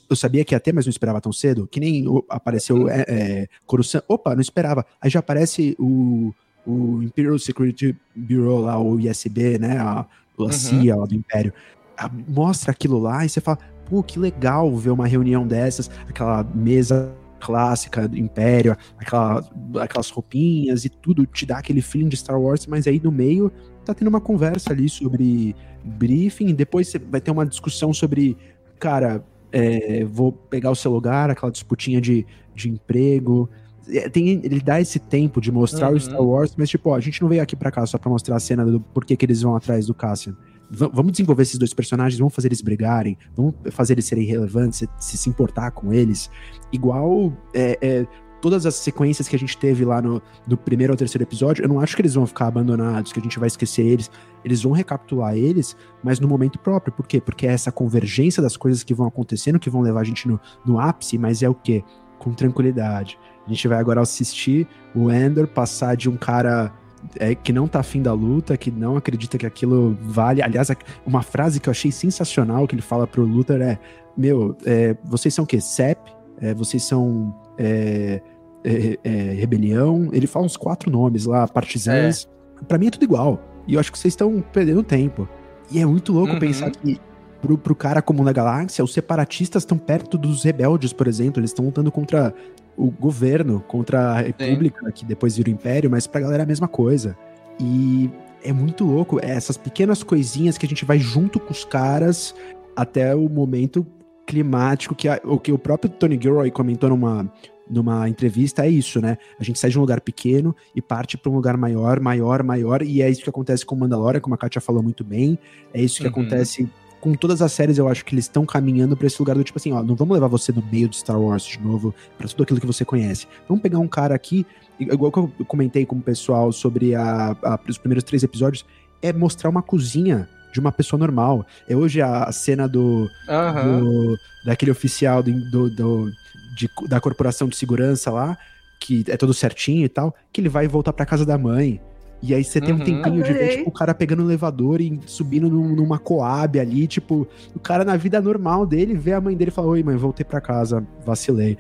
Eu 0.09 0.15
sabia 0.15 0.45
que 0.45 0.53
ia 0.53 0.59
ter, 0.59 0.73
mas 0.73 0.85
não 0.85 0.91
esperava 0.91 1.21
tão 1.21 1.31
cedo. 1.31 1.67
Que 1.67 1.79
nem 1.79 2.05
apareceu 2.29 2.89
é, 2.89 3.05
é, 3.07 3.47
Coruscant. 3.65 4.03
Opa, 4.07 4.33
não 4.33 4.41
esperava. 4.41 4.85
Aí 5.01 5.09
já 5.09 5.19
aparece 5.19 5.75
o, 5.79 6.33
o 6.65 7.01
Imperial 7.03 7.37
Security 7.39 7.95
Bureau 8.15 8.61
lá, 8.61 8.79
o 8.79 8.99
ISB, 8.99 9.57
né? 9.59 9.77
A, 9.77 9.99
a 9.99 10.07
uhum. 10.37 10.51
CIA 10.51 10.95
lá 10.95 11.05
do 11.05 11.15
Império. 11.15 11.53
A, 11.97 12.09
mostra 12.27 12.71
aquilo 12.71 12.99
lá 12.99 13.25
e 13.25 13.29
você 13.29 13.41
fala, 13.41 13.57
pô, 13.89 14.03
que 14.03 14.19
legal 14.19 14.75
ver 14.75 14.91
uma 14.91 15.07
reunião 15.07 15.47
dessas, 15.47 15.89
aquela 16.07 16.43
mesa 16.43 17.13
clássica 17.39 18.07
do 18.07 18.17
Império, 18.17 18.75
aquela, 18.97 19.47
aquelas 19.79 20.09
roupinhas 20.09 20.83
e 20.83 20.89
tudo, 20.89 21.25
te 21.25 21.45
dá 21.45 21.59
aquele 21.59 21.81
feeling 21.81 22.09
de 22.09 22.17
Star 22.17 22.39
Wars, 22.39 22.65
mas 22.65 22.87
aí 22.87 22.99
no 22.99 23.11
meio 23.11 23.51
tá 23.85 23.93
tendo 23.93 24.07
uma 24.07 24.19
conversa 24.19 24.73
ali 24.73 24.89
sobre 24.89 25.55
briefing, 25.83 26.55
depois 26.55 26.87
você 26.87 26.97
vai 26.97 27.21
ter 27.21 27.29
uma 27.29 27.45
discussão 27.45 27.93
sobre, 27.93 28.35
cara, 28.79 29.23
é, 29.55 30.03
vou 30.03 30.33
pegar 30.33 30.69
o 30.69 30.75
seu 30.75 30.91
lugar, 30.91 31.29
aquela 31.29 31.49
disputinha 31.49 32.01
de, 32.01 32.27
de 32.53 32.69
emprego. 32.69 33.49
É, 33.87 34.09
tem, 34.09 34.41
ele 34.43 34.59
dá 34.59 34.81
esse 34.81 34.99
tempo 34.99 35.39
de 35.39 35.49
mostrar 35.49 35.91
uhum. 35.91 35.95
o 35.95 35.99
Star 35.99 36.21
Wars, 36.21 36.53
mas 36.57 36.69
tipo, 36.69 36.89
ó, 36.89 36.95
a 36.95 36.99
gente 36.99 37.21
não 37.21 37.29
veio 37.29 37.41
aqui 37.41 37.55
para 37.55 37.71
cá 37.71 37.85
só 37.85 37.97
pra 37.97 38.09
mostrar 38.09 38.35
a 38.35 38.39
cena 38.39 38.65
do 38.65 38.81
porquê 38.81 39.15
que 39.15 39.25
eles 39.25 39.41
vão 39.41 39.55
atrás 39.55 39.85
do 39.85 39.93
Cassian. 39.93 40.35
V 40.69 40.89
vamos 40.91 41.13
desenvolver 41.13 41.43
esses 41.43 41.57
dois 41.57 41.73
personagens, 41.73 42.19
vamos 42.19 42.35
fazer 42.35 42.49
eles 42.49 42.61
brigarem, 42.61 43.17
vamos 43.33 43.53
fazer 43.71 43.93
eles 43.93 44.05
serem 44.05 44.25
relevantes, 44.25 44.83
se, 44.99 45.17
se 45.17 45.29
importar 45.29 45.71
com 45.71 45.93
eles. 45.93 46.29
Igual 46.73 47.31
é, 47.53 47.77
é, 47.81 48.07
todas 48.41 48.65
as 48.65 48.75
sequências 48.75 49.27
que 49.27 49.35
a 49.35 49.39
gente 49.39 49.57
teve 49.57 49.83
lá 49.83 50.01
no, 50.01 50.21
do 50.45 50.57
primeiro 50.57 50.93
ao 50.93 50.97
terceiro 50.97 51.23
episódio, 51.23 51.63
eu 51.63 51.69
não 51.69 51.79
acho 51.79 51.95
que 51.95 52.01
eles 52.01 52.13
vão 52.13 52.25
ficar 52.25 52.47
abandonados, 52.47 53.11
que 53.11 53.19
a 53.19 53.23
gente 53.23 53.39
vai 53.39 53.47
esquecer 53.47 53.85
eles. 53.85 54.11
Eles 54.43 54.61
vão 54.61 54.71
recapitular 54.71 55.35
eles, 55.35 55.75
mas 56.03 56.19
no 56.19 56.27
momento 56.27 56.59
próprio. 56.59 56.93
Por 56.93 57.07
quê? 57.07 57.19
Porque 57.19 57.47
é 57.47 57.51
essa 57.51 57.71
convergência 57.71 58.41
das 58.41 58.55
coisas 58.55 58.83
que 58.83 58.93
vão 58.93 59.07
acontecendo 59.07 59.59
que 59.59 59.69
vão 59.69 59.81
levar 59.81 60.01
a 60.01 60.03
gente 60.03 60.27
no, 60.27 60.39
no 60.65 60.79
ápice, 60.79 61.17
mas 61.17 61.41
é 61.41 61.49
o 61.49 61.55
quê? 61.55 61.83
Com 62.19 62.33
tranquilidade. 62.33 63.17
A 63.45 63.49
gente 63.49 63.67
vai 63.67 63.79
agora 63.79 64.01
assistir 64.01 64.67
o 64.93 65.11
Ender 65.11 65.47
passar 65.47 65.95
de 65.95 66.09
um 66.09 66.17
cara 66.17 66.71
é, 67.17 67.35
que 67.35 67.53
não 67.53 67.67
tá 67.67 67.79
afim 67.79 68.01
da 68.01 68.13
luta, 68.13 68.57
que 68.57 68.71
não 68.71 68.97
acredita 68.97 69.37
que 69.37 69.45
aquilo 69.45 69.97
vale. 70.01 70.41
Aliás, 70.41 70.69
uma 71.05 71.21
frase 71.21 71.59
que 71.59 71.69
eu 71.69 71.71
achei 71.71 71.91
sensacional 71.91 72.67
que 72.67 72.75
ele 72.75 72.81
fala 72.81 73.05
pro 73.05 73.23
Luther 73.23 73.61
é: 73.61 73.79
Meu, 74.17 74.57
é, 74.65 74.95
vocês 75.03 75.33
são 75.33 75.43
o 75.43 75.47
quê? 75.47 75.61
CEP? 75.61 76.15
É, 76.41 76.53
vocês 76.53 76.83
são. 76.83 77.33
É, 77.57 78.21
é, 78.63 78.97
é, 79.03 79.11
rebelião. 79.33 80.09
Ele 80.11 80.25
fala 80.25 80.45
uns 80.45 80.57
quatro 80.57 80.89
nomes 80.89 81.25
lá, 81.25 81.47
partisãs. 81.47 82.27
É. 82.61 82.65
Para 82.65 82.77
mim 82.77 82.87
é 82.87 82.89
tudo 82.89 83.03
igual. 83.03 83.39
E 83.67 83.75
eu 83.75 83.79
acho 83.79 83.91
que 83.91 83.97
vocês 83.97 84.13
estão 84.13 84.43
perdendo 84.51 84.81
tempo. 84.83 85.29
E 85.71 85.79
é 85.79 85.85
muito 85.85 86.11
louco 86.11 86.33
uhum. 86.33 86.39
pensar 86.39 86.71
que 86.71 86.99
pro, 87.41 87.57
pro 87.57 87.75
cara 87.75 88.01
comum 88.01 88.23
da 88.23 88.33
galáxia, 88.33 88.83
os 88.83 88.93
separatistas 88.93 89.63
estão 89.63 89.77
perto 89.77 90.17
dos 90.17 90.43
rebeldes, 90.43 90.93
por 90.93 91.07
exemplo. 91.07 91.39
Eles 91.39 91.51
estão 91.51 91.65
lutando 91.65 91.91
contra 91.91 92.33
o 92.75 92.89
governo, 92.89 93.63
contra 93.67 94.11
a 94.11 94.21
república, 94.21 94.85
Sim. 94.87 94.91
que 94.91 95.05
depois 95.05 95.37
vira 95.37 95.49
o 95.49 95.53
império, 95.53 95.89
mas 95.89 96.07
pra 96.07 96.21
galera 96.21 96.43
é 96.43 96.45
a 96.45 96.47
mesma 96.47 96.67
coisa. 96.67 97.15
E 97.59 98.09
é 98.43 98.51
muito 98.51 98.83
louco. 98.83 99.19
É 99.23 99.31
essas 99.31 99.57
pequenas 99.57 100.03
coisinhas 100.03 100.57
que 100.57 100.65
a 100.65 100.69
gente 100.69 100.85
vai 100.85 100.99
junto 100.99 101.39
com 101.39 101.51
os 101.51 101.63
caras 101.63 102.35
até 102.75 103.15
o 103.15 103.29
momento 103.29 103.85
climático, 104.25 104.95
que 104.95 105.07
a, 105.07 105.19
o 105.23 105.39
que 105.39 105.51
o 105.51 105.57
próprio 105.57 105.89
Tony 105.89 106.19
Gilroy 106.21 106.49
comentou 106.51 106.89
numa, 106.89 107.31
numa 107.69 108.09
entrevista 108.09 108.65
é 108.65 108.69
isso, 108.69 108.99
né? 108.99 109.17
A 109.39 109.43
gente 109.43 109.59
sai 109.59 109.69
de 109.69 109.77
um 109.77 109.81
lugar 109.81 110.01
pequeno 110.01 110.55
e 110.75 110.81
parte 110.81 111.17
para 111.17 111.31
um 111.31 111.35
lugar 111.35 111.57
maior, 111.57 111.99
maior, 111.99 112.43
maior, 112.43 112.81
e 112.81 113.01
é 113.01 113.09
isso 113.09 113.21
que 113.23 113.29
acontece 113.29 113.65
com 113.65 113.75
Mandalorian, 113.75 114.19
como 114.19 114.35
a 114.35 114.37
Katia 114.37 114.61
falou 114.61 114.81
muito 114.81 115.03
bem, 115.03 115.37
é 115.73 115.81
isso 115.81 115.97
que 115.97 116.03
Uhum. 116.03 116.09
acontece 116.09 116.69
com 117.01 117.13
todas 117.13 117.39
as 117.39 117.51
séries, 117.51 117.77
eu 117.77 117.87
acho 117.87 118.03
que 118.03 118.15
eles 118.15 118.25
estão 118.25 118.47
caminhando 118.47 118.97
para 118.97 119.05
esse 119.05 119.21
lugar 119.21 119.35
do 119.35 119.43
tipo 119.43 119.59
assim, 119.59 119.71
ó, 119.71 119.83
não 119.83 119.95
vamos 119.95 120.15
levar 120.15 120.25
você 120.27 120.51
no 120.51 120.63
meio 120.71 120.89
de 120.89 120.95
Star 120.97 121.21
Wars 121.21 121.43
de 121.43 121.59
novo, 121.61 121.93
para 122.17 122.27
tudo 122.27 122.41
aquilo 122.41 122.59
que 122.59 122.65
você 122.65 122.83
conhece. 122.83 123.27
Vamos 123.47 123.61
pegar 123.61 123.77
um 123.77 123.87
cara 123.87 124.15
aqui, 124.15 124.43
igual 124.79 125.11
que 125.11 125.19
eu 125.19 125.31
comentei 125.45 125.85
com 125.85 125.97
o 125.97 126.01
pessoal 126.01 126.51
sobre 126.51 126.95
a, 126.95 127.37
a- 127.43 127.59
os 127.69 127.77
primeiros 127.77 128.03
três 128.03 128.23
episódios, 128.23 128.65
é 129.03 129.13
mostrar 129.13 129.51
uma 129.51 129.61
cozinha 129.61 130.27
de 130.55 130.59
uma 130.61 130.71
pessoa 130.71 130.97
normal. 130.97 131.45
É 131.67 131.75
hoje 131.75 132.01
a, 132.01 132.31
cena 132.31 132.65
do, 132.65 133.11
Aham. 133.27 133.81
do- 133.81 134.17
daquele 134.45 134.71
oficial 134.71 135.21
do, 135.21 135.33
do- 135.51 135.69
do- 135.69 136.11
de- 136.55 136.69
da 136.87 137.01
corporação 137.01 137.45
de 137.49 137.57
segurança 137.57 138.09
lá, 138.09 138.37
que 138.79 139.03
é 139.09 139.17
todo 139.17 139.33
certinho 139.33 139.83
e 139.83 139.89
tal, 139.89 140.15
que 140.31 140.39
ele 140.39 140.47
vai 140.47 140.65
voltar 140.65 140.93
pra 140.93 141.05
casa 141.05 141.25
da 141.25 141.37
mãe. 141.37 141.81
E 142.23 142.33
aí 142.33 142.41
você 142.41 142.61
tem 142.61 142.73
um 142.73 142.77
Uhum. 142.77 142.85
tempinho 142.85 143.21
de 143.21 143.33
ver, 143.33 143.57
tipo, 143.57 143.69
o 143.69 143.73
cara 143.73 143.93
pegando 143.93 144.23
o 144.23 144.25
elevador 144.27 144.79
e 144.79 144.97
subindo 145.05 145.49
num- 145.49 145.75
numa 145.75 145.99
coab 145.99 146.57
ali, 146.57 146.87
tipo, 146.87 147.27
o 147.53 147.59
cara 147.59 147.83
na 147.83 147.97
vida 147.97 148.21
normal 148.21 148.65
dele 148.65 148.93
vê 148.95 149.11
a 149.11 149.19
mãe 149.19 149.35
dele 149.35 149.49
e 149.49 149.53
fala, 149.53 149.67
oi 149.67 149.83
mãe, 149.83 149.97
voltei 149.97 150.23
pra 150.23 150.39
casa, 150.39 150.87
vacilei. 151.05 151.57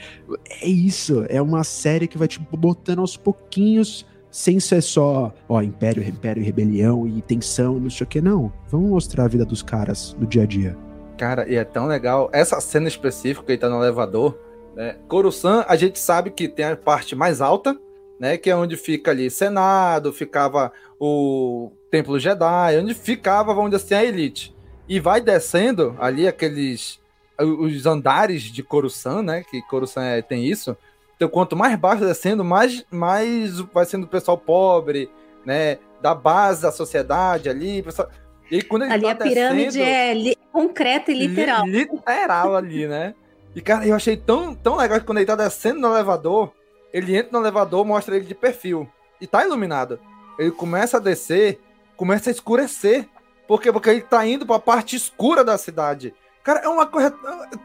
É 0.61 0.67
isso, 0.67 1.25
é 1.27 1.41
uma 1.41 1.65
série 1.65 2.07
que 2.07 2.17
vai, 2.17 2.29
tipo, 2.29 2.55
botando 2.55 2.99
aos 2.99 3.17
pouquinhos, 3.17 4.05
sem 4.35 4.59
ser 4.59 4.81
só, 4.81 5.33
ó, 5.47 5.61
império, 5.61 6.03
império, 6.03 6.43
e 6.43 6.45
rebelião 6.45 7.07
e 7.07 7.21
tensão, 7.21 7.79
não 7.79 7.89
sei 7.89 8.03
o 8.03 8.07
que, 8.07 8.19
não. 8.19 8.51
Vamos 8.67 8.89
mostrar 8.89 9.23
a 9.23 9.27
vida 9.29 9.45
dos 9.45 9.63
caras 9.63 10.13
no 10.19 10.27
dia 10.27 10.43
a 10.43 10.45
dia. 10.45 10.77
Cara, 11.17 11.49
e 11.49 11.55
é 11.55 11.63
tão 11.63 11.87
legal. 11.87 12.29
Essa 12.33 12.59
cena 12.59 12.89
específica 12.89 13.45
que 13.45 13.53
ele 13.53 13.59
tá 13.59 13.69
no 13.69 13.81
elevador, 13.81 14.37
né? 14.75 14.97
Coruscant, 15.07 15.63
a 15.69 15.77
gente 15.77 15.97
sabe 15.97 16.31
que 16.31 16.49
tem 16.49 16.65
a 16.65 16.75
parte 16.75 17.15
mais 17.15 17.39
alta, 17.39 17.79
né? 18.19 18.35
Que 18.35 18.49
é 18.49 18.55
onde 18.57 18.75
fica 18.75 19.11
ali 19.11 19.31
Senado, 19.31 20.11
ficava 20.11 20.69
o 20.99 21.71
Templo 21.89 22.19
Jedi, 22.19 22.77
onde 22.77 22.93
ficava, 22.93 23.53
vamos 23.53 23.71
dizer 23.71 23.85
assim, 23.85 23.95
a 23.95 24.03
elite. 24.03 24.53
E 24.85 24.99
vai 24.99 25.21
descendo 25.21 25.95
ali 25.97 26.27
aqueles. 26.27 26.99
os 27.39 27.85
andares 27.85 28.41
de 28.41 28.61
Coruscant, 28.61 29.23
né? 29.23 29.45
Que 29.49 29.61
Coruscant 29.61 30.03
é- 30.03 30.21
tem 30.21 30.43
isso. 30.43 30.75
Então, 31.15 31.29
quanto 31.29 31.55
mais 31.55 31.75
baixo 31.77 32.05
descendo, 32.05 32.43
mais, 32.43 32.85
mais 32.91 33.59
vai 33.59 33.85
sendo 33.85 34.03
o 34.03 34.07
pessoal 34.07 34.37
pobre, 34.37 35.09
né? 35.45 35.77
Da 36.01 36.13
base 36.13 36.61
da 36.61 36.71
sociedade 36.71 37.49
ali. 37.49 37.81
pessoal- 37.81 38.09
E 38.51 38.61
quando 38.61 38.83
ele 38.83 38.93
Ali 38.93 39.03
tá 39.03 39.11
a 39.11 39.15
pirâmide 39.15 39.65
descendo- 39.65 39.85
é 39.85 40.13
li- 40.13 40.37
concreta 40.51 41.11
e 41.11 41.27
literal. 41.27 41.65
Li- 41.65 41.85
literal 41.91 42.55
ali, 42.55 42.87
né? 42.87 43.15
E, 43.55 43.61
cara, 43.61 43.87
eu 43.87 43.95
achei 43.95 44.17
tão, 44.17 44.53
tão 44.53 44.75
legal 44.75 44.99
que 44.99 45.05
quando 45.05 45.17
ele 45.19 45.25
tá 45.25 45.35
descendo 45.35 45.79
no 45.79 45.87
elevador, 45.93 46.51
ele 46.93 47.15
entra 47.15 47.31
no 47.31 47.39
elevador, 47.43 47.85
mostra 47.85 48.15
ele 48.17 48.25
de 48.25 48.35
perfil. 48.35 48.87
E 49.19 49.25
tá 49.25 49.43
iluminado. 49.45 49.97
Ele 50.37 50.51
começa 50.51 50.97
a 50.97 50.99
descer, 50.99 51.59
começa 51.95 52.29
a 52.29 52.33
escurecer. 52.33 53.07
Por 53.47 53.61
quê? 53.61 53.71
Porque 53.71 53.89
ele 53.89 54.01
tá 54.01 54.25
indo 54.27 54.45
pra 54.45 54.59
parte 54.59 54.95
escura 54.97 55.43
da 55.43 55.57
cidade. 55.57 56.13
Cara, 56.43 56.59
é 56.59 56.67
uma 56.67 56.85
coisa 56.85 57.11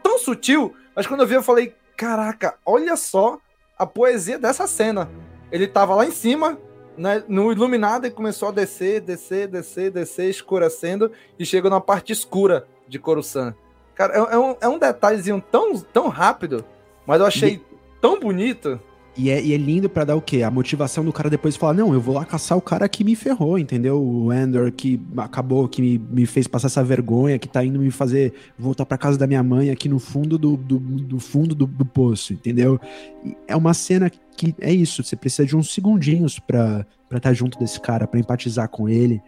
tão 0.01 0.17
sutil. 0.17 0.73
Mas 0.95 1.05
quando 1.05 1.19
eu 1.21 1.27
vi, 1.27 1.35
eu 1.35 1.43
falei: 1.43 1.75
caraca, 2.01 2.55
olha 2.65 2.97
só 2.97 3.37
a 3.77 3.85
poesia 3.85 4.39
dessa 4.39 4.65
cena. 4.65 5.07
Ele 5.51 5.67
tava 5.67 5.93
lá 5.93 6.03
em 6.03 6.09
cima, 6.09 6.57
né, 6.97 7.23
no 7.27 7.51
iluminado, 7.51 8.07
e 8.07 8.11
começou 8.11 8.49
a 8.49 8.51
descer, 8.51 9.01
descer, 9.01 9.47
descer, 9.47 9.91
descer, 9.91 10.27
escurecendo, 10.27 11.11
e 11.37 11.45
chega 11.45 11.69
na 11.69 11.79
parte 11.79 12.11
escura 12.11 12.65
de 12.87 12.97
Coruscant. 12.97 13.53
Cara, 13.93 14.15
é, 14.15 14.33
é 14.33 14.39
um, 14.39 14.55
é 14.61 14.67
um 14.67 14.79
detalhezinho 14.79 15.39
tão, 15.51 15.79
tão 15.79 16.07
rápido, 16.07 16.65
mas 17.05 17.19
eu 17.19 17.27
achei 17.27 17.63
tão 18.01 18.19
bonito. 18.19 18.79
E 19.17 19.29
é, 19.29 19.43
e 19.43 19.53
é 19.53 19.57
lindo 19.57 19.89
pra 19.89 20.05
dar 20.05 20.15
o 20.15 20.21
quê? 20.21 20.41
A 20.41 20.49
motivação 20.49 21.03
do 21.03 21.11
cara 21.11 21.29
depois 21.29 21.57
falar: 21.57 21.73
não, 21.73 21.93
eu 21.93 21.99
vou 21.99 22.15
lá 22.15 22.23
caçar 22.23 22.57
o 22.57 22.61
cara 22.61 22.87
que 22.87 23.03
me 23.03 23.15
ferrou, 23.15 23.59
entendeu? 23.59 24.01
O 24.01 24.31
Endor 24.31 24.71
que 24.71 24.99
acabou, 25.17 25.67
que 25.67 25.81
me, 25.81 25.97
me 25.97 26.25
fez 26.25 26.47
passar 26.47 26.67
essa 26.67 26.83
vergonha, 26.83 27.37
que 27.37 27.47
tá 27.47 27.63
indo 27.63 27.79
me 27.79 27.91
fazer 27.91 28.33
voltar 28.57 28.85
pra 28.85 28.97
casa 28.97 29.17
da 29.17 29.27
minha 29.27 29.43
mãe 29.43 29.69
aqui 29.69 29.89
no 29.89 29.99
fundo 29.99 30.37
do, 30.37 30.55
do, 30.55 30.79
do 30.79 31.19
fundo 31.19 31.53
do, 31.53 31.65
do 31.67 31.85
poço, 31.85 32.33
entendeu? 32.33 32.79
E 33.25 33.35
é 33.47 33.55
uma 33.55 33.73
cena 33.73 34.09
que 34.09 34.55
é 34.59 34.73
isso, 34.73 35.03
você 35.03 35.15
precisa 35.15 35.45
de 35.45 35.55
uns 35.57 35.73
segundinhos 35.73 36.39
pra 36.39 36.85
estar 37.03 37.19
tá 37.19 37.33
junto 37.33 37.59
desse 37.59 37.79
cara, 37.79 38.07
pra 38.07 38.19
empatizar 38.19 38.69
com 38.69 38.87
ele. 38.87 39.21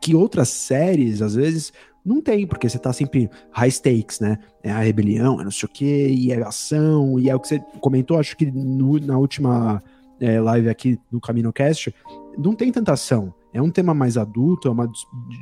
Que 0.00 0.14
outras 0.14 0.48
séries, 0.48 1.22
às 1.22 1.36
vezes, 1.36 1.72
não 2.08 2.20
tem, 2.22 2.46
porque 2.46 2.68
você 2.68 2.78
tá 2.78 2.92
sempre 2.92 3.28
high 3.52 3.70
stakes, 3.70 4.18
né? 4.20 4.38
É 4.62 4.70
a 4.70 4.78
rebelião, 4.80 5.40
é 5.40 5.44
não 5.44 5.50
sei 5.50 5.66
o 5.66 5.72
quê, 5.72 6.08
e 6.08 6.32
é 6.32 6.42
ação, 6.42 7.18
e 7.18 7.28
é 7.28 7.34
o 7.34 7.40
que 7.40 7.48
você 7.48 7.60
comentou, 7.80 8.18
acho 8.18 8.36
que 8.36 8.50
no- 8.50 8.98
na 8.98 9.18
última 9.18 9.82
é, 10.20 10.40
live 10.40 10.68
aqui 10.68 10.98
no 11.12 11.20
CaminoCast, 11.20 11.94
não 12.36 12.52
tem 12.52 12.72
tanta 12.72 12.92
ação. 12.92 13.32
É 13.54 13.62
um 13.62 13.70
tema 13.70 13.94
mais 13.94 14.16
adulto, 14.16 14.66
é 14.66 14.70
uma 14.70 14.90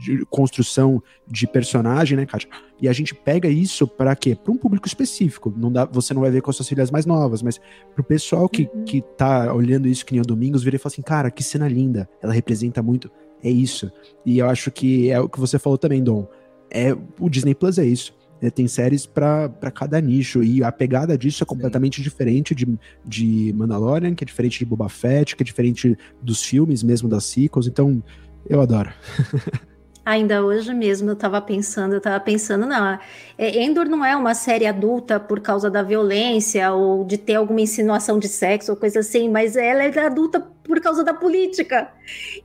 de- 0.04 0.24
construção 0.28 1.02
de 1.26 1.46
personagem, 1.46 2.14
né, 2.16 2.26
Kátia? 2.26 2.48
E 2.80 2.86
a 2.86 2.92
gente 2.92 3.14
pega 3.14 3.48
isso 3.48 3.86
para 3.88 4.14
quê? 4.14 4.34
Para 4.36 4.52
um 4.52 4.56
público 4.58 4.86
específico. 4.86 5.52
Não 5.56 5.72
dá, 5.72 5.86
você 5.86 6.12
não 6.12 6.20
vai 6.20 6.30
ver 6.30 6.42
com 6.42 6.50
as 6.50 6.56
suas 6.56 6.68
filhas 6.68 6.90
mais 6.90 7.06
novas, 7.06 7.42
mas 7.42 7.58
pro 7.94 8.04
pessoal 8.04 8.48
que, 8.50 8.66
que 8.84 9.00
tá 9.16 9.52
olhando 9.54 9.88
isso 9.88 10.04
que 10.04 10.12
nem 10.12 10.20
o 10.20 10.26
Domingos, 10.26 10.62
vira 10.62 10.76
e 10.76 10.78
fala 10.78 10.92
assim, 10.92 11.02
cara, 11.02 11.30
que 11.30 11.42
cena 11.42 11.66
linda. 11.68 12.06
Ela 12.22 12.34
representa 12.34 12.82
muito. 12.82 13.10
É 13.42 13.50
isso. 13.50 13.90
E 14.26 14.38
eu 14.38 14.48
acho 14.48 14.70
que 14.70 15.10
é 15.10 15.18
o 15.18 15.28
que 15.28 15.40
você 15.40 15.58
falou 15.58 15.78
também, 15.78 16.02
Dom. 16.04 16.28
É, 16.70 16.96
o 17.18 17.28
Disney 17.28 17.54
Plus 17.54 17.78
é 17.78 17.84
isso. 17.84 18.14
É, 18.40 18.50
tem 18.50 18.68
séries 18.68 19.06
para 19.06 19.48
cada 19.74 20.00
nicho. 20.00 20.42
E 20.42 20.62
a 20.62 20.70
pegada 20.70 21.16
disso 21.16 21.42
é 21.42 21.46
completamente 21.46 22.02
diferente 22.02 22.54
de, 22.54 22.66
de 23.04 23.52
Mandalorian, 23.56 24.14
que 24.14 24.24
é 24.24 24.26
diferente 24.26 24.58
de 24.58 24.64
Boba 24.64 24.88
Fett, 24.88 25.34
que 25.34 25.42
é 25.42 25.44
diferente 25.44 25.96
dos 26.22 26.42
filmes 26.42 26.82
mesmo 26.82 27.08
das 27.08 27.24
sequels. 27.24 27.66
Então, 27.66 28.02
eu 28.48 28.60
adoro. 28.60 28.92
Ainda 30.06 30.40
hoje 30.40 30.72
mesmo 30.72 31.10
eu 31.10 31.16
tava 31.16 31.40
pensando, 31.40 31.94
eu 31.94 32.00
tava 32.00 32.20
pensando, 32.20 32.64
não, 32.64 32.96
é, 33.36 33.64
Endor 33.64 33.86
não 33.86 34.04
é 34.04 34.14
uma 34.16 34.34
série 34.34 34.64
adulta 34.64 35.18
por 35.18 35.40
causa 35.40 35.68
da 35.68 35.82
violência 35.82 36.72
ou 36.72 37.04
de 37.04 37.18
ter 37.18 37.34
alguma 37.34 37.60
insinuação 37.60 38.16
de 38.16 38.28
sexo 38.28 38.70
ou 38.70 38.76
coisa 38.76 39.00
assim, 39.00 39.28
mas 39.28 39.56
ela 39.56 39.82
é 39.82 39.98
adulta 39.98 40.46
por 40.66 40.80
causa 40.80 41.04
da 41.04 41.14
política. 41.14 41.90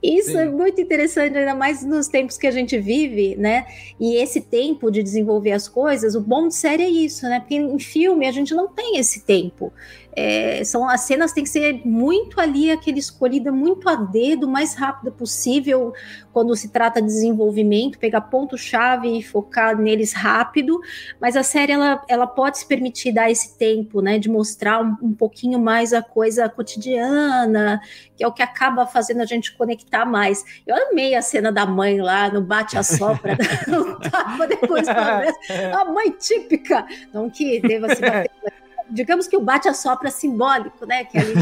Isso 0.02 0.38
é 0.38 0.50
muito 0.50 0.80
interessante, 0.80 1.38
ainda 1.38 1.56
mais 1.56 1.84
nos 1.84 2.08
tempos 2.08 2.38
que 2.38 2.48
a 2.48 2.52
gente 2.52 2.78
vive, 2.78 3.36
né? 3.36 3.66
E 4.00 4.16
esse 4.16 4.42
tempo 4.42 4.92
de 4.92 5.04
desenvolver 5.04 5.52
as 5.52 5.68
coisas, 5.68 6.16
o 6.16 6.22
bom 6.22 6.48
de 6.48 6.56
série 6.56 6.84
é 6.84 6.90
isso, 6.90 7.28
né? 7.28 7.40
Porque 7.40 7.56
em 7.56 7.80
filme 7.80 8.28
a 8.28 8.32
gente 8.32 8.54
não 8.54 8.68
tem 8.68 8.98
esse 8.98 9.26
tempo. 9.26 9.74
É, 10.14 10.62
são 10.66 10.90
as 10.90 11.02
cenas 11.02 11.32
têm 11.32 11.44
que 11.44 11.50
ser 11.50 11.82
muito 11.86 12.40
ali 12.42 12.70
aquele 12.70 13.00
escolhida 13.00 13.52
muito 13.52 13.88
a 13.88 13.96
dedo, 13.96 14.46
o 14.46 14.50
mais 14.50 14.74
rápido 14.76 15.12
possível 15.12 15.94
quando 16.34 16.56
se 16.56 16.70
trata 16.70 17.02
de 17.02 17.08
desenvolvimento, 17.08 17.98
pegar 17.98 18.22
ponto 18.22 18.58
chave 18.58 19.18
e 19.18 19.24
focar 19.24 19.78
neles 19.78 20.14
rápido. 20.14 20.80
Mas 21.20 21.38
a 21.38 21.44
série 21.44 21.72
ela, 21.72 22.04
ela 22.10 22.28
pode 22.28 22.60
se 22.60 22.66
permitir 22.66 23.14
dar 23.14 23.32
esse 23.32 23.58
tempo, 23.58 24.02
né, 24.02 24.20
de 24.20 24.30
mostrar 24.30 24.82
um, 24.84 24.98
um 25.02 25.14
pouquinho 25.14 25.60
mais 25.60 25.94
a 25.94 26.02
coisa 26.02 26.50
cotidiana, 26.50 27.82
que 28.22 28.26
é 28.26 28.28
o 28.28 28.32
que 28.32 28.44
acaba 28.44 28.86
fazendo 28.86 29.22
a 29.22 29.26
gente 29.26 29.52
conectar 29.54 30.06
mais. 30.06 30.46
Eu 30.66 30.76
amei 30.76 31.16
a 31.16 31.24
cena 31.24 31.52
da 31.52 31.66
mãe 31.66 32.00
lá 32.00 32.30
no 32.30 32.40
bate 32.40 32.78
a 32.78 32.84
sopra, 32.84 33.36
no 33.68 34.00
tapa 34.00 34.46
depois 34.46 34.88
a 34.88 35.86
mãe 35.86 36.12
típica, 36.12 36.86
não 37.12 37.32
que 37.32 37.60
deva 37.60 37.94
se 37.96 38.00
bater 38.00 38.32
digamos 38.92 39.26
que 39.26 39.38
o 39.38 39.42
bate-a-sopra 39.42 40.12
simbólico, 40.12 40.86
né? 40.86 41.06
Que 41.06 41.18
ali, 41.18 41.34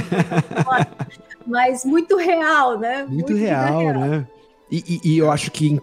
mas 1.48 1.84
muito 1.84 2.16
real, 2.16 2.78
né? 2.78 3.00
Muito, 3.00 3.32
muito 3.32 3.36
real, 3.36 3.80
real, 3.80 3.94
né? 3.94 4.28
E, 4.72 5.02
e, 5.04 5.14
e, 5.14 5.18
eu 5.18 5.32
acho 5.32 5.50
que. 5.50 5.82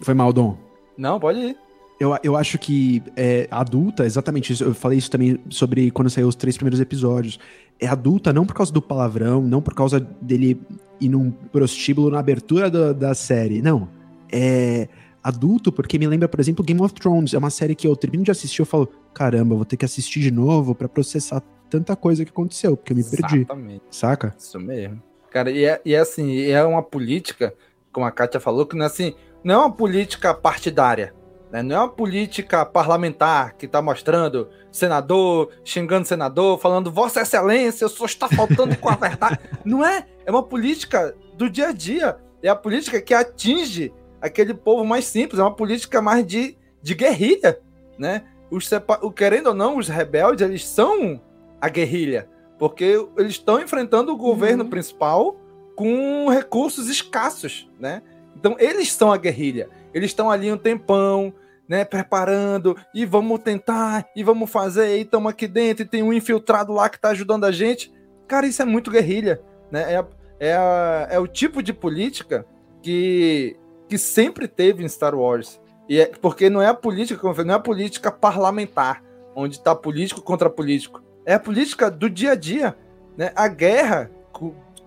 Foi 0.00 0.14
mal, 0.14 0.32
Dom? 0.32 0.56
Não, 0.96 1.20
pode 1.20 1.38
ir. 1.38 1.56
Eu, 2.00 2.16
eu 2.22 2.36
acho 2.36 2.58
que 2.58 3.02
é 3.16 3.48
adulta, 3.50 4.04
exatamente 4.04 4.52
isso. 4.52 4.62
Eu 4.62 4.74
falei 4.74 4.98
isso 4.98 5.10
também 5.10 5.38
sobre 5.50 5.90
quando 5.90 6.08
saiu 6.08 6.28
os 6.28 6.36
três 6.36 6.56
primeiros 6.56 6.80
episódios. 6.80 7.38
É 7.80 7.86
adulta 7.86 8.32
não 8.32 8.46
por 8.46 8.54
causa 8.54 8.72
do 8.72 8.80
palavrão, 8.80 9.42
não 9.42 9.60
por 9.60 9.74
causa 9.74 9.98
dele 9.98 10.60
ir 11.00 11.08
num 11.08 11.30
prostíbulo 11.30 12.10
na 12.10 12.18
abertura 12.18 12.70
da, 12.70 12.92
da 12.92 13.14
série. 13.14 13.60
Não. 13.60 13.88
É 14.30 14.88
adulto 15.22 15.72
porque 15.72 15.98
me 15.98 16.06
lembra, 16.06 16.28
por 16.28 16.40
exemplo, 16.40 16.64
Game 16.64 16.80
of 16.80 16.94
Thrones. 16.94 17.34
É 17.34 17.38
uma 17.38 17.50
série 17.50 17.74
que 17.74 17.86
eu 17.86 17.96
termino 17.96 18.24
de 18.24 18.30
assistir 18.30 18.60
e 18.60 18.62
eu 18.62 18.66
falo, 18.66 18.88
caramba, 19.12 19.54
vou 19.54 19.64
ter 19.64 19.76
que 19.76 19.84
assistir 19.84 20.20
de 20.20 20.30
novo 20.30 20.74
para 20.74 20.88
processar 20.88 21.42
tanta 21.68 21.94
coisa 21.96 22.24
que 22.24 22.30
aconteceu, 22.30 22.76
porque 22.76 22.92
eu 22.92 22.96
me 22.96 23.04
perdi. 23.04 23.38
Exatamente. 23.38 23.82
Saca? 23.90 24.34
Isso 24.38 24.58
mesmo. 24.58 25.02
Cara, 25.30 25.50
e 25.50 25.64
é, 25.64 25.80
e 25.84 25.94
é 25.94 25.98
assim, 25.98 26.40
é 26.42 26.64
uma 26.64 26.82
política, 26.82 27.52
como 27.92 28.06
a 28.06 28.10
Kátia 28.10 28.40
falou, 28.40 28.66
que 28.66 28.76
não 28.76 28.84
é 28.84 28.86
assim, 28.86 29.14
não 29.44 29.54
é 29.54 29.58
uma 29.58 29.72
política 29.72 30.32
partidária. 30.32 31.12
Né? 31.50 31.62
Não 31.62 31.76
é 31.76 31.78
uma 31.78 31.88
política 31.88 32.64
parlamentar 32.64 33.54
que 33.54 33.66
tá 33.66 33.80
mostrando 33.80 34.48
senador, 34.70 35.50
xingando 35.64 36.06
senador, 36.06 36.58
falando 36.58 36.92
Vossa 36.92 37.22
Excelência, 37.22 37.86
o 37.86 37.90
senhor 37.90 38.06
está 38.06 38.28
faltando 38.28 38.76
com 38.76 38.88
a 38.88 38.96
verdade. 38.96 39.38
Não 39.64 39.84
é. 39.84 40.06
É 40.26 40.30
uma 40.30 40.42
política 40.42 41.14
do 41.34 41.48
dia 41.48 41.68
a 41.68 41.72
dia. 41.72 42.18
É 42.42 42.48
a 42.48 42.56
política 42.56 43.00
que 43.00 43.14
atinge 43.14 43.92
aquele 44.20 44.52
povo 44.52 44.84
mais 44.84 45.06
simples. 45.06 45.40
É 45.40 45.42
uma 45.42 45.54
política 45.54 46.02
mais 46.02 46.26
de, 46.26 46.56
de 46.82 46.94
guerrilha, 46.94 47.58
né? 47.98 48.24
os 48.50 48.68
sepa... 48.68 48.98
querendo 49.12 49.48
ou 49.48 49.54
não, 49.54 49.78
os 49.78 49.88
rebeldes, 49.88 50.46
eles 50.46 50.66
são 50.66 51.20
a 51.60 51.68
guerrilha. 51.68 52.28
Porque 52.58 53.06
eles 53.16 53.32
estão 53.32 53.60
enfrentando 53.60 54.12
o 54.12 54.16
governo 54.16 54.64
uhum. 54.64 54.70
principal 54.70 55.36
com 55.76 56.28
recursos 56.28 56.88
escassos, 56.88 57.70
né? 57.78 58.02
Então, 58.38 58.56
eles 58.58 58.92
são 58.92 59.12
a 59.12 59.16
guerrilha. 59.16 59.68
Eles 59.92 60.10
estão 60.10 60.30
ali 60.30 60.52
um 60.52 60.56
tempão, 60.56 61.34
né, 61.68 61.84
preparando, 61.84 62.76
e 62.94 63.04
vamos 63.04 63.40
tentar, 63.40 64.08
e 64.16 64.22
vamos 64.22 64.50
fazer, 64.50 64.96
e 64.96 65.02
estamos 65.02 65.30
aqui 65.30 65.46
dentro, 65.46 65.82
e 65.82 65.88
tem 65.88 66.02
um 66.02 66.12
infiltrado 66.12 66.72
lá 66.72 66.88
que 66.88 66.96
está 66.96 67.10
ajudando 67.10 67.44
a 67.44 67.52
gente. 67.52 67.92
Cara, 68.26 68.46
isso 68.46 68.62
é 68.62 68.64
muito 68.64 68.90
guerrilha, 68.90 69.40
né? 69.70 69.94
É, 69.94 70.04
é, 70.40 70.52
a, 70.54 71.08
é 71.10 71.18
o 71.18 71.26
tipo 71.26 71.62
de 71.62 71.72
política 71.72 72.46
que, 72.82 73.56
que 73.88 73.98
sempre 73.98 74.46
teve 74.46 74.84
em 74.84 74.88
Star 74.88 75.14
Wars. 75.14 75.60
E 75.88 76.00
é, 76.00 76.06
porque 76.06 76.48
não 76.48 76.62
é 76.62 76.68
a 76.68 76.74
política, 76.74 77.20
como 77.20 77.32
eu 77.32 77.34
falei, 77.34 77.48
não 77.48 77.54
é 77.54 77.58
a 77.58 77.62
política 77.62 78.10
parlamentar, 78.12 79.02
onde 79.34 79.56
está 79.56 79.74
político 79.74 80.22
contra 80.22 80.48
político. 80.48 81.02
É 81.26 81.34
a 81.34 81.40
política 81.40 81.90
do 81.90 82.08
dia 82.08 82.32
a 82.32 82.34
dia. 82.34 82.76
Né? 83.16 83.32
A 83.34 83.48
guerra, 83.48 84.10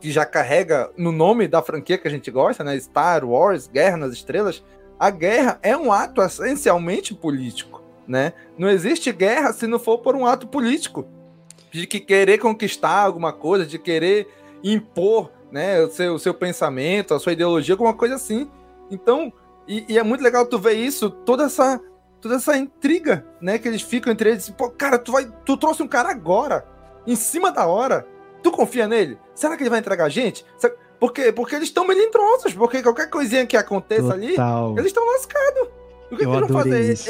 que 0.01 0.11
já 0.11 0.25
carrega 0.25 0.89
no 0.97 1.11
nome 1.11 1.47
da 1.47 1.61
franquia 1.61 1.97
que 1.97 2.07
a 2.07 2.11
gente 2.11 2.31
gosta, 2.31 2.63
né? 2.63 2.77
Star 2.79 3.23
Wars, 3.23 3.67
Guerra 3.67 3.97
nas 3.97 4.13
Estrelas, 4.13 4.63
a 4.99 5.11
guerra 5.11 5.59
é 5.61 5.77
um 5.77 5.93
ato 5.93 6.21
essencialmente 6.21 7.13
político, 7.13 7.83
né? 8.07 8.33
Não 8.57 8.67
existe 8.67 9.11
guerra 9.11 9.53
se 9.53 9.67
não 9.67 9.77
for 9.77 9.99
por 9.99 10.15
um 10.15 10.25
ato 10.25 10.47
político 10.47 11.07
de 11.71 11.85
que 11.85 11.99
querer 11.99 12.39
conquistar 12.39 13.03
alguma 13.03 13.31
coisa, 13.31 13.65
de 13.65 13.77
querer 13.77 14.27
impor, 14.63 15.31
né, 15.51 15.81
o 15.81 15.89
seu, 15.89 16.15
o 16.15 16.19
seu 16.19 16.33
pensamento, 16.33 17.13
a 17.13 17.19
sua 17.19 17.33
ideologia, 17.33 17.73
alguma 17.73 17.93
coisa 17.93 18.15
assim. 18.15 18.49
Então, 18.89 19.31
e, 19.67 19.85
e, 19.87 19.97
é 19.97 20.03
muito 20.03 20.23
legal 20.23 20.45
tu 20.45 20.59
ver 20.59 20.73
isso, 20.73 21.09
toda 21.09 21.45
essa 21.45 21.79
toda 22.19 22.35
essa 22.35 22.55
intriga, 22.55 23.25
né, 23.41 23.57
que 23.57 23.67
eles 23.67 23.81
ficam 23.81 24.13
entre 24.13 24.29
eles, 24.29 24.47
pô, 24.51 24.69
cara, 24.69 24.99
tu 24.99 25.11
vai, 25.11 25.27
tu 25.43 25.57
trouxe 25.57 25.81
um 25.81 25.87
cara 25.87 26.11
agora, 26.11 26.63
em 27.07 27.15
cima 27.15 27.51
da 27.51 27.65
hora. 27.65 28.05
Tu 28.41 28.51
confia 28.51 28.87
nele? 28.87 29.17
Será 29.35 29.55
que 29.55 29.63
ele 29.63 29.69
vai 29.69 29.79
entregar 29.79 30.05
a 30.05 30.09
gente? 30.09 30.45
Porque, 30.99 31.31
porque 31.31 31.55
eles 31.55 31.69
estão 31.69 31.85
melindrosos, 31.87 32.53
porque 32.53 32.83
qualquer 32.83 33.09
coisinha 33.09 33.45
que 33.45 33.57
aconteça 33.57 34.03
Total. 34.03 34.69
ali, 34.69 34.79
eles 34.79 34.85
estão 34.87 35.05
lascados. 35.05 35.69
O 36.11 36.17
que, 36.17 36.25
que 36.25 36.29
eles 36.31 36.47
vão 36.47 36.49
fazer? 36.49 36.79
Eles, 36.79 37.07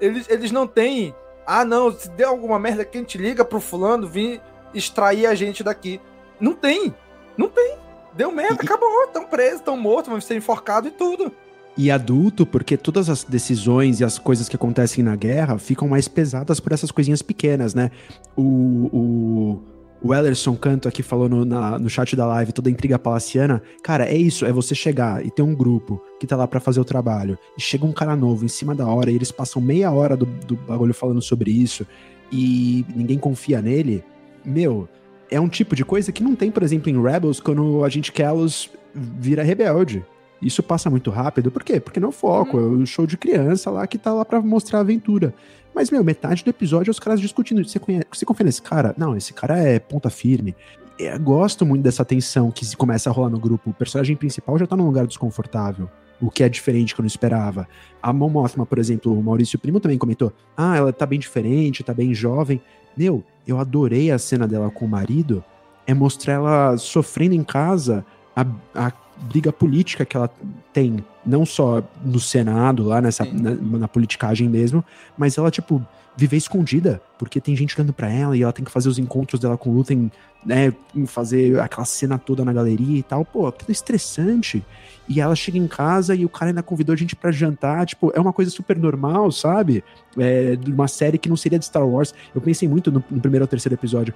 eles, 0.00 0.30
eles 0.30 0.52
não 0.52 0.66
têm. 0.66 1.14
Ah, 1.46 1.64
não, 1.64 1.92
se 1.92 2.08
der 2.10 2.24
alguma 2.24 2.58
merda 2.58 2.84
que 2.84 2.96
a 2.96 3.00
gente 3.00 3.18
liga 3.18 3.44
pro 3.44 3.60
fulano 3.60 4.08
vir 4.08 4.40
extrair 4.72 5.26
a 5.26 5.34
gente 5.34 5.62
daqui. 5.62 6.00
Não 6.40 6.54
tem. 6.54 6.94
Não 7.36 7.48
tem. 7.48 7.76
Deu 8.14 8.32
merda, 8.32 8.62
e... 8.62 8.64
acabou. 8.64 9.04
Estão 9.04 9.24
presos, 9.24 9.58
estão 9.58 9.76
mortos, 9.76 10.10
vão 10.10 10.20
ser 10.20 10.36
enforcados 10.36 10.90
e 10.90 10.94
tudo. 10.94 11.32
E 11.76 11.90
adulto, 11.90 12.46
porque 12.46 12.76
todas 12.76 13.10
as 13.10 13.22
decisões 13.22 14.00
e 14.00 14.04
as 14.04 14.18
coisas 14.18 14.48
que 14.48 14.56
acontecem 14.56 15.04
na 15.04 15.14
guerra 15.14 15.58
ficam 15.58 15.86
mais 15.86 16.08
pesadas 16.08 16.58
por 16.58 16.72
essas 16.72 16.90
coisinhas 16.90 17.20
pequenas, 17.20 17.74
né? 17.74 17.90
O, 18.34 18.42
o 18.90 19.62
o 20.02 20.14
Ellerson 20.14 20.54
Canto 20.56 20.88
aqui 20.88 21.02
falou 21.02 21.28
no, 21.28 21.44
na, 21.44 21.78
no 21.78 21.88
chat 21.88 22.14
da 22.14 22.26
live, 22.26 22.52
toda 22.52 22.68
a 22.68 22.72
intriga 22.72 22.98
palaciana. 22.98 23.62
Cara, 23.82 24.04
é 24.06 24.16
isso, 24.16 24.44
é 24.44 24.52
você 24.52 24.74
chegar 24.74 25.24
e 25.24 25.30
ter 25.30 25.42
um 25.42 25.54
grupo 25.54 26.02
que 26.20 26.26
tá 26.26 26.36
lá 26.36 26.46
para 26.46 26.60
fazer 26.60 26.80
o 26.80 26.84
trabalho, 26.84 27.38
e 27.56 27.60
chega 27.60 27.84
um 27.84 27.92
cara 27.92 28.14
novo 28.14 28.44
em 28.44 28.48
cima 28.48 28.74
da 28.74 28.86
hora, 28.86 29.10
e 29.10 29.14
eles 29.14 29.32
passam 29.32 29.60
meia 29.60 29.90
hora 29.90 30.16
do, 30.16 30.26
do 30.26 30.56
bagulho 30.56 30.94
falando 30.94 31.22
sobre 31.22 31.50
isso, 31.50 31.86
e 32.30 32.84
ninguém 32.94 33.18
confia 33.18 33.60
nele. 33.62 34.04
Meu, 34.44 34.88
é 35.30 35.40
um 35.40 35.48
tipo 35.48 35.74
de 35.74 35.84
coisa 35.84 36.12
que 36.12 36.22
não 36.22 36.34
tem, 36.34 36.50
por 36.50 36.62
exemplo, 36.62 36.90
em 36.90 37.02
Rebels, 37.02 37.40
quando 37.40 37.84
a 37.84 37.88
gente 37.88 38.12
Kellos 38.12 38.70
vira 38.94 39.42
rebelde. 39.42 40.04
Isso 40.40 40.62
passa 40.62 40.90
muito 40.90 41.10
rápido, 41.10 41.50
por 41.50 41.64
quê? 41.64 41.80
Porque 41.80 41.98
não 41.98 42.08
é 42.08 42.10
o 42.10 42.12
foco, 42.12 42.58
uhum. 42.58 42.80
é 42.80 42.82
o 42.82 42.86
show 42.86 43.06
de 43.06 43.16
criança 43.16 43.70
lá 43.70 43.86
que 43.86 43.96
tá 43.96 44.12
lá 44.12 44.24
para 44.24 44.40
mostrar 44.40 44.78
a 44.78 44.82
aventura. 44.82 45.34
Mas, 45.76 45.90
meu, 45.90 46.02
metade 46.02 46.42
do 46.42 46.48
episódio 46.48 46.88
é 46.88 46.92
os 46.92 46.98
caras 46.98 47.20
discutindo. 47.20 47.62
Você, 47.62 47.78
conhece, 47.78 48.06
você 48.10 48.24
confia 48.24 48.46
nesse 48.46 48.62
cara? 48.62 48.94
Não, 48.96 49.14
esse 49.14 49.34
cara 49.34 49.58
é 49.58 49.78
ponta 49.78 50.08
firme. 50.08 50.56
Eu 50.98 51.20
gosto 51.20 51.66
muito 51.66 51.82
dessa 51.82 52.02
tensão 52.02 52.50
que 52.50 52.74
começa 52.76 53.10
a 53.10 53.12
rolar 53.12 53.28
no 53.28 53.38
grupo. 53.38 53.68
O 53.68 53.74
personagem 53.74 54.16
principal 54.16 54.58
já 54.58 54.66
tá 54.66 54.74
num 54.74 54.86
lugar 54.86 55.06
desconfortável. 55.06 55.90
O 56.18 56.30
que 56.30 56.42
é 56.42 56.48
diferente 56.48 56.94
que 56.94 57.00
eu 57.02 57.02
não 57.02 57.06
esperava. 57.06 57.68
A 58.02 58.10
Mothma, 58.10 58.64
por 58.64 58.78
exemplo, 58.78 59.12
o 59.12 59.22
Maurício 59.22 59.58
Primo 59.58 59.78
também 59.78 59.98
comentou. 59.98 60.32
Ah, 60.56 60.78
ela 60.78 60.94
tá 60.94 61.04
bem 61.04 61.18
diferente, 61.18 61.84
tá 61.84 61.92
bem 61.92 62.14
jovem. 62.14 62.58
Meu, 62.96 63.22
eu 63.46 63.60
adorei 63.60 64.10
a 64.10 64.18
cena 64.18 64.48
dela 64.48 64.70
com 64.70 64.86
o 64.86 64.88
marido. 64.88 65.44
É 65.86 65.92
mostrar 65.92 66.32
ela 66.32 66.78
sofrendo 66.78 67.34
em 67.34 67.44
casa 67.44 68.02
a, 68.36 68.46
a 68.74 68.92
briga 69.16 69.50
política 69.50 70.04
que 70.04 70.16
ela 70.16 70.30
tem, 70.72 71.02
não 71.24 71.46
só 71.46 71.82
no 72.04 72.20
Senado, 72.20 72.84
lá 72.84 73.00
nessa, 73.00 73.24
na, 73.24 73.54
na, 73.54 73.88
politicagem 73.88 74.48
mesmo, 74.48 74.84
mas 75.16 75.38
ela, 75.38 75.50
tipo, 75.50 75.84
viver 76.14 76.36
escondida, 76.36 77.00
porque 77.18 77.40
tem 77.40 77.56
gente 77.56 77.74
olhando 77.78 77.92
para 77.92 78.10
ela 78.10 78.36
e 78.36 78.42
ela 78.42 78.52
tem 78.52 78.64
que 78.64 78.70
fazer 78.70 78.88
os 78.88 78.98
encontros 78.98 79.40
dela 79.40 79.56
com 79.56 79.70
o 79.70 79.74
Lutem, 79.74 80.10
né, 80.44 80.72
fazer 81.06 81.58
aquela 81.60 81.84
cena 81.84 82.18
toda 82.18 82.44
na 82.44 82.52
galeria 82.52 82.98
e 82.98 83.02
tal, 83.02 83.24
pô, 83.24 83.46
aquilo 83.46 83.70
é 83.70 83.72
estressante. 83.72 84.64
E 85.08 85.20
ela 85.20 85.36
chega 85.36 85.56
em 85.56 85.68
casa 85.68 86.14
e 86.14 86.24
o 86.24 86.28
cara 86.28 86.50
ainda 86.50 86.62
convidou 86.62 86.92
a 86.92 86.96
gente 86.96 87.16
para 87.16 87.30
jantar, 87.30 87.86
tipo, 87.86 88.12
é 88.14 88.20
uma 88.20 88.32
coisa 88.32 88.50
super 88.50 88.76
normal, 88.76 89.30
sabe? 89.30 89.82
É, 90.18 90.58
uma 90.66 90.88
série 90.88 91.16
que 91.16 91.28
não 91.28 91.36
seria 91.36 91.58
de 91.58 91.64
Star 91.64 91.86
Wars. 91.86 92.12
Eu 92.34 92.40
pensei 92.40 92.68
muito 92.68 92.90
no, 92.90 93.02
no 93.10 93.20
primeiro 93.20 93.44
ou 93.44 93.48
terceiro 93.48 93.74
episódio. 93.74 94.12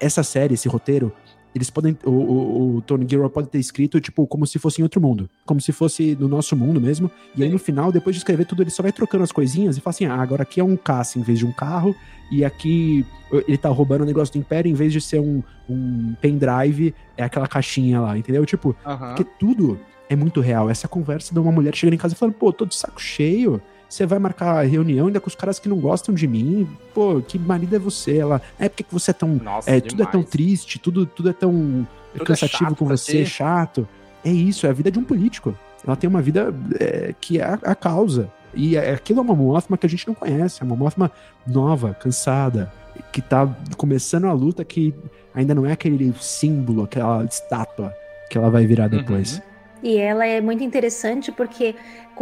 Essa 0.00 0.22
série, 0.22 0.54
esse 0.54 0.68
roteiro, 0.68 1.12
eles 1.54 1.70
podem. 1.70 1.96
O, 2.04 2.10
o, 2.10 2.76
o 2.76 2.82
Tony 2.82 3.06
Gilroy 3.08 3.28
pode 3.28 3.48
ter 3.48 3.58
escrito, 3.58 4.00
tipo, 4.00 4.26
como 4.26 4.46
se 4.46 4.58
fosse 4.58 4.80
em 4.80 4.84
outro 4.84 5.00
mundo. 5.00 5.28
Como 5.44 5.60
se 5.60 5.72
fosse 5.72 6.16
no 6.18 6.28
nosso 6.28 6.56
mundo 6.56 6.80
mesmo. 6.80 7.10
E 7.36 7.42
aí 7.42 7.50
no 7.50 7.58
final, 7.58 7.92
depois 7.92 8.16
de 8.16 8.20
escrever 8.20 8.46
tudo, 8.46 8.62
ele 8.62 8.70
só 8.70 8.82
vai 8.82 8.92
trocando 8.92 9.24
as 9.24 9.32
coisinhas 9.32 9.76
e 9.76 9.80
fala 9.80 9.92
assim: 9.92 10.06
ah, 10.06 10.16
agora 10.16 10.42
aqui 10.42 10.60
é 10.60 10.64
um 10.64 10.76
caça 10.76 11.18
em 11.18 11.22
vez 11.22 11.38
de 11.38 11.46
um 11.46 11.52
carro. 11.52 11.94
E 12.30 12.44
aqui 12.44 13.04
ele 13.46 13.58
tá 13.58 13.68
roubando 13.68 14.02
o 14.02 14.06
negócio 14.06 14.32
do 14.32 14.38
Império, 14.38 14.70
em 14.70 14.74
vez 14.74 14.92
de 14.92 15.00
ser 15.00 15.20
um, 15.20 15.42
um 15.68 16.14
pendrive, 16.20 16.94
é 17.16 17.22
aquela 17.22 17.46
caixinha 17.46 18.00
lá, 18.00 18.16
entendeu? 18.16 18.44
Tipo, 18.46 18.74
uhum. 18.86 18.96
porque 18.96 19.24
tudo 19.38 19.78
é 20.08 20.16
muito 20.16 20.40
real. 20.40 20.70
Essa 20.70 20.88
conversa 20.88 21.34
de 21.34 21.38
uma 21.38 21.52
mulher 21.52 21.74
chegando 21.74 21.94
em 21.94 21.98
casa 21.98 22.14
e 22.14 22.16
falando, 22.16 22.34
pô, 22.34 22.50
tô 22.52 22.64
de 22.64 22.74
saco 22.74 23.00
cheio 23.00 23.60
você 23.92 24.06
vai 24.06 24.18
marcar 24.18 24.62
reunião 24.66 25.08
ainda 25.08 25.20
com 25.20 25.28
os 25.28 25.34
caras 25.34 25.58
que 25.58 25.68
não 25.68 25.76
gostam 25.76 26.14
de 26.14 26.26
mim. 26.26 26.66
Pô, 26.94 27.20
que 27.20 27.38
marido 27.38 27.76
é 27.76 27.78
você? 27.78 28.16
Ela, 28.16 28.40
é 28.58 28.66
porque 28.66 28.86
você 28.90 29.10
é 29.10 29.14
tão. 29.14 29.28
Nossa, 29.34 29.70
é, 29.70 29.80
tudo 29.80 30.02
é 30.02 30.06
tão 30.06 30.22
triste, 30.22 30.78
tudo, 30.78 31.04
tudo 31.04 31.28
é 31.28 31.32
tão 31.34 31.86
tudo 32.12 32.22
é 32.22 32.24
cansativo 32.24 32.72
é 32.72 32.74
com 32.74 32.86
você, 32.86 33.26
chato. 33.26 33.86
É 34.24 34.30
isso, 34.30 34.66
é 34.66 34.70
a 34.70 34.72
vida 34.72 34.90
de 34.90 34.98
um 34.98 35.04
político. 35.04 35.54
Ela 35.86 35.94
tem 35.94 36.08
uma 36.08 36.22
vida 36.22 36.54
é, 36.80 37.14
que 37.20 37.38
é 37.38 37.44
a, 37.44 37.58
a, 37.62 37.74
causa. 37.74 38.32
E 38.54 38.76
é, 38.76 38.92
aquilo 38.92 39.18
é 39.18 39.22
uma 39.22 39.34
Mothma 39.34 39.76
que 39.76 39.84
a 39.84 39.88
gente 39.88 40.08
não 40.08 40.14
conhece, 40.14 40.62
é 40.62 40.64
uma 40.64 40.76
Mothma 40.76 41.10
nova, 41.46 41.92
cansada, 41.92 42.72
que 43.12 43.20
tá 43.20 43.46
começando 43.76 44.24
a 44.24 44.32
luta 44.32 44.64
que 44.64 44.94
ainda 45.34 45.54
não 45.54 45.66
é 45.66 45.72
aquele 45.72 46.14
símbolo, 46.18 46.84
aquela 46.84 47.24
estátua 47.24 47.92
que 48.30 48.38
ela 48.38 48.48
vai 48.48 48.64
virar 48.64 48.88
depois. 48.88 49.36
Uhum. 49.36 49.51
E 49.82 49.96
ela 49.96 50.24
é 50.26 50.40
muito 50.40 50.62
interessante 50.62 51.32
porque 51.32 51.74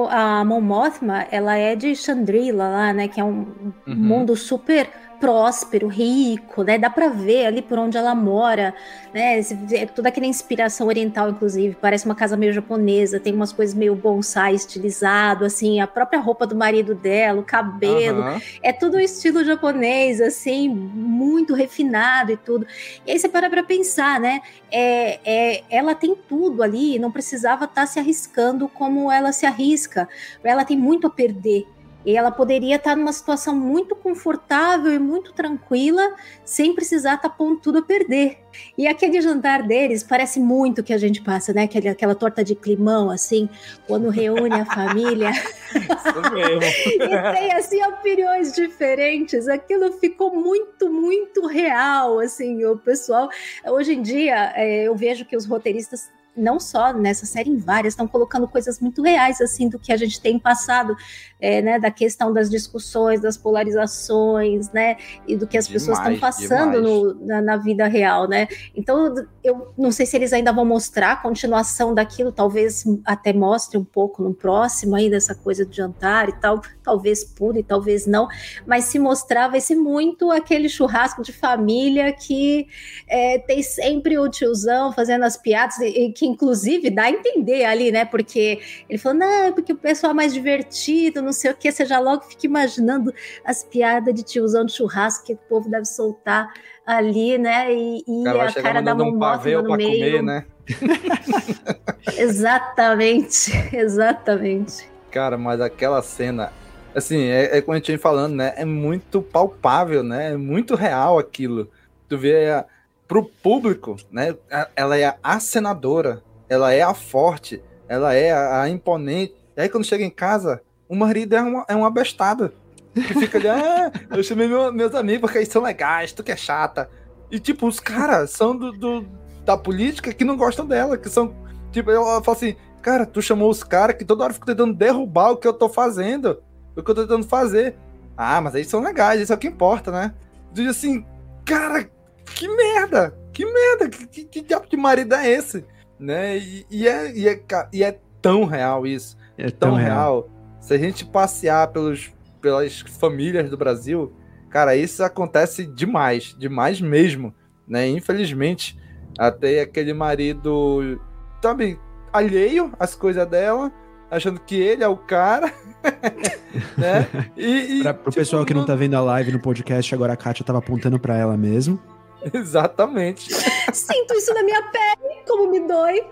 a 0.09 0.45
Mon 0.45 0.61
Mothma, 0.61 1.27
ela 1.31 1.57
é 1.57 1.77
de 1.77 1.95
Chandrila 1.95 2.69
lá, 2.69 2.93
né? 2.93 3.09
Que 3.09 3.21
é 3.21 3.25
um 3.25 3.73
uhum. 3.87 3.95
mundo 3.95 4.35
super 4.35 4.89
próspero, 5.21 5.87
rico, 5.87 6.63
né? 6.63 6.79
Dá 6.79 6.89
para 6.89 7.09
ver 7.09 7.45
ali 7.45 7.61
por 7.61 7.79
onde 7.79 7.99
ela 7.99 8.15
mora, 8.15 8.75
né? 9.13 9.39
É 9.73 9.85
toda 9.85 10.09
aquela 10.09 10.27
inspiração 10.27 10.87
oriental, 10.87 11.29
inclusive. 11.29 11.77
Parece 11.79 12.07
uma 12.07 12.15
casa 12.15 12.39
meio 12.39 12.55
japonesa, 12.55 13.21
tem 13.21 13.35
umas 13.35 13.53
coisas 13.53 13.75
meio 13.75 13.95
bonsai 13.95 14.55
estilizado, 14.55 15.45
assim, 15.45 15.79
a 15.79 15.87
própria 15.87 16.19
roupa 16.19 16.47
do 16.47 16.57
marido 16.57 16.95
dela, 16.95 17.41
o 17.41 17.45
cabelo. 17.45 18.23
Uhum. 18.23 18.41
É 18.63 18.73
tudo 18.73 18.97
um 18.97 19.01
estilo 19.01 19.45
japonês, 19.45 20.23
assim, 20.23 20.71
muito 20.71 21.53
refinado 21.55 22.33
e 22.33 22.37
tudo. 22.39 22.67
E 23.07 23.13
aí 23.13 23.19
você 23.19 23.29
para 23.29 23.51
pra 23.51 23.63
pensar, 23.63 24.19
né? 24.19 24.41
É, 24.73 25.21
é, 25.25 25.65
ela 25.69 25.95
tem 25.95 26.15
tudo 26.15 26.63
ali, 26.63 26.99
não 26.99 27.13
precisava 27.13 27.67
estar 27.67 27.83
tá 27.83 27.87
se 27.87 27.99
arriscando 27.99 28.69
como 28.69 29.13
ela 29.13 29.33
se 29.33 29.45
arrisca. 29.45 30.09
Ela 30.43 30.65
tem 30.65 30.79
muito 30.79 31.07
a 31.07 31.11
perder. 31.11 31.67
E 32.05 32.17
ela 32.17 32.31
poderia 32.31 32.77
estar 32.77 32.97
numa 32.97 33.13
situação 33.13 33.55
muito 33.55 33.95
confortável 33.95 34.93
e 34.93 34.99
muito 34.99 35.33
tranquila, 35.33 36.15
sem 36.45 36.75
precisar 36.75 37.15
estar 37.15 37.29
pondo 37.31 37.61
tudo 37.61 37.79
a 37.79 37.83
perder. 37.83 38.39
E 38.77 38.87
aquele 38.87 39.21
jantar 39.21 39.63
deles 39.63 40.03
parece 40.03 40.41
muito 40.41 40.83
que 40.83 40.93
a 40.93 40.99
gente 40.99 41.23
passa, 41.23 41.53
né? 41.53 41.65
Aquela, 41.65 41.91
aquela 41.91 42.15
torta 42.15 42.43
de 42.43 42.55
climão, 42.55 43.11
assim, 43.11 43.49
quando 43.87 44.09
reúne 44.09 44.61
a 44.61 44.65
família. 44.65 45.31
Isso 45.71 46.33
mesmo. 46.33 46.63
e 47.05 47.33
tem, 47.33 47.53
assim, 47.53 47.83
opiniões 47.85 48.53
diferentes. 48.53 49.47
Aquilo 49.47 49.93
ficou 49.93 50.35
muito, 50.35 50.91
muito 50.91 51.47
real, 51.47 52.19
assim. 52.19 52.65
O 52.65 52.77
pessoal... 52.77 53.29
Hoje 53.67 53.95
em 53.95 54.03
dia, 54.03 54.53
é, 54.57 54.89
eu 54.89 54.97
vejo 54.97 55.25
que 55.25 55.37
os 55.37 55.47
roteiristas 55.47 56.11
não 56.37 56.61
só 56.61 56.93
nessa 56.93 57.27
série, 57.27 57.51
em 57.51 57.57
várias, 57.57 57.93
estão 57.93 58.07
colocando 58.07 58.47
coisas 58.47 58.81
muito 58.81 59.03
reais, 59.03 59.41
assim, 59.41 59.69
do 59.69 59.79
que 59.79 59.93
a 59.93 59.97
gente 59.97 60.21
tem 60.21 60.39
passado, 60.39 60.97
é, 61.41 61.61
né, 61.61 61.79
da 61.79 61.91
questão 61.91 62.33
das 62.33 62.49
discussões, 62.49 63.21
das 63.21 63.37
polarizações, 63.37 64.71
né, 64.71 64.97
e 65.27 65.37
do 65.37 65.47
que 65.47 65.59
as 65.59 65.67
demais, 65.67 65.83
pessoas 65.83 65.99
estão 65.99 66.19
passando 66.19 66.81
no, 66.81 67.27
na, 67.27 67.43
na, 67.43 67.57
vida 67.57 67.87
real, 67.87 68.29
né. 68.29 68.49
Então, 68.75 69.15
eu 69.43 69.73
não 69.77 69.91
sei 69.91 70.07
se 70.07 70.17
eles 70.17 70.33
ainda 70.33 70.53
vão 70.53 70.65
mostrar 70.65 71.13
a 71.13 71.17
continuação 71.17 71.95
daquilo, 71.95 72.33
talvez 72.33 72.85
até 73.05 73.33
mostre 73.33 73.77
um 73.77 73.85
pouco 73.85 74.23
no 74.23 74.35
próximo 74.35 74.95
aí, 74.95 75.11
dessa 75.11 75.35
coisa 75.35 75.65
do 75.65 75.75
jantar 75.75 76.29
e 76.29 76.33
tal, 76.33 76.61
talvez 76.83 77.25
pure, 77.25 77.63
talvez 77.63 78.07
não, 78.07 78.29
mas 78.67 78.85
se 78.85 78.99
mostrar 78.99 79.49
vai 79.49 79.61
ser 79.61 79.77
muito 79.77 80.31
aquele 80.31 80.69
churrasco 80.69 81.23
de 81.23 81.33
família 81.33 82.13
que 82.13 82.67
é, 83.09 83.39
tem 83.39 83.63
sempre 83.63 84.19
o 84.19 84.29
tiozão 84.29 84.93
fazendo 84.93 85.25
as 85.25 85.37
piadas, 85.37 85.79
e, 85.79 86.13
que 86.21 86.27
inclusive 86.27 86.91
dá 86.91 87.05
a 87.05 87.11
entender 87.11 87.65
ali, 87.65 87.91
né? 87.91 88.05
Porque 88.05 88.61
ele 88.87 88.99
falou, 88.99 89.19
não, 89.19 89.55
porque 89.55 89.73
o 89.73 89.77
pessoal 89.77 90.11
é 90.11 90.15
mais 90.15 90.35
divertido, 90.35 91.23
não 91.23 91.33
sei 91.33 91.51
o 91.51 91.55
que, 91.55 91.73
você 91.73 91.87
já 91.87 91.99
logo 91.99 92.25
fica 92.25 92.45
imaginando 92.45 93.11
as 93.43 93.65
piadas 93.65 94.15
de 94.15 94.23
tiozão 94.23 94.67
de 94.67 94.73
churrasco 94.73 95.25
que 95.25 95.33
o 95.33 95.39
povo 95.49 95.71
deve 95.71 95.87
soltar 95.87 96.53
ali, 96.85 97.39
né? 97.39 97.73
E, 97.73 98.05
e 98.07 98.25
cara 98.25 98.49
a 98.51 98.53
cara 98.53 98.83
da 98.83 98.95
um 98.95 99.13
no 99.13 99.19
meio. 99.39 99.65
Comer, 99.65 100.23
né? 100.23 100.45
exatamente, 102.19 103.51
exatamente. 103.75 104.91
Cara, 105.11 105.39
mas 105.39 105.59
aquela 105.59 106.03
cena, 106.03 106.53
assim, 106.95 107.29
é, 107.29 107.57
é 107.57 107.63
como 107.63 107.73
a 107.73 107.77
gente 107.79 107.93
vem 107.93 107.99
falando, 107.99 108.35
né? 108.35 108.53
É 108.59 108.65
muito 108.67 109.23
palpável, 109.23 110.03
né? 110.03 110.33
É 110.33 110.37
muito 110.37 110.75
real 110.75 111.19
aquilo. 111.19 111.71
Tu 112.11 112.19
vê 112.19 112.51
a, 112.51 112.67
pro 113.11 113.25
público, 113.25 113.97
né? 114.09 114.37
Ela 114.77 114.97
é 114.97 115.19
a 115.21 115.41
senadora, 115.41 116.23
ela 116.49 116.73
é 116.73 116.81
a 116.81 116.95
forte, 116.95 117.61
ela 117.89 118.15
é 118.15 118.31
a, 118.31 118.63
a 118.63 118.69
imponente. 118.69 119.35
E 119.57 119.61
aí 119.61 119.69
quando 119.69 119.85
chega 119.85 120.05
em 120.05 120.11
casa, 120.11 120.63
o 120.89 120.95
marido 120.95 121.35
é 121.35 121.43
uma, 121.43 121.65
é 121.69 121.75
uma 121.75 121.91
bestada. 121.91 122.53
Que 122.95 123.03
fica 123.03 123.37
ali, 123.37 123.49
ah, 123.51 123.91
eu 124.17 124.23
chamei 124.23 124.47
meu, 124.47 124.73
meus 124.73 124.95
amigos 124.95 125.23
porque 125.23 125.39
eles 125.39 125.49
são 125.49 125.61
legais, 125.61 126.13
tu 126.13 126.23
que 126.23 126.31
é 126.31 126.37
chata. 126.37 126.89
E 127.33 127.41
tipo, 127.41 127.67
os 127.67 127.81
caras 127.81 128.31
são 128.31 128.57
do, 128.57 128.71
do, 128.71 129.05
da 129.45 129.59
política 129.59 130.15
que 130.15 130.25
não 130.25 130.37
gostam 130.37 130.65
dela, 130.65 130.97
que 130.97 131.09
são. 131.09 131.35
Tipo, 131.73 131.91
eu 131.91 132.05
falo 132.23 132.37
assim, 132.37 132.55
cara, 132.81 133.05
tu 133.05 133.21
chamou 133.21 133.51
os 133.51 133.65
caras 133.65 133.97
que 133.97 134.05
toda 134.05 134.23
hora 134.23 134.33
ficam 134.33 134.47
tentando 134.47 134.73
derrubar 134.73 135.33
o 135.33 135.37
que 135.37 135.49
eu 135.49 135.53
tô 135.53 135.69
fazendo, 135.69 136.41
o 136.77 136.83
que 136.83 136.89
eu 136.89 136.95
tô 136.95 137.03
tentando 137.03 137.27
fazer. 137.27 137.75
Ah, 138.17 138.41
mas 138.41 138.55
eles 138.55 138.69
são 138.69 138.81
legais, 138.81 139.21
isso 139.21 139.33
é 139.33 139.35
o 139.35 139.39
que 139.39 139.49
importa, 139.49 139.91
né? 139.91 140.15
Diz 140.53 140.69
assim, 140.69 141.05
cara, 141.45 141.91
que 142.35 142.49
merda! 142.49 143.15
Que 143.33 143.45
merda! 143.45 143.89
Que, 143.89 144.07
que, 144.07 144.25
que 144.25 144.41
diabo 144.43 144.67
de 144.69 144.77
marido 144.77 145.15
é 145.15 145.31
esse? 145.31 145.65
Né? 145.99 146.39
E, 146.39 146.67
e, 146.71 146.89
é, 146.89 147.13
e, 147.13 147.29
é, 147.29 147.43
e 147.73 147.85
é 147.85 147.99
tão 148.21 148.45
real 148.45 148.87
isso. 148.87 149.17
É 149.37 149.51
tão, 149.51 149.71
tão 149.71 149.75
real. 149.75 149.89
real. 149.89 150.31
Se 150.61 150.75
a 150.75 150.79
gente 150.79 151.05
passear 151.05 151.69
pelos, 151.69 152.13
pelas 152.41 152.81
famílias 152.81 153.51
do 153.51 153.57
Brasil, 153.57 154.15
cara, 154.51 154.77
isso 154.77 155.03
acontece 155.03 155.67
demais, 155.67 156.35
demais 156.39 156.81
mesmo, 156.81 157.35
né? 157.67 157.89
Infelizmente, 157.89 158.79
até 159.19 159.61
aquele 159.61 159.93
marido, 159.93 161.01
sabe, 161.43 161.79
alheio 162.13 162.73
às 162.79 162.95
coisas 162.95 163.27
dela, 163.27 163.73
achando 164.11 164.41
que 164.41 164.57
ele 164.57 164.83
é 164.83 164.89
o 164.89 164.97
cara, 164.97 165.53
né? 166.77 167.07
E, 167.37 167.79
e 167.79 167.83
pra, 167.83 167.95
pro 167.95 168.11
tipo, 168.11 168.17
pessoal 168.17 168.45
que 168.45 168.53
não 168.53 168.67
tá 168.67 168.75
vendo 168.75 168.95
a 168.95 169.01
live 169.01 169.33
no 169.33 169.41
podcast, 169.41 169.95
agora 169.95 170.13
a 170.13 170.17
Kátia 170.17 170.45
tava 170.45 170.59
apontando 170.59 170.99
para 170.99 171.17
ela 171.17 171.37
mesmo. 171.37 171.81
Exatamente. 172.33 173.33
Sinto 173.73 174.15
isso 174.15 174.33
na 174.35 174.43
minha 174.43 174.63
pele, 174.71 175.23
como 175.27 175.51
me 175.51 175.61
dói. 175.61 176.07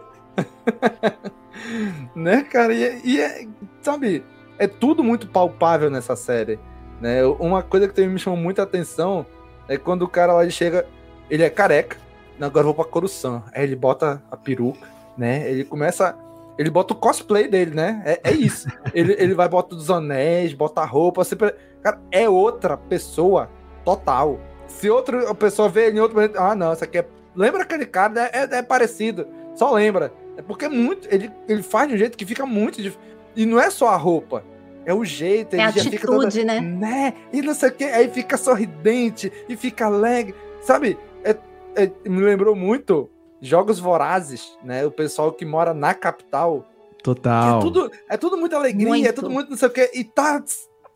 né, 2.15 2.43
cara? 2.43 2.73
E, 2.73 3.01
e 3.05 3.21
é, 3.21 3.47
sabe, 3.83 4.25
é 4.59 4.67
tudo 4.67 5.03
muito 5.05 5.29
palpável 5.29 5.91
nessa 5.91 6.17
série. 6.17 6.59
Né? 7.01 7.25
Uma 7.25 7.63
coisa 7.63 7.87
que 7.87 7.95
também 7.95 8.11
me 8.11 8.19
chamou 8.19 8.39
muita 8.39 8.63
atenção 8.63 9.25
é 9.69 9.77
quando 9.77 10.03
o 10.03 10.09
cara 10.09 10.33
lá 10.33 10.49
chega, 10.49 10.87
ele 11.31 11.43
é 11.43 11.51
careca, 11.51 11.97
agora 12.41 12.63
eu 12.67 12.73
vou 12.73 12.75
pra 12.75 12.85
Coruscant. 12.85 13.43
Aí 13.53 13.63
ele 13.63 13.77
bota 13.77 14.23
a 14.31 14.37
peruca, 14.37 14.87
né? 15.17 15.49
Ele 15.51 15.65
começa. 15.65 16.17
Ele 16.59 16.71
bota 16.71 16.93
o 16.93 16.97
cosplay 16.97 17.47
dele, 17.47 17.73
né? 17.73 18.03
É, 18.05 18.31
é 18.31 18.33
isso. 18.33 18.69
ele, 18.93 19.15
ele 19.19 19.35
vai, 19.35 19.49
bota 19.49 19.77
os 19.77 19.91
anéis, 19.91 20.53
bota 20.53 20.81
a 20.81 20.85
roupa. 20.85 21.23
Sempre... 21.23 21.55
Cara, 21.83 22.01
é 22.11 22.29
outra 22.29 22.77
pessoa 22.77 23.49
total. 23.85 24.41
Se 24.69 24.89
outra 24.89 25.35
pessoa 25.35 25.69
vê 25.69 25.87
ele 25.87 25.99
em 25.99 26.01
outro 26.01 26.17
momento, 26.17 26.39
ah, 26.39 26.55
não, 26.55 26.73
isso 26.73 26.85
aqui 26.85 26.99
é. 26.99 27.07
Lembra 27.35 27.63
aquele 27.63 27.87
cara? 27.87 28.13
Né? 28.13 28.31
É, 28.33 28.59
é 28.59 28.63
parecido. 28.63 29.27
Só 29.55 29.73
lembra. 29.73 30.13
É 30.37 30.43
porque 30.43 30.67
é 30.67 30.69
muito. 30.69 31.09
Ele, 31.13 31.31
ele 31.49 31.63
faz 31.63 31.89
de 31.89 31.95
um 31.95 31.99
jeito 31.99 32.17
que 32.17 32.25
fica 32.25 32.47
muito 32.47 32.81
difícil. 32.81 33.01
E 33.35 33.45
não 33.45 33.61
é 33.61 33.71
só 33.71 33.89
a 33.89 33.97
roupa. 33.97 34.45
É 34.85 34.95
o 34.95 35.05
jeito, 35.05 35.55
é 35.55 35.57
ele 35.57 35.63
a 35.63 35.71
já 35.71 35.81
atitude, 35.83 35.99
fica 35.99 36.07
toda, 36.07 36.45
né? 36.45 36.61
né? 36.61 37.15
E 37.33 37.43
não 37.43 37.53
sei 37.53 37.69
o 37.69 37.73
que, 37.73 37.85
aí 37.85 38.09
fica 38.09 38.39
sorridente 38.39 39.31
e 39.49 39.55
fica 39.55 39.85
alegre. 39.85 40.35
Sabe? 40.63 40.99
É, 41.23 41.37
é, 41.77 41.91
me 42.09 42.23
lembrou 42.23 42.57
muito 42.57 43.11
Jogos 43.41 43.79
Vorazes, 43.79 44.57
né? 44.65 44.87
O 44.87 44.91
pessoal 44.91 45.33
que 45.33 45.45
mora 45.45 45.75
na 45.75 45.93
capital. 45.93 46.67
Total. 47.03 47.59
É 47.59 47.63
tudo, 47.63 47.93
é 48.09 48.17
tudo 48.17 48.37
muita 48.39 48.57
alegria, 48.57 48.89
muito. 48.89 49.07
é 49.07 49.13
tudo 49.13 49.31
muito 49.31 49.51
não 49.51 49.57
sei 49.57 49.69
o 49.69 49.71
que. 49.71 49.91
E 49.95 50.05
tá, 50.05 50.43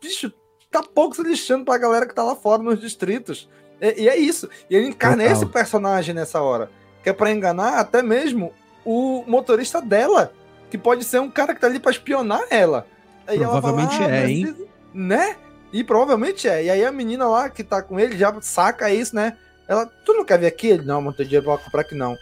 bicho, 0.01 0.33
tá 0.71 0.81
pouco 0.81 1.15
se 1.15 1.23
lixando 1.23 1.63
pra 1.63 1.77
galera 1.77 2.07
que 2.07 2.15
tá 2.15 2.23
lá 2.23 2.35
fora 2.35 2.63
nos 2.63 2.79
distritos. 2.79 3.47
E, 3.83 4.03
e 4.03 4.09
é 4.09 4.17
isso. 4.17 4.49
E 4.69 4.75
ele 4.75 4.87
encarna 4.87 5.23
Total. 5.23 5.37
esse 5.37 5.45
personagem 5.45 6.15
nessa 6.15 6.41
hora. 6.41 6.71
Que 7.03 7.09
é 7.09 7.13
pra 7.13 7.31
enganar 7.31 7.79
até 7.79 8.01
mesmo 8.01 8.53
o 8.85 9.25
motorista 9.27 9.81
dela. 9.81 10.31
Que 10.71 10.77
pode 10.77 11.03
ser 11.03 11.19
um 11.19 11.29
cara 11.29 11.53
que 11.53 11.59
tá 11.59 11.67
ali 11.67 11.79
pra 11.79 11.91
espionar 11.91 12.41
ela. 12.49 12.87
Aí 13.27 13.37
provavelmente 13.37 13.97
fala, 13.97 14.09
ah, 14.09 14.15
é, 14.15 14.29
hein? 14.29 14.55
Né? 14.93 15.35
E 15.71 15.83
provavelmente 15.83 16.47
é. 16.47 16.63
E 16.63 16.69
aí 16.69 16.85
a 16.85 16.91
menina 16.91 17.27
lá 17.27 17.49
que 17.49 17.63
tá 17.63 17.81
com 17.81 17.99
ele 17.99 18.17
já 18.17 18.33
saca 18.41 18.89
isso, 18.89 19.15
né? 19.15 19.37
Ela, 19.67 19.85
tu 19.85 20.13
não 20.13 20.25
quer 20.25 20.39
vir 20.39 20.47
aqui? 20.47 20.67
Ele, 20.67 20.85
não, 20.85 21.01
não 21.01 21.13
tenho 21.13 21.27
dinheiro 21.27 21.45
pra 21.45 21.57
comprar 21.57 21.81
aqui 21.81 21.95
não. 21.95 22.15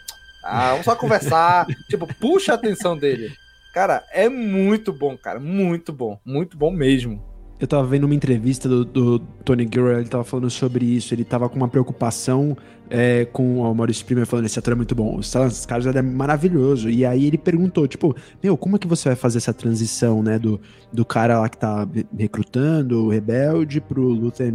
Ah, 0.44 0.70
vamos 0.70 0.84
só 0.84 0.96
conversar. 0.96 1.66
tipo, 1.88 2.06
puxa 2.14 2.52
a 2.52 2.54
atenção 2.56 2.96
dele. 2.96 3.32
Cara, 3.72 4.04
é 4.12 4.28
muito 4.28 4.92
bom, 4.92 5.16
cara. 5.16 5.40
Muito 5.40 5.92
bom. 5.92 6.18
Muito 6.24 6.56
bom 6.56 6.70
mesmo. 6.70 7.31
Eu 7.62 7.68
tava 7.68 7.86
vendo 7.86 8.02
uma 8.02 8.14
entrevista 8.16 8.68
do, 8.68 8.84
do 8.84 9.20
Tony 9.20 9.68
Gilroy, 9.72 10.00
ele 10.00 10.08
tava 10.08 10.24
falando 10.24 10.50
sobre 10.50 10.84
isso, 10.84 11.14
ele 11.14 11.22
tava 11.22 11.48
com 11.48 11.54
uma 11.54 11.68
preocupação 11.68 12.56
é, 12.90 13.24
com 13.26 13.60
o 13.60 13.72
Maurício 13.72 14.04
Primer 14.04 14.26
falando, 14.26 14.46
esse 14.46 14.58
ator 14.58 14.72
é 14.72 14.74
muito 14.74 14.96
bom, 14.96 15.16
o 15.16 15.22
Stellan 15.22 15.46
Skarsgård 15.46 15.94
é 15.94 16.02
maravilhoso, 16.02 16.90
e 16.90 17.06
aí 17.06 17.24
ele 17.24 17.38
perguntou, 17.38 17.86
tipo, 17.86 18.16
meu, 18.42 18.56
como 18.56 18.74
é 18.74 18.78
que 18.80 18.88
você 18.88 19.10
vai 19.10 19.14
fazer 19.14 19.38
essa 19.38 19.54
transição, 19.54 20.24
né, 20.24 20.40
do, 20.40 20.60
do 20.92 21.04
cara 21.04 21.38
lá 21.38 21.48
que 21.48 21.56
tá 21.56 21.88
recrutando 22.18 23.04
o 23.04 23.10
rebelde 23.10 23.80
pro 23.80 24.02
Luther, 24.08 24.52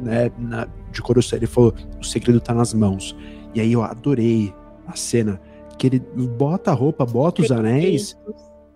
né, 0.00 0.30
na, 0.38 0.66
de 0.90 1.02
Coruscant, 1.02 1.36
ele 1.40 1.46
falou, 1.46 1.74
o 2.00 2.02
segredo 2.02 2.40
tá 2.40 2.54
nas 2.54 2.72
mãos, 2.72 3.14
e 3.54 3.60
aí 3.60 3.74
eu 3.74 3.82
adorei 3.82 4.54
a 4.86 4.96
cena, 4.96 5.38
que 5.78 5.86
ele 5.86 5.98
bota 6.38 6.70
a 6.70 6.74
roupa, 6.74 7.04
bota 7.04 7.42
os 7.42 7.50
anéis, 7.50 8.16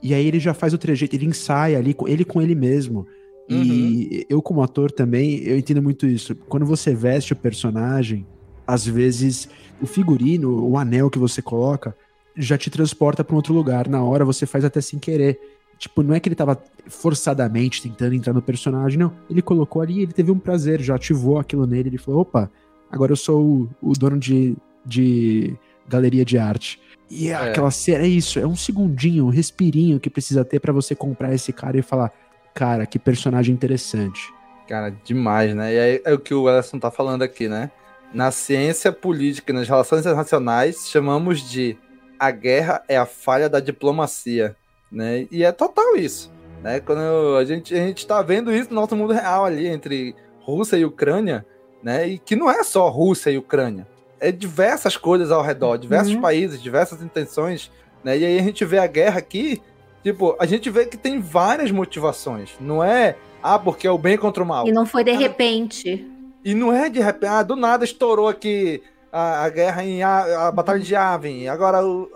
e 0.03 0.13
aí 0.13 0.27
ele 0.27 0.39
já 0.39 0.53
faz 0.53 0.75
o 0.75 0.79
trejeito, 0.79 1.17
ele 1.17 1.25
ensaia 1.25 1.79
ali, 1.79 1.97
ele 2.07 2.23
com 2.23 2.43
ele 2.43 2.55
mesmo, 2.55 3.07
e 3.49 3.55
uhum. 3.55 4.25
eu, 4.29 4.43
como 4.43 4.63
ator 4.63 4.91
também, 4.91 5.43
eu 5.43 5.57
entendo 5.57 5.83
muito 5.83 6.07
isso. 6.07 6.35
Quando 6.35 6.65
você 6.65 6.95
veste 6.95 7.33
o 7.33 7.37
personagem, 7.37 8.27
às 8.67 8.87
vezes 8.87 9.49
o 9.81 9.87
figurino, 9.87 10.65
o 10.65 10.79
anel 10.79 11.11
que 11.11 11.19
você 11.19 11.43
coloca, 11.43 11.95
já 12.37 12.57
te 12.57 12.71
transporta 12.71 13.23
para 13.25 13.35
um 13.35 13.37
outro 13.37 13.53
lugar. 13.53 13.89
Na 13.89 14.03
hora 14.03 14.25
você 14.25 14.47
faz 14.47 14.65
até 14.65 14.81
sem 14.81 14.99
querer. 14.99 15.39
Tipo, 15.79 16.03
não 16.03 16.15
é 16.15 16.21
que 16.21 16.29
ele 16.29 16.37
tava 16.37 16.63
forçadamente 16.87 17.83
tentando 17.83 18.15
entrar 18.15 18.33
no 18.33 18.41
personagem, 18.41 18.99
não. 18.99 19.13
Ele 19.29 19.43
colocou 19.43 19.83
ali, 19.83 20.03
ele 20.03 20.13
teve 20.13 20.31
um 20.31 20.39
prazer, 20.39 20.81
já 20.81 20.95
ativou 20.95 21.39
aquilo 21.39 21.67
nele. 21.67 21.89
Ele 21.89 21.99
falou: 21.99 22.21
opa, 22.21 22.51
agora 22.91 23.13
eu 23.13 23.17
sou 23.17 23.43
o, 23.43 23.91
o 23.91 23.93
dono 23.93 24.19
de, 24.19 24.57
de 24.87 25.57
galeria 25.89 26.25
de 26.25 26.39
arte. 26.39 26.81
E 27.11 27.29
é. 27.29 27.35
aquela 27.35 27.71
cena, 27.71 28.05
é 28.05 28.09
isso, 28.09 28.39
é 28.39 28.47
um 28.47 28.57
segundinho, 28.57 29.27
um 29.27 29.29
respirinho 29.29 30.01
que 30.01 30.09
precisa 30.09 30.45
ter 30.45 30.61
para 30.61 30.73
você 30.73 30.95
comprar 30.95 31.35
esse 31.35 31.53
cara 31.53 31.77
e 31.77 31.83
falar: 31.83 32.13
Cara, 32.55 32.87
que 32.87 32.99
personagem 32.99 33.55
interessante. 33.55 34.33
Cara, 34.69 34.91
demais, 35.05 35.55
né? 35.55 35.75
E 35.75 35.79
aí 35.79 36.03
é 36.05 36.13
o 36.13 36.19
que 36.19 36.35
o 36.35 36.49
Ellison 36.49 36.79
tá 36.79 36.91
falando 36.91 37.23
aqui, 37.23 37.49
né? 37.49 37.71
Na 38.13 38.31
ciência 38.31 38.93
política 38.93 39.53
e 39.53 39.55
nas 39.55 39.69
relações 39.69 40.01
internacionais, 40.01 40.89
chamamos 40.89 41.41
de 41.41 41.77
a 42.19 42.31
guerra 42.31 42.83
é 42.89 42.97
a 42.97 43.07
falha 43.07 43.49
da 43.49 43.59
diplomacia, 43.59 44.55
né? 44.91 45.27
E 45.31 45.43
é 45.43 45.51
total 45.51 45.97
isso, 45.97 46.31
né? 46.63 46.79
Quando 46.79 47.37
a 47.37 47.45
gente, 47.45 47.75
a 47.75 47.79
gente 47.79 48.07
tá 48.07 48.23
vendo 48.23 48.53
isso 48.53 48.69
no 48.71 48.81
nosso 48.81 48.95
mundo 48.95 49.13
real 49.13 49.45
ali, 49.45 49.67
entre 49.67 50.15
Rússia 50.41 50.77
e 50.77 50.85
Ucrânia, 50.85 51.45
né? 51.83 52.07
E 52.07 52.19
que 52.19 52.37
não 52.37 52.51
é 52.51 52.63
só 52.63 52.89
Rússia 52.89 53.31
e 53.31 53.39
Ucrânia, 53.39 53.87
é 54.21 54.31
diversas 54.31 54.97
coisas 54.97 55.33
ao 55.33 55.43
redor, 55.43 55.77
diversos 55.77 56.15
uhum. 56.15 56.21
países, 56.21 56.63
diversas 56.63 57.03
intenções, 57.03 57.73
né? 58.05 58.17
E 58.17 58.25
aí 58.25 58.39
a 58.39 58.43
gente 58.43 58.65
vê 58.65 58.79
a 58.79 58.87
guerra 58.87 59.19
aqui 59.19 59.61
Tipo, 60.03 60.37
a 60.39 60.47
gente 60.47 60.69
vê 60.69 60.87
que 60.87 60.97
tem 60.97 61.21
várias 61.21 61.71
motivações. 61.71 62.51
Não 62.61 62.83
é, 62.83 63.17
ah, 63.43 63.59
porque 63.59 63.87
é 63.87 63.91
o 63.91 63.99
bem 63.99 64.19
contra 64.19 64.43
o 64.43 64.47
mal. 64.47 64.67
E 64.67 64.73
não 64.73 64.85
foi 64.85 65.05
de 65.05 65.13
repente. 65.13 66.07
E 66.45 66.55
não 66.55 66.73
é 66.73 66.89
de 66.89 67.01
repente, 67.01 67.27
ah, 67.27 67.43
do 67.43 67.55
nada 67.55 67.85
estourou 67.85 68.29
aqui 68.29 68.83
a, 69.13 69.45
a 69.45 69.49
guerra 69.49 69.85
em 69.85 70.03
a, 70.03 70.49
a 70.49 70.53
Batalha 70.53 70.81
de 70.81 70.93
Yavin, 70.93 71.47
agora 71.47 71.85
o, 71.85 72.09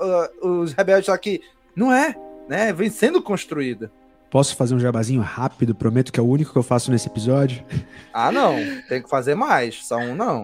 o, 0.42 0.48
os 0.60 0.72
rebeldes 0.72 1.08
aqui. 1.08 1.40
Não 1.76 1.92
é, 1.92 2.14
né? 2.48 2.72
Vem 2.72 2.90
sendo 2.90 3.22
construída. 3.22 3.90
Posso 4.30 4.56
fazer 4.56 4.74
um 4.74 4.80
jabazinho 4.80 5.20
rápido? 5.20 5.74
Prometo 5.74 6.12
que 6.12 6.18
é 6.18 6.22
o 6.22 6.26
único 6.26 6.52
que 6.52 6.58
eu 6.58 6.62
faço 6.62 6.90
nesse 6.90 7.06
episódio. 7.06 7.64
Ah, 8.12 8.32
não. 8.32 8.56
Tem 8.88 9.00
que 9.02 9.08
fazer 9.08 9.34
mais. 9.34 9.86
Só 9.86 9.98
um 9.98 10.14
não. 10.14 10.42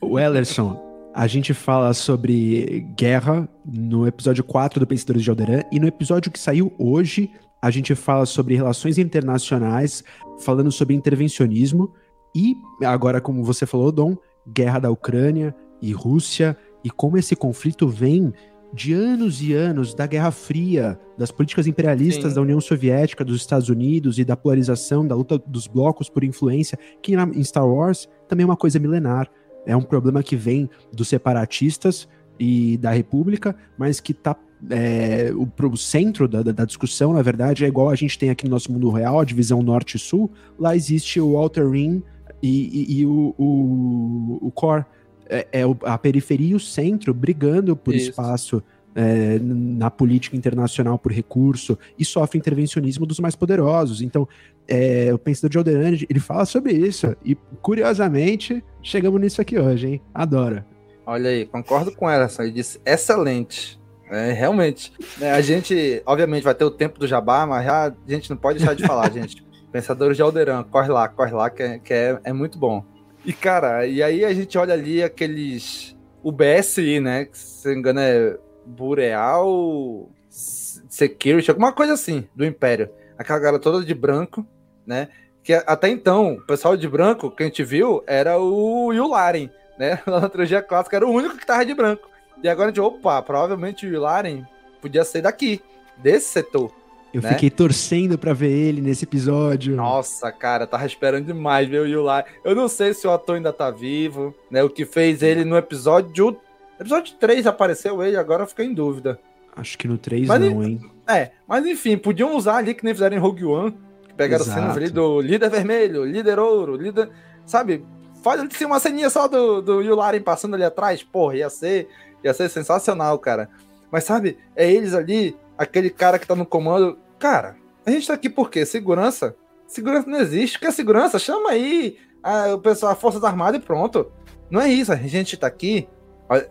O 0.00 0.18
Ellerson, 0.18 0.85
a 1.16 1.26
gente 1.26 1.54
fala 1.54 1.94
sobre 1.94 2.86
guerra 2.94 3.48
no 3.64 4.06
episódio 4.06 4.44
4 4.44 4.78
do 4.78 4.86
Pensadores 4.86 5.22
de 5.22 5.30
Alderan 5.30 5.62
e 5.72 5.80
no 5.80 5.86
episódio 5.86 6.30
que 6.30 6.38
saiu 6.38 6.70
hoje, 6.78 7.30
a 7.62 7.70
gente 7.70 7.94
fala 7.94 8.26
sobre 8.26 8.54
relações 8.54 8.98
internacionais, 8.98 10.04
falando 10.40 10.70
sobre 10.70 10.94
intervencionismo 10.94 11.90
e 12.34 12.54
agora, 12.84 13.18
como 13.18 13.42
você 13.42 13.64
falou, 13.64 13.90
Dom, 13.90 14.14
guerra 14.46 14.78
da 14.78 14.90
Ucrânia 14.90 15.56
e 15.80 15.90
Rússia 15.90 16.54
e 16.84 16.90
como 16.90 17.16
esse 17.16 17.34
conflito 17.34 17.88
vem 17.88 18.30
de 18.74 18.92
anos 18.92 19.40
e 19.40 19.54
anos 19.54 19.94
da 19.94 20.06
Guerra 20.06 20.30
Fria, 20.30 21.00
das 21.16 21.30
políticas 21.30 21.66
imperialistas 21.66 22.32
Sim. 22.32 22.34
da 22.34 22.42
União 22.42 22.60
Soviética, 22.60 23.24
dos 23.24 23.40
Estados 23.40 23.70
Unidos 23.70 24.18
e 24.18 24.24
da 24.24 24.36
polarização, 24.36 25.06
da 25.06 25.14
luta 25.14 25.38
dos 25.38 25.66
blocos 25.66 26.10
por 26.10 26.22
influência, 26.24 26.78
que 27.02 27.14
em 27.14 27.42
Star 27.42 27.66
Wars 27.66 28.06
também 28.28 28.44
é 28.44 28.46
uma 28.46 28.54
coisa 28.54 28.78
milenar. 28.78 29.30
É 29.66 29.76
um 29.76 29.82
problema 29.82 30.22
que 30.22 30.36
vem 30.36 30.70
dos 30.92 31.08
separatistas 31.08 32.08
e 32.38 32.76
da 32.78 32.92
República, 32.92 33.54
mas 33.76 34.00
que 34.00 34.12
está 34.12 34.36
é, 34.70 35.30
o, 35.34 35.46
o, 35.66 35.76
centro 35.76 36.26
da, 36.26 36.42
da, 36.42 36.64
discussão, 36.64 37.12
na 37.12 37.20
verdade, 37.20 37.64
é 37.64 37.68
igual 37.68 37.90
a 37.90 37.94
gente 37.94 38.18
tem 38.18 38.30
aqui 38.30 38.44
no 38.44 38.50
nosso 38.50 38.72
mundo 38.72 38.90
real, 38.90 39.20
a 39.20 39.24
divisão 39.24 39.62
norte 39.62 39.96
e 39.96 39.98
sul. 39.98 40.30
Lá 40.58 40.74
existe 40.74 41.20
o 41.20 41.34
Walter 41.34 41.68
Ring 41.68 42.02
e, 42.42 42.94
e, 42.96 43.00
e 43.00 43.06
o, 43.06 43.34
o, 43.36 44.38
o 44.40 44.50
Core 44.50 44.84
é, 45.28 45.46
é 45.52 45.62
a 45.82 45.98
periferia 45.98 46.52
e 46.52 46.54
o 46.54 46.60
centro 46.60 47.12
brigando 47.12 47.76
por 47.76 47.94
Isso. 47.94 48.10
espaço 48.10 48.62
é, 48.94 49.38
na 49.38 49.90
política 49.90 50.36
internacional 50.36 50.98
por 50.98 51.12
recurso 51.12 51.78
e 51.98 52.04
sofre 52.04 52.38
intervencionismo 52.38 53.04
dos 53.04 53.20
mais 53.20 53.36
poderosos. 53.36 54.00
Então, 54.00 54.26
é, 54.68 55.12
o 55.12 55.18
pensador 55.18 55.50
de 55.50 55.58
Alderan, 55.58 55.96
ele 56.08 56.20
fala 56.20 56.44
sobre 56.44 56.72
isso. 56.72 57.16
E, 57.24 57.34
curiosamente, 57.62 58.62
chegamos 58.82 59.20
nisso 59.20 59.40
aqui 59.40 59.58
hoje, 59.58 59.86
hein? 59.86 60.02
Adoro. 60.14 60.64
Olha 61.04 61.30
aí, 61.30 61.46
concordo 61.46 61.92
com 61.92 62.10
ela, 62.10 62.28
ele 62.40 62.50
disse 62.50 62.80
excelente. 62.84 63.78
É, 64.10 64.32
realmente. 64.32 64.92
É, 65.20 65.30
a 65.32 65.40
gente, 65.40 66.02
obviamente, 66.06 66.42
vai 66.42 66.54
ter 66.54 66.64
o 66.64 66.70
tempo 66.70 66.98
do 66.98 67.06
jabá, 67.06 67.46
mas 67.46 67.64
já, 67.64 67.86
a 67.86 67.94
gente 68.06 68.30
não 68.30 68.36
pode 68.36 68.58
deixar 68.58 68.74
de 68.74 68.84
falar, 68.84 69.10
gente. 69.12 69.44
Pensadores 69.72 70.16
de 70.16 70.22
Alderan, 70.22 70.62
corre 70.64 70.88
lá, 70.88 71.08
corre 71.08 71.32
lá, 71.32 71.50
que, 71.50 71.62
é, 71.62 71.78
que 71.78 71.92
é, 71.92 72.18
é 72.24 72.32
muito 72.32 72.58
bom. 72.58 72.84
E, 73.24 73.32
cara, 73.32 73.86
e 73.86 74.02
aí 74.02 74.24
a 74.24 74.32
gente 74.32 74.56
olha 74.56 74.74
ali 74.74 75.02
aqueles. 75.02 75.96
O 76.22 76.32
BSI, 76.32 77.00
né? 77.00 77.24
Que 77.24 77.38
se 77.38 77.66
não 77.66 77.74
me 77.74 77.80
engano 77.80 78.00
é 78.00 78.38
Boreal 78.64 80.08
Security, 80.28 81.50
alguma 81.50 81.72
coisa 81.72 81.92
assim, 81.92 82.26
do 82.34 82.44
Império. 82.44 82.88
Aquela 83.18 83.38
galera 83.38 83.58
toda 83.58 83.84
de 83.84 83.94
branco, 83.94 84.46
né? 84.86 85.08
Que 85.42 85.54
até 85.54 85.88
então, 85.88 86.34
o 86.34 86.42
pessoal 86.42 86.76
de 86.76 86.88
branco 86.88 87.30
que 87.30 87.42
a 87.42 87.46
gente 87.46 87.62
viu 87.62 88.02
era 88.06 88.38
o 88.38 88.92
Yularen, 88.92 89.50
né? 89.78 90.00
Na 90.06 90.28
trilogia 90.28 90.62
clássica 90.62 90.96
era 90.96 91.06
o 91.06 91.12
único 91.12 91.36
que 91.36 91.46
tava 91.46 91.64
de 91.64 91.74
branco. 91.74 92.08
E 92.42 92.48
agora 92.48 92.68
a 92.68 92.70
gente, 92.70 92.80
opa, 92.80 93.22
provavelmente 93.22 93.86
o 93.86 93.88
Yularen 93.88 94.44
podia 94.80 95.04
ser 95.04 95.22
daqui, 95.22 95.60
desse 95.96 96.28
setor. 96.28 96.72
Eu 97.16 97.22
né? 97.22 97.30
fiquei 97.30 97.48
torcendo 97.48 98.18
para 98.18 98.34
ver 98.34 98.50
ele 98.50 98.82
nesse 98.82 99.04
episódio. 99.04 99.74
Nossa, 99.74 100.30
cara, 100.30 100.66
tava 100.66 100.84
esperando 100.84 101.24
demais 101.24 101.66
ver 101.66 101.80
o 101.80 101.86
Yulai. 101.86 102.24
Eu 102.44 102.54
não 102.54 102.68
sei 102.68 102.92
se 102.92 103.06
o 103.06 103.10
ator 103.10 103.36
ainda 103.36 103.54
tá 103.54 103.70
vivo, 103.70 104.34
né? 104.50 104.62
O 104.62 104.68
que 104.68 104.84
fez 104.84 105.22
ele 105.22 105.42
no 105.42 105.56
episódio. 105.56 106.36
Episódio 106.78 107.14
3 107.14 107.46
apareceu 107.46 108.02
ele, 108.02 108.18
agora 108.18 108.42
eu 108.42 108.46
fiquei 108.46 108.66
em 108.66 108.74
dúvida. 108.74 109.18
Acho 109.56 109.78
que 109.78 109.88
no 109.88 109.96
3 109.96 110.26
mas, 110.26 110.40
não, 110.40 110.62
hein? 110.62 110.80
É, 111.08 111.30
mas 111.48 111.64
enfim, 111.64 111.96
podiam 111.96 112.36
usar 112.36 112.56
ali 112.56 112.74
que 112.74 112.84
nem 112.84 112.92
fizeram 112.92 113.16
em 113.16 113.20
Rogue 113.20 113.46
One. 113.46 113.74
Pegaram 114.16 114.44
Exato. 114.44 114.60
cenas 114.60 114.76
ali 114.76 114.90
do 114.90 115.20
líder 115.20 115.50
vermelho, 115.50 116.04
líder 116.04 116.38
ouro, 116.38 116.76
líder. 116.76 117.10
Sabe? 117.44 117.84
Faz 118.22 118.40
assim, 118.40 118.64
uma 118.64 118.80
ceninha 118.80 119.10
só 119.10 119.28
do, 119.28 119.60
do 119.60 119.82
Yularen 119.82 120.20
passando 120.20 120.54
ali 120.54 120.64
atrás. 120.64 121.02
Porra, 121.02 121.36
ia 121.36 121.50
ser, 121.50 121.88
ia 122.24 122.32
ser 122.32 122.48
sensacional, 122.48 123.18
cara. 123.18 123.48
Mas 123.90 124.04
sabe, 124.04 124.38
é 124.54 124.70
eles 124.70 124.94
ali, 124.94 125.36
aquele 125.56 125.90
cara 125.90 126.18
que 126.18 126.26
tá 126.26 126.34
no 126.34 126.46
comando. 126.46 126.98
Cara, 127.18 127.56
a 127.84 127.90
gente 127.90 128.06
tá 128.06 128.14
aqui 128.14 128.28
por 128.28 128.50
quê? 128.50 128.64
Segurança? 128.66 129.36
Segurança 129.66 130.08
não 130.08 130.18
existe. 130.18 130.58
Quer 130.58 130.72
segurança? 130.72 131.18
Chama 131.18 131.50
aí 131.50 131.98
a, 132.22 132.54
o 132.54 132.58
pessoal, 132.58 132.92
a 132.92 132.96
Forças 132.96 133.22
Armadas 133.22 133.60
e 133.60 133.64
pronto. 133.64 134.10
Não 134.50 134.60
é 134.60 134.68
isso. 134.68 134.92
A 134.92 134.96
gente 134.96 135.36
tá 135.36 135.46
aqui. 135.46 135.88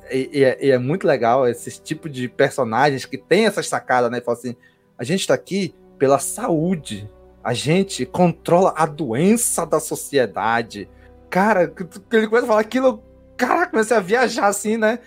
E, 0.09 0.29
e, 0.31 0.43
é, 0.43 0.65
e 0.65 0.71
é, 0.71 0.77
muito 0.77 1.05
legal 1.05 1.47
esse 1.47 1.81
tipo 1.81 2.07
de 2.07 2.29
personagens 2.29 3.05
que 3.05 3.17
tem 3.17 3.45
essas 3.45 3.67
sacadas, 3.67 4.09
né? 4.09 4.21
Fala 4.21 4.37
assim: 4.37 4.55
a 4.97 5.03
gente 5.03 5.27
tá 5.27 5.33
aqui 5.33 5.75
pela 5.97 6.19
saúde. 6.19 7.09
A 7.45 7.53
gente 7.53 8.05
controla 8.05 8.73
a 8.75 8.85
doença 8.85 9.65
da 9.65 9.79
sociedade. 9.79 10.89
Cara, 11.29 11.71
ele 12.11 12.27
começa 12.27 12.45
a 12.45 12.49
falar 12.49 12.61
aquilo. 12.61 13.03
Caraca, 13.37 13.71
comecei 13.71 13.95
a 13.95 14.01
viajar 14.01 14.47
assim, 14.47 14.77
né? 14.77 14.99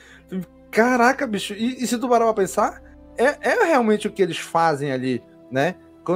Caraca, 0.71 1.27
bicho. 1.27 1.53
E, 1.53 1.83
e 1.83 1.87
se 1.87 1.99
tu 1.99 2.09
parar 2.09 2.27
pra 2.27 2.35
pensar, 2.35 2.81
é, 3.17 3.37
é 3.51 3.65
realmente 3.65 4.07
o 4.07 4.13
que 4.13 4.23
eles 4.23 4.39
fazem 4.39 4.93
ali 4.93 5.23
né? 5.51 5.75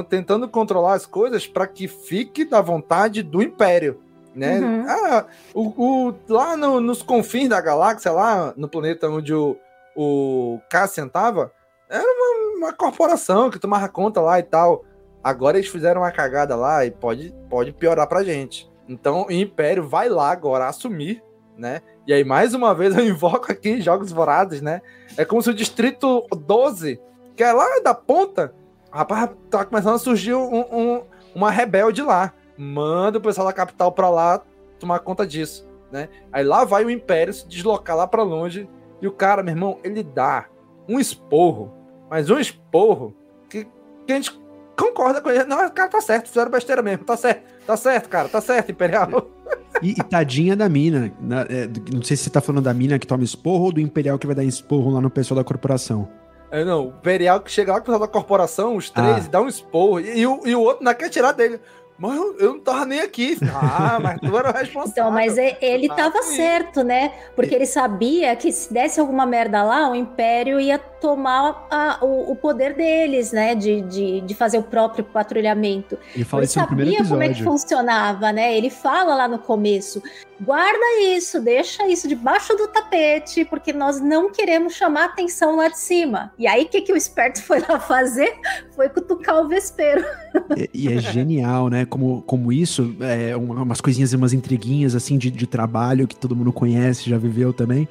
Tentando 0.09 0.49
controlar 0.49 0.93
as 0.93 1.05
coisas 1.05 1.45
para 1.45 1.67
que 1.67 1.87
fique 1.87 2.43
da 2.43 2.61
vontade 2.61 3.21
do 3.21 3.43
Império, 3.43 4.01
né? 4.33 4.59
Uhum. 4.59 4.85
Ah, 4.87 5.25
o, 5.53 6.07
o, 6.07 6.15
lá 6.27 6.57
no, 6.57 6.79
nos 6.79 7.03
confins 7.03 7.47
da 7.47 7.61
galáxia, 7.61 8.11
lá 8.11 8.53
no 8.57 8.67
planeta 8.67 9.07
onde 9.07 9.33
o, 9.35 9.55
o 9.95 10.59
Cassian 10.67 11.07
tava, 11.07 11.51
era 11.87 12.03
uma, 12.03 12.57
uma 12.57 12.73
corporação 12.73 13.51
que 13.51 13.59
tomava 13.59 13.87
conta 13.87 14.19
lá 14.19 14.39
e 14.39 14.43
tal. 14.43 14.83
Agora 15.23 15.57
eles 15.57 15.69
fizeram 15.69 16.01
uma 16.01 16.11
cagada 16.11 16.55
lá 16.55 16.85
e 16.85 16.91
pode, 16.91 17.33
pode 17.49 17.71
piorar 17.71 18.07
pra 18.07 18.23
gente. 18.23 18.69
Então 18.87 19.25
o 19.27 19.31
Império 19.31 19.87
vai 19.87 20.09
lá 20.09 20.31
agora 20.31 20.67
assumir, 20.67 21.23
né? 21.57 21.81
E 22.05 22.13
aí, 22.13 22.23
mais 22.23 22.53
uma 22.53 22.75
vez, 22.75 22.95
eu 22.97 23.05
invoco 23.05 23.51
aqui 23.51 23.81
Jogos 23.81 24.11
Vorazes, 24.11 24.61
né? 24.61 24.81
É 25.15 25.23
como 25.23 25.41
se 25.41 25.49
o 25.49 25.53
Distrito 25.53 26.25
12, 26.31 26.99
que 27.35 27.43
é 27.43 27.53
lá 27.53 27.79
da 27.79 27.93
ponta, 27.93 28.53
Rapaz, 28.93 29.31
tá 29.49 29.65
começando 29.65 29.95
a 29.95 29.97
surgir 29.97 30.35
um, 30.35 30.59
um, 30.71 31.03
uma 31.33 31.49
rebelde 31.49 32.03
lá. 32.03 32.31
Manda 32.55 33.17
o 33.17 33.21
pessoal 33.21 33.47
da 33.47 33.53
capital 33.53 33.91
pra 33.91 34.07
lá 34.07 34.39
tomar 34.79 34.99
conta 34.99 35.25
disso, 35.25 35.67
né? 35.91 36.09
Aí 36.31 36.43
lá 36.43 36.63
vai 36.63 36.85
o 36.85 36.91
Império 36.91 37.33
se 37.33 37.47
deslocar 37.47 37.97
lá 37.97 38.05
pra 38.05 38.21
longe. 38.21 38.69
E 39.01 39.07
o 39.07 39.11
cara, 39.11 39.41
meu 39.41 39.51
irmão, 39.51 39.79
ele 39.83 40.03
dá 40.03 40.45
um 40.87 40.99
esporro, 40.99 41.73
mas 42.07 42.29
um 42.29 42.37
esporro 42.37 43.15
que, 43.49 43.65
que 44.05 44.13
a 44.13 44.15
gente 44.15 44.39
concorda 44.77 45.21
com 45.21 45.29
ele. 45.29 45.43
Não, 45.45 45.69
cara 45.69 45.89
tá 45.89 46.01
certo, 46.01 46.27
fizeram 46.27 46.51
besteira 46.51 46.81
mesmo. 46.81 47.05
Tá 47.05 47.17
certo, 47.17 47.43
tá 47.65 47.77
certo, 47.77 48.09
cara, 48.09 48.29
tá 48.29 48.41
certo, 48.41 48.71
Imperial. 48.71 49.09
E, 49.81 49.91
e 49.91 50.03
tadinha 50.03 50.55
da 50.55 50.69
mina. 50.69 51.11
Na, 51.19 51.41
é, 51.41 51.67
não 51.91 52.01
sei 52.01 52.15
se 52.15 52.23
você 52.23 52.29
tá 52.29 52.41
falando 52.41 52.63
da 52.63 52.73
mina 52.73 52.99
que 52.99 53.07
toma 53.07 53.23
esporro 53.23 53.65
ou 53.65 53.71
do 53.71 53.81
Imperial 53.81 54.17
que 54.17 54.27
vai 54.27 54.35
dar 54.35 54.43
esporro 54.43 54.91
lá 54.91 55.01
no 55.01 55.09
pessoal 55.09 55.37
da 55.37 55.43
corporação. 55.43 56.07
É, 56.51 56.63
não, 56.63 56.85
o 56.85 56.89
Imperial 56.89 57.41
que 57.41 57.51
chega 57.51 57.71
lá 57.71 57.79
com 57.79 57.83
o 57.83 57.85
pessoal 57.85 58.07
da 58.07 58.07
corporação, 58.07 58.75
os 58.75 58.89
três, 58.89 59.25
ah. 59.25 59.29
dá 59.29 59.41
um 59.41 59.47
esporro, 59.47 59.99
e, 59.99 60.19
e, 60.19 60.27
o, 60.27 60.41
e 60.45 60.55
o 60.55 60.61
outro 60.61 60.83
não 60.83 60.93
quer 60.93 61.09
tirar 61.09 61.31
dele. 61.31 61.59
Mas 62.03 62.17
eu, 62.17 62.37
eu, 62.37 62.53
não 62.55 62.59
tava 62.59 62.85
nem 62.85 62.99
aqui. 62.99 63.37
Ah, 63.55 63.97
mas 63.97 64.19
tu 64.19 64.37
era 64.37 64.49
o 64.49 64.53
responsável. 64.53 64.91
Então, 64.91 65.11
mas 65.11 65.37
ele 65.37 65.87
tava 65.87 66.21
certo, 66.21 66.83
né? 66.83 67.13
Porque 67.33 67.55
ele 67.55 67.65
sabia 67.65 68.35
que 68.35 68.51
se 68.51 68.73
desse 68.73 68.99
alguma 68.99 69.25
merda 69.25 69.63
lá, 69.63 69.89
o 69.89 69.95
Império 69.95 70.59
ia 70.59 70.77
tomar 70.77 71.65
a, 71.71 71.99
o, 72.01 72.33
o, 72.33 72.35
poder 72.35 72.73
deles, 72.73 73.31
né? 73.31 73.55
De, 73.55 73.81
de, 73.83 74.19
de, 74.19 74.35
fazer 74.35 74.57
o 74.57 74.63
próprio 74.63 75.05
patrulhamento. 75.05 75.97
Ele, 76.13 76.25
fala 76.25 76.41
ele 76.41 76.45
isso 76.45 76.59
sabia 76.59 77.05
como 77.05 77.23
é 77.23 77.29
que 77.29 77.41
funcionava, 77.41 78.33
né? 78.33 78.53
Ele 78.57 78.69
fala 78.69 79.15
lá 79.15 79.25
no 79.25 79.39
começo: 79.39 80.03
guarda 80.43 81.01
isso, 81.01 81.39
deixa 81.39 81.87
isso 81.87 82.07
debaixo 82.07 82.55
do 82.55 82.67
tapete, 82.67 83.45
porque 83.45 83.73
nós 83.73 83.99
não 83.99 84.31
queremos 84.31 84.73
chamar 84.73 85.05
atenção 85.05 85.55
lá 85.55 85.67
de 85.67 85.79
cima. 85.79 86.31
E 86.37 86.47
aí, 86.47 86.63
o 86.63 86.67
que, 86.67 86.81
que 86.81 86.93
o 86.93 86.97
esperto 86.97 87.41
foi 87.43 87.59
lá 87.59 87.79
fazer? 87.79 88.33
Foi 88.75 88.89
cutucar 88.89 89.39
o 89.39 89.47
vespeiro. 89.47 90.03
E, 90.57 90.69
e 90.73 90.93
é 90.93 90.99
genial, 90.99 91.69
né? 91.69 91.85
Como, 91.85 92.21
como 92.23 92.51
isso, 92.51 92.95
é, 92.99 93.35
umas 93.35 93.79
coisinhas, 93.79 94.13
umas 94.13 94.33
intriguinhas 94.33 94.95
assim 94.95 95.17
de, 95.17 95.29
de 95.29 95.47
trabalho 95.47 96.07
que 96.07 96.15
todo 96.15 96.35
mundo 96.35 96.51
conhece, 96.51 97.09
já 97.09 97.17
viveu 97.17 97.53
também. 97.53 97.87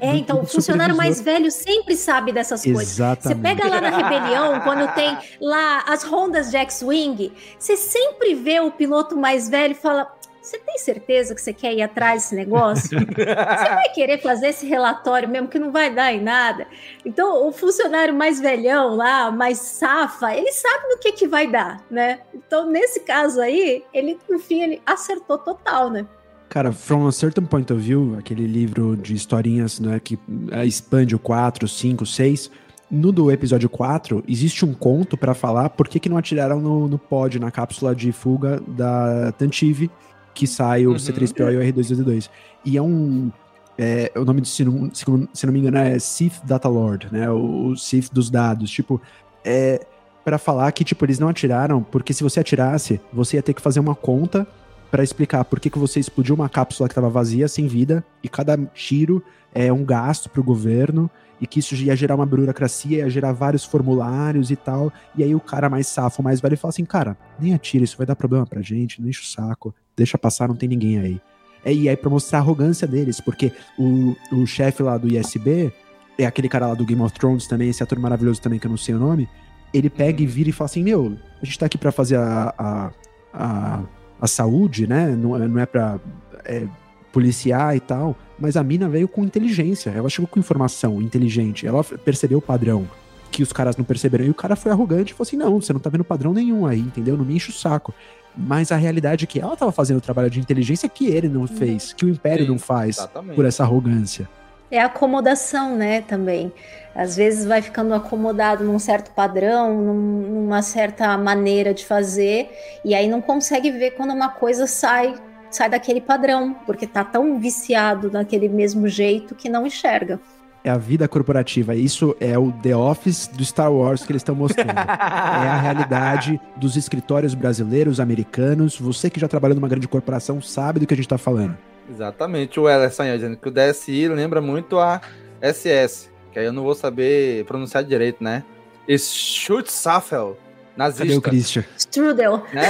É, 0.00 0.16
então, 0.16 0.40
o 0.40 0.46
funcionário 0.46 0.96
mais 0.96 1.20
velho 1.20 1.50
sempre 1.50 1.96
sabe 1.96 2.32
dessas 2.32 2.62
coisas. 2.62 2.82
Exatamente. 2.82 3.38
Você 3.38 3.42
pega 3.42 3.68
lá 3.68 3.80
na 3.80 3.90
rebelião, 3.90 4.60
quando 4.60 4.92
tem 4.94 5.16
lá 5.40 5.84
as 5.86 6.02
rondas 6.02 6.50
de 6.50 6.56
X-Wing, 6.56 7.32
você 7.58 7.76
sempre 7.76 8.34
vê 8.34 8.60
o 8.60 8.70
piloto 8.70 9.16
mais 9.16 9.48
velho 9.48 9.72
e 9.72 9.74
fala: 9.74 10.10
você 10.42 10.58
tem 10.58 10.76
certeza 10.76 11.34
que 11.36 11.40
você 11.40 11.52
quer 11.52 11.72
ir 11.72 11.82
atrás 11.82 12.24
desse 12.24 12.34
negócio? 12.34 12.98
você 12.98 13.24
vai 13.24 13.88
querer 13.90 14.20
fazer 14.20 14.48
esse 14.48 14.66
relatório 14.66 15.28
mesmo 15.28 15.46
que 15.46 15.58
não 15.58 15.70
vai 15.70 15.94
dar 15.94 16.12
em 16.12 16.20
nada? 16.20 16.66
Então, 17.06 17.46
o 17.46 17.52
funcionário 17.52 18.12
mais 18.12 18.40
velhão 18.40 18.96
lá, 18.96 19.30
mais 19.30 19.58
safa, 19.58 20.34
ele 20.34 20.50
sabe 20.50 20.88
no 20.88 20.98
que 20.98 21.12
que 21.12 21.28
vai 21.28 21.46
dar, 21.46 21.80
né? 21.88 22.20
Então, 22.34 22.68
nesse 22.68 23.00
caso 23.00 23.40
aí, 23.40 23.84
ele, 23.94 24.18
no 24.28 24.40
fim, 24.40 24.62
ele 24.62 24.82
acertou 24.84 25.38
total, 25.38 25.88
né? 25.88 26.04
Cara, 26.48 26.72
From 26.72 27.06
a 27.06 27.12
Certain 27.12 27.46
Point 27.46 27.72
of 27.72 27.80
View, 27.80 28.16
aquele 28.18 28.46
livro 28.46 28.96
de 28.96 29.14
historinhas 29.14 29.78
né, 29.80 29.98
que 29.98 30.18
é, 30.50 30.66
expande 30.66 31.14
o 31.14 31.18
4, 31.18 31.66
5, 31.66 32.04
6. 32.04 32.50
No 32.90 33.10
do 33.10 33.30
episódio 33.30 33.70
4, 33.70 34.22
existe 34.28 34.62
um 34.62 34.74
conto 34.74 35.16
pra 35.16 35.32
falar 35.32 35.70
por 35.70 35.88
que, 35.88 35.98
que 35.98 36.10
não 36.10 36.18
atiraram 36.18 36.60
no, 36.60 36.88
no 36.88 36.98
pod, 36.98 37.38
na 37.38 37.50
cápsula 37.50 37.94
de 37.94 38.12
fuga 38.12 38.60
da 38.68 39.32
Tantive, 39.32 39.90
que 40.34 40.46
sai 40.46 40.86
o 40.86 40.90
Uhum. 40.90 40.96
C3PO 40.96 41.52
e 41.52 41.56
o 41.56 41.60
R2D2. 41.60 42.28
E 42.64 42.76
é 42.76 42.82
um. 42.82 43.30
É, 43.78 44.12
o 44.14 44.24
nome 44.24 44.40
do, 44.42 44.46
se 44.46 44.64
não, 44.64 44.90
se 44.92 45.46
não- 45.46 45.52
me 45.52 45.58
engano, 45.60 45.78
é 45.78 45.98
Sith 45.98 46.40
Data 46.44 46.68
Lord, 46.68 47.08
né? 47.10 47.30
O, 47.30 47.68
o 47.68 47.76
Sith 47.76 48.12
dos 48.12 48.30
dados. 48.30 48.70
Tipo, 48.70 49.00
é 49.44 49.84
para 50.24 50.38
falar 50.38 50.70
que, 50.72 50.84
tipo, 50.84 51.04
eles 51.04 51.18
não 51.18 51.28
atiraram, 51.28 51.82
porque 51.82 52.12
se 52.12 52.22
você 52.22 52.38
atirasse, 52.38 53.00
você 53.12 53.36
ia 53.38 53.42
ter 53.42 53.54
que 53.54 53.60
fazer 53.62 53.80
uma 53.80 53.94
conta 53.94 54.46
pra 54.90 55.02
explicar 55.02 55.44
por 55.44 55.58
que, 55.58 55.68
que 55.70 55.78
você 55.78 55.98
explodiu 55.98 56.34
uma 56.34 56.48
cápsula 56.48 56.88
que 56.88 56.94
tava 56.94 57.08
vazia, 57.08 57.48
sem 57.48 57.66
vida, 57.66 58.04
e 58.22 58.28
cada 58.28 58.56
tiro 58.74 59.22
é 59.54 59.72
um 59.72 59.84
gasto 59.84 60.28
pro 60.30 60.42
governo, 60.44 61.10
e 61.42 61.46
que 61.46 61.58
isso 61.58 61.74
ia 61.74 61.96
gerar 61.96 62.14
uma 62.14 62.24
burocracia, 62.24 62.98
ia 62.98 63.10
gerar 63.10 63.32
vários 63.32 63.64
formulários 63.64 64.52
e 64.52 64.56
tal. 64.56 64.92
E 65.16 65.24
aí 65.24 65.34
o 65.34 65.40
cara 65.40 65.68
mais 65.68 65.88
safo, 65.88 66.22
mais 66.22 66.40
velho, 66.40 66.56
fala 66.56 66.70
assim, 66.70 66.84
cara, 66.84 67.18
nem 67.38 67.52
atira, 67.52 67.82
isso 67.82 67.96
vai 67.98 68.06
dar 68.06 68.14
problema 68.14 68.46
pra 68.46 68.62
gente, 68.62 69.02
não 69.02 69.08
enche 69.08 69.22
o 69.22 69.26
saco, 69.26 69.74
deixa 69.96 70.16
passar, 70.16 70.46
não 70.46 70.54
tem 70.54 70.68
ninguém 70.68 70.98
aí. 71.00 71.20
É, 71.64 71.74
e 71.74 71.88
aí 71.88 71.96
pra 71.96 72.08
mostrar 72.08 72.38
a 72.38 72.42
arrogância 72.42 72.86
deles, 72.86 73.20
porque 73.20 73.52
o, 73.76 74.14
o 74.32 74.46
chefe 74.46 74.82
lá 74.84 74.96
do 74.96 75.08
ISB, 75.08 75.72
é 76.16 76.26
aquele 76.26 76.48
cara 76.48 76.68
lá 76.68 76.74
do 76.74 76.84
Game 76.86 77.02
of 77.02 77.12
Thrones 77.18 77.48
também, 77.48 77.68
esse 77.70 77.82
ator 77.82 77.98
maravilhoso 77.98 78.40
também, 78.40 78.60
que 78.60 78.66
eu 78.66 78.70
não 78.70 78.76
sei 78.76 78.94
o 78.94 78.98
nome, 78.98 79.28
ele 79.74 79.90
pega 79.90 80.22
e 80.22 80.26
vira 80.26 80.48
e 80.50 80.52
fala 80.52 80.66
assim, 80.66 80.82
meu, 80.84 81.16
a 81.42 81.44
gente 81.44 81.58
tá 81.58 81.66
aqui 81.66 81.76
pra 81.78 81.90
fazer 81.90 82.16
a, 82.18 82.54
a, 82.56 82.90
a, 83.32 83.82
a 84.20 84.26
saúde, 84.28 84.86
né? 84.86 85.08
Não, 85.16 85.34
é- 85.42 85.48
não 85.48 85.58
é 85.60 85.66
pra 85.66 85.98
é, 86.44 86.66
policiar 87.12 87.76
e 87.76 87.80
tal, 87.80 88.16
mas 88.38 88.56
a 88.56 88.62
mina 88.62 88.88
veio 88.88 89.06
com 89.06 89.22
inteligência, 89.22 89.90
ela 89.90 90.08
chegou 90.08 90.26
com 90.26 90.40
informação 90.40 91.00
inteligente, 91.00 91.66
ela 91.66 91.84
percebeu 91.84 92.38
o 92.38 92.42
padrão 92.42 92.88
que 93.30 93.42
os 93.42 93.52
caras 93.52 93.76
não 93.78 93.84
perceberam, 93.84 94.24
e 94.26 94.30
o 94.30 94.34
cara 94.34 94.54
foi 94.54 94.70
arrogante 94.70 95.12
e 95.12 95.14
falou 95.14 95.26
assim, 95.26 95.36
não, 95.36 95.58
você 95.60 95.72
não 95.72 95.80
tá 95.80 95.88
vendo 95.88 96.04
padrão 96.04 96.34
nenhum 96.34 96.66
aí, 96.66 96.80
entendeu? 96.80 97.16
Não 97.16 97.24
me 97.24 97.34
enche 97.34 97.50
o 97.50 97.54
saco. 97.54 97.94
Mas 98.36 98.70
a 98.70 98.76
realidade 98.76 99.24
é 99.24 99.26
que 99.26 99.40
ela 99.40 99.56
tava 99.56 99.72
fazendo 99.72 99.98
o 99.98 100.00
trabalho 100.02 100.28
de 100.28 100.38
inteligência 100.38 100.88
que 100.88 101.06
ele 101.06 101.28
não 101.28 101.46
fez, 101.46 101.92
que 101.94 102.04
o 102.04 102.08
Império 102.10 102.46
não 102.46 102.58
faz 102.58 102.98
exatamente. 102.98 103.34
por 103.34 103.44
essa 103.46 103.62
arrogância. 103.62 104.28
É 104.70 104.80
acomodação, 104.80 105.76
né, 105.76 106.00
também. 106.02 106.52
Às 106.94 107.16
vezes 107.16 107.46
vai 107.46 107.60
ficando 107.62 107.94
acomodado 107.94 108.64
num 108.64 108.78
certo 108.78 109.10
padrão, 109.14 109.80
num- 109.82 110.42
numa 110.42 110.60
certa 110.62 111.16
maneira 111.16 111.72
de 111.74 111.84
fazer, 111.86 112.50
e 112.84 112.94
aí 112.94 113.08
não 113.08 113.20
consegue 113.22 113.70
ver 113.70 113.92
quando 113.92 114.12
uma 114.12 114.28
coisa 114.28 114.66
sai 114.66 115.14
sai 115.56 115.68
daquele 115.68 116.00
padrão, 116.00 116.54
porque 116.66 116.86
tá 116.86 117.04
tão 117.04 117.38
viciado 117.38 118.10
naquele 118.10 118.48
mesmo 118.48 118.88
jeito 118.88 119.34
que 119.34 119.48
não 119.48 119.66
enxerga. 119.66 120.20
É 120.64 120.70
a 120.70 120.76
vida 120.76 121.08
corporativa. 121.08 121.74
Isso 121.74 122.16
é 122.20 122.38
o 122.38 122.52
The 122.52 122.76
Office 122.76 123.26
do 123.26 123.44
Star 123.44 123.72
Wars 123.72 124.04
que 124.04 124.12
eles 124.12 124.20
estão 124.20 124.34
mostrando. 124.34 124.70
é 124.78 125.48
a 125.48 125.60
realidade 125.60 126.40
dos 126.56 126.76
escritórios 126.76 127.34
brasileiros, 127.34 127.98
americanos. 127.98 128.78
Você 128.78 129.10
que 129.10 129.18
já 129.18 129.26
trabalhou 129.26 129.56
numa 129.56 129.68
grande 129.68 129.88
corporação 129.88 130.40
sabe 130.40 130.78
do 130.78 130.86
que 130.86 130.94
a 130.94 130.96
gente 130.96 131.08
tá 131.08 131.18
falando. 131.18 131.56
Exatamente, 131.90 132.60
o 132.60 132.68
Ellison 132.68 133.04
dizendo 133.04 133.36
que 133.36 133.48
o 133.48 133.50
DSI 133.50 134.08
lembra 134.08 134.40
muito 134.40 134.78
a 134.78 135.00
SS, 135.42 136.10
que 136.32 136.38
aí 136.38 136.46
eu 136.46 136.52
não 136.52 136.62
vou 136.62 136.74
saber 136.74 137.44
pronunciar 137.44 137.82
direito, 137.82 138.22
né? 138.22 138.44
Schutzstaffel, 138.88 140.36
nazista. 140.76 141.04
Cadê 141.04 141.16
o 141.16 141.22
Christian? 141.22 141.64
Strudel. 141.76 142.38
Né? 142.52 142.62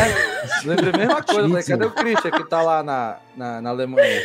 Lembra 0.64 0.90
a 0.90 0.98
mesma 0.98 1.22
coisa, 1.24 1.48
falei, 1.48 1.62
cadê 1.64 1.84
o 1.86 1.90
Christian 1.90 2.30
que 2.30 2.44
tá 2.44 2.62
lá 2.62 2.82
na, 2.82 3.18
na, 3.36 3.60
na 3.60 3.70
Alemanha? 3.70 4.22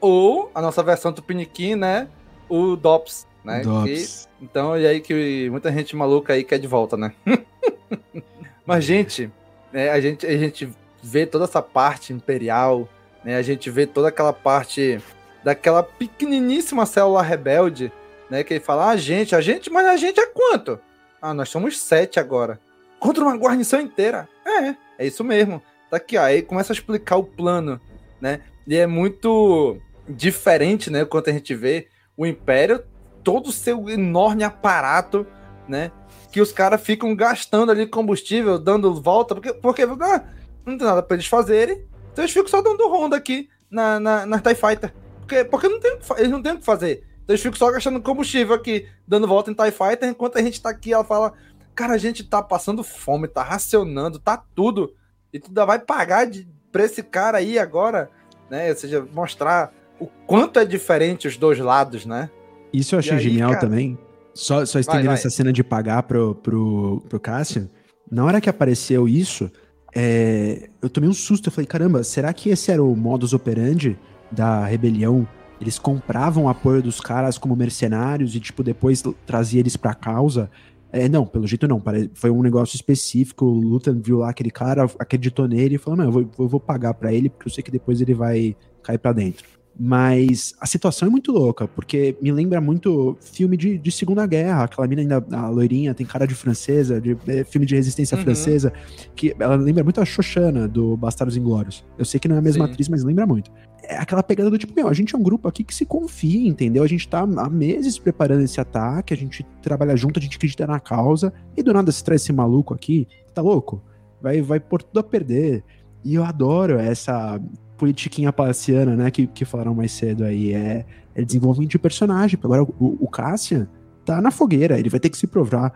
Ou 0.00 0.50
a 0.54 0.60
nossa 0.60 0.82
versão 0.82 1.12
Tupiniquim, 1.12 1.74
né? 1.74 2.08
O 2.48 2.76
DOPS, 2.76 3.26
né? 3.44 3.60
Dops. 3.62 4.28
Que- 4.38 4.44
então, 4.44 4.78
e 4.78 4.86
aí 4.86 5.00
que 5.00 5.48
muita 5.50 5.72
gente 5.72 5.96
maluca 5.96 6.34
aí 6.34 6.44
quer 6.44 6.58
de 6.58 6.66
volta, 6.66 6.96
né? 6.96 7.12
Mas, 8.66 8.84
gente, 8.84 9.30
né, 9.72 9.90
a 9.90 10.00
gente, 10.00 10.26
a 10.26 10.36
gente 10.36 10.68
vê 11.02 11.26
toda 11.26 11.44
essa 11.44 11.60
parte 11.62 12.12
imperial, 12.12 12.88
né? 13.24 13.36
A 13.36 13.42
gente 13.42 13.70
vê 13.70 13.86
toda 13.86 14.08
aquela 14.08 14.32
parte 14.32 15.00
daquela 15.42 15.82
pequeniníssima 15.82 16.86
célula 16.86 17.22
rebelde, 17.22 17.92
né? 18.30 18.42
Que 18.42 18.54
ele 18.54 18.60
fala, 18.60 18.90
ah, 18.90 18.96
gente, 18.96 19.34
a 19.34 19.40
gente, 19.40 19.70
mas 19.70 19.86
a 19.86 19.96
gente 19.96 20.18
é 20.20 20.26
quanto? 20.26 20.78
Ah, 21.20 21.32
nós 21.34 21.48
somos 21.48 21.78
sete 21.78 22.18
agora. 22.20 22.58
Contra 23.04 23.22
uma 23.22 23.36
guarnição 23.36 23.82
inteira. 23.82 24.26
É, 24.46 24.74
é 24.96 25.06
isso 25.06 25.22
mesmo. 25.22 25.62
Tá 25.90 25.98
aqui, 25.98 26.16
ó. 26.16 26.22
Aí 26.22 26.40
começa 26.40 26.72
a 26.72 26.74
explicar 26.74 27.16
o 27.16 27.22
plano, 27.22 27.78
né? 28.18 28.40
E 28.66 28.74
é 28.78 28.86
muito 28.86 29.76
diferente, 30.08 30.88
né? 30.88 31.04
Quando 31.04 31.28
a 31.28 31.32
gente 31.32 31.54
vê 31.54 31.88
o 32.16 32.24
Império, 32.24 32.82
todo 33.22 33.48
o 33.48 33.52
seu 33.52 33.90
enorme 33.90 34.42
aparato, 34.42 35.26
né? 35.68 35.92
Que 36.32 36.40
os 36.40 36.50
caras 36.50 36.80
ficam 36.80 37.14
gastando 37.14 37.70
ali 37.70 37.86
combustível, 37.86 38.58
dando 38.58 38.94
volta, 38.94 39.34
porque, 39.34 39.52
porque 39.52 39.82
ah, 39.82 40.24
não 40.64 40.78
tem 40.78 40.86
nada 40.86 41.02
pra 41.02 41.14
eles 41.14 41.26
fazerem. 41.26 41.84
Então 42.10 42.24
eles 42.24 42.32
ficam 42.32 42.48
só 42.48 42.62
dando 42.62 42.88
ronda 42.88 43.18
aqui 43.18 43.50
na, 43.70 44.00
na, 44.00 44.24
na 44.24 44.40
TIE 44.40 44.54
Fighter. 44.54 44.94
Porque, 45.20 45.44
porque 45.44 45.68
não 45.68 45.78
tem, 45.78 45.98
eles 46.16 46.30
não 46.30 46.40
têm 46.40 46.52
o 46.52 46.58
que 46.58 46.64
fazer. 46.64 47.04
Então 47.22 47.34
eles 47.34 47.42
ficam 47.42 47.58
só 47.58 47.70
gastando 47.70 48.00
combustível 48.00 48.54
aqui, 48.54 48.88
dando 49.06 49.28
volta 49.28 49.50
em 49.50 49.54
TIE 49.54 49.70
Fighter, 49.70 50.08
enquanto 50.08 50.38
a 50.38 50.42
gente 50.42 50.62
tá 50.62 50.70
aqui, 50.70 50.94
ela 50.94 51.04
fala, 51.04 51.34
cara, 51.74 51.94
a 51.94 51.98
gente 51.98 52.24
tá 52.24 52.42
passando 52.42 52.82
fome, 52.82 53.28
tá 53.28 53.42
racionando, 53.42 54.18
tá 54.18 54.42
tudo. 54.54 54.94
E 55.32 55.38
tu 55.38 55.48
ainda 55.48 55.64
vai 55.64 55.78
pagar 55.78 56.26
de, 56.26 56.46
pra 56.70 56.84
esse 56.84 57.02
cara 57.02 57.38
aí 57.38 57.58
agora, 57.58 58.10
né? 58.50 58.70
Ou 58.70 58.76
seja, 58.76 59.06
mostrar 59.12 59.72
o 59.98 60.06
quanto 60.26 60.58
é 60.58 60.64
diferente 60.64 61.26
os 61.26 61.36
dois 61.36 61.58
lados, 61.58 62.06
né? 62.06 62.30
Isso 62.72 62.94
eu 62.94 62.98
achei 62.98 63.16
aí, 63.16 63.20
genial 63.22 63.50
cara? 63.50 63.60
também. 63.60 63.98
Só, 64.32 64.66
só 64.66 64.78
estendendo 64.78 65.12
essa 65.12 65.30
cena 65.30 65.52
de 65.52 65.62
pagar 65.62 66.02
pro, 66.02 66.34
pro, 66.34 67.02
pro 67.08 67.20
Cassian. 67.20 67.68
Na 68.10 68.24
hora 68.24 68.40
que 68.40 68.50
apareceu 68.50 69.08
isso, 69.08 69.50
é, 69.94 70.68
eu 70.82 70.90
tomei 70.90 71.08
um 71.08 71.14
susto. 71.14 71.48
Eu 71.48 71.52
falei, 71.52 71.66
caramba, 71.66 72.02
será 72.02 72.32
que 72.32 72.50
esse 72.50 72.70
era 72.70 72.82
o 72.82 72.96
modus 72.96 73.32
operandi 73.32 73.96
da 74.30 74.64
rebelião? 74.64 75.26
Eles 75.60 75.78
compravam 75.78 76.44
o 76.44 76.48
apoio 76.48 76.82
dos 76.82 77.00
caras 77.00 77.38
como 77.38 77.54
mercenários 77.54 78.34
e, 78.34 78.40
tipo, 78.40 78.62
depois 78.62 79.02
trazia 79.24 79.60
eles 79.60 79.76
pra 79.76 79.94
causa. 79.94 80.50
É, 80.94 81.08
não, 81.08 81.26
pelo 81.26 81.44
jeito 81.44 81.66
não. 81.66 81.82
Foi 82.14 82.30
um 82.30 82.40
negócio 82.40 82.76
específico. 82.76 83.44
O 83.44 83.60
Lutan 83.60 84.00
viu 84.00 84.18
lá 84.18 84.30
aquele 84.30 84.50
cara, 84.50 84.84
acreditou 84.96 85.48
nele 85.48 85.74
e 85.74 85.78
falou: 85.78 85.96
Não, 85.96 86.04
eu 86.04 86.12
vou, 86.12 86.30
eu 86.38 86.48
vou 86.48 86.60
pagar 86.60 86.94
pra 86.94 87.12
ele 87.12 87.28
porque 87.28 87.48
eu 87.48 87.52
sei 87.52 87.64
que 87.64 87.70
depois 87.70 88.00
ele 88.00 88.14
vai 88.14 88.56
cair 88.80 88.98
pra 88.98 89.12
dentro. 89.12 89.44
Mas 89.78 90.54
a 90.60 90.66
situação 90.66 91.08
é 91.08 91.10
muito 91.10 91.32
louca, 91.32 91.66
porque 91.66 92.16
me 92.22 92.30
lembra 92.30 92.60
muito 92.60 93.16
filme 93.20 93.56
de, 93.56 93.76
de 93.76 93.90
Segunda 93.90 94.24
Guerra. 94.24 94.64
Aquela 94.64 94.86
mina 94.86 95.02
ainda, 95.02 95.24
a 95.32 95.48
loirinha, 95.48 95.92
tem 95.92 96.06
cara 96.06 96.26
de 96.26 96.34
francesa, 96.34 97.00
de 97.00 97.16
é, 97.26 97.42
filme 97.42 97.66
de 97.66 97.74
resistência 97.74 98.16
Uhum. 98.16 98.22
francesa, 98.22 98.72
que 99.16 99.34
ela 99.38 99.56
lembra 99.56 99.82
muito 99.82 100.00
a 100.00 100.04
Xoxana 100.04 100.68
do 100.68 100.96
Bastardos 100.96 101.36
Inglórios. 101.36 101.84
Eu 101.98 102.04
sei 102.04 102.20
que 102.20 102.28
não 102.28 102.36
é 102.36 102.38
a 102.38 102.42
mesma 102.42 102.66
Sim. 102.66 102.72
atriz, 102.72 102.88
mas 102.88 103.02
lembra 103.02 103.26
muito. 103.26 103.50
É 103.82 103.96
aquela 103.96 104.22
pegada 104.22 104.48
do 104.48 104.56
tipo, 104.56 104.72
meu, 104.74 104.88
a 104.88 104.94
gente 104.94 105.14
é 105.14 105.18
um 105.18 105.22
grupo 105.22 105.48
aqui 105.48 105.64
que 105.64 105.74
se 105.74 105.84
confia, 105.84 106.48
entendeu? 106.48 106.82
A 106.82 106.86
gente 106.86 107.08
tá 107.08 107.20
há 107.20 107.50
meses 107.50 107.98
preparando 107.98 108.42
esse 108.42 108.60
ataque, 108.60 109.12
a 109.12 109.16
gente 109.16 109.44
trabalha 109.60 109.96
junto, 109.96 110.18
a 110.18 110.22
gente 110.22 110.36
acredita 110.36 110.66
na 110.66 110.78
causa, 110.78 111.32
e 111.56 111.62
do 111.62 111.72
nada 111.72 111.90
se 111.90 112.02
traz 112.02 112.22
esse 112.22 112.32
maluco 112.32 112.72
aqui, 112.72 113.06
tá 113.34 113.42
louco? 113.42 113.82
Vai, 114.22 114.40
vai 114.40 114.60
pôr 114.60 114.82
tudo 114.82 115.00
a 115.00 115.02
perder. 115.02 115.64
E 116.02 116.14
eu 116.14 116.24
adoro 116.24 116.78
essa 116.78 117.40
politiquinha 117.84 118.32
palaciana, 118.32 118.96
né, 118.96 119.10
que, 119.10 119.26
que 119.26 119.44
falaram 119.44 119.74
mais 119.74 119.92
cedo 119.92 120.24
aí, 120.24 120.54
é, 120.54 120.86
é 121.14 121.22
desenvolvimento 121.22 121.72
de 121.72 121.78
personagem. 121.78 122.40
Agora 122.42 122.62
o, 122.62 122.96
o 122.98 123.06
Cassian 123.08 123.68
tá 124.06 124.22
na 124.22 124.30
fogueira, 124.30 124.78
ele 124.78 124.88
vai 124.88 124.98
ter 124.98 125.10
que 125.10 125.18
se 125.18 125.26
provar, 125.26 125.70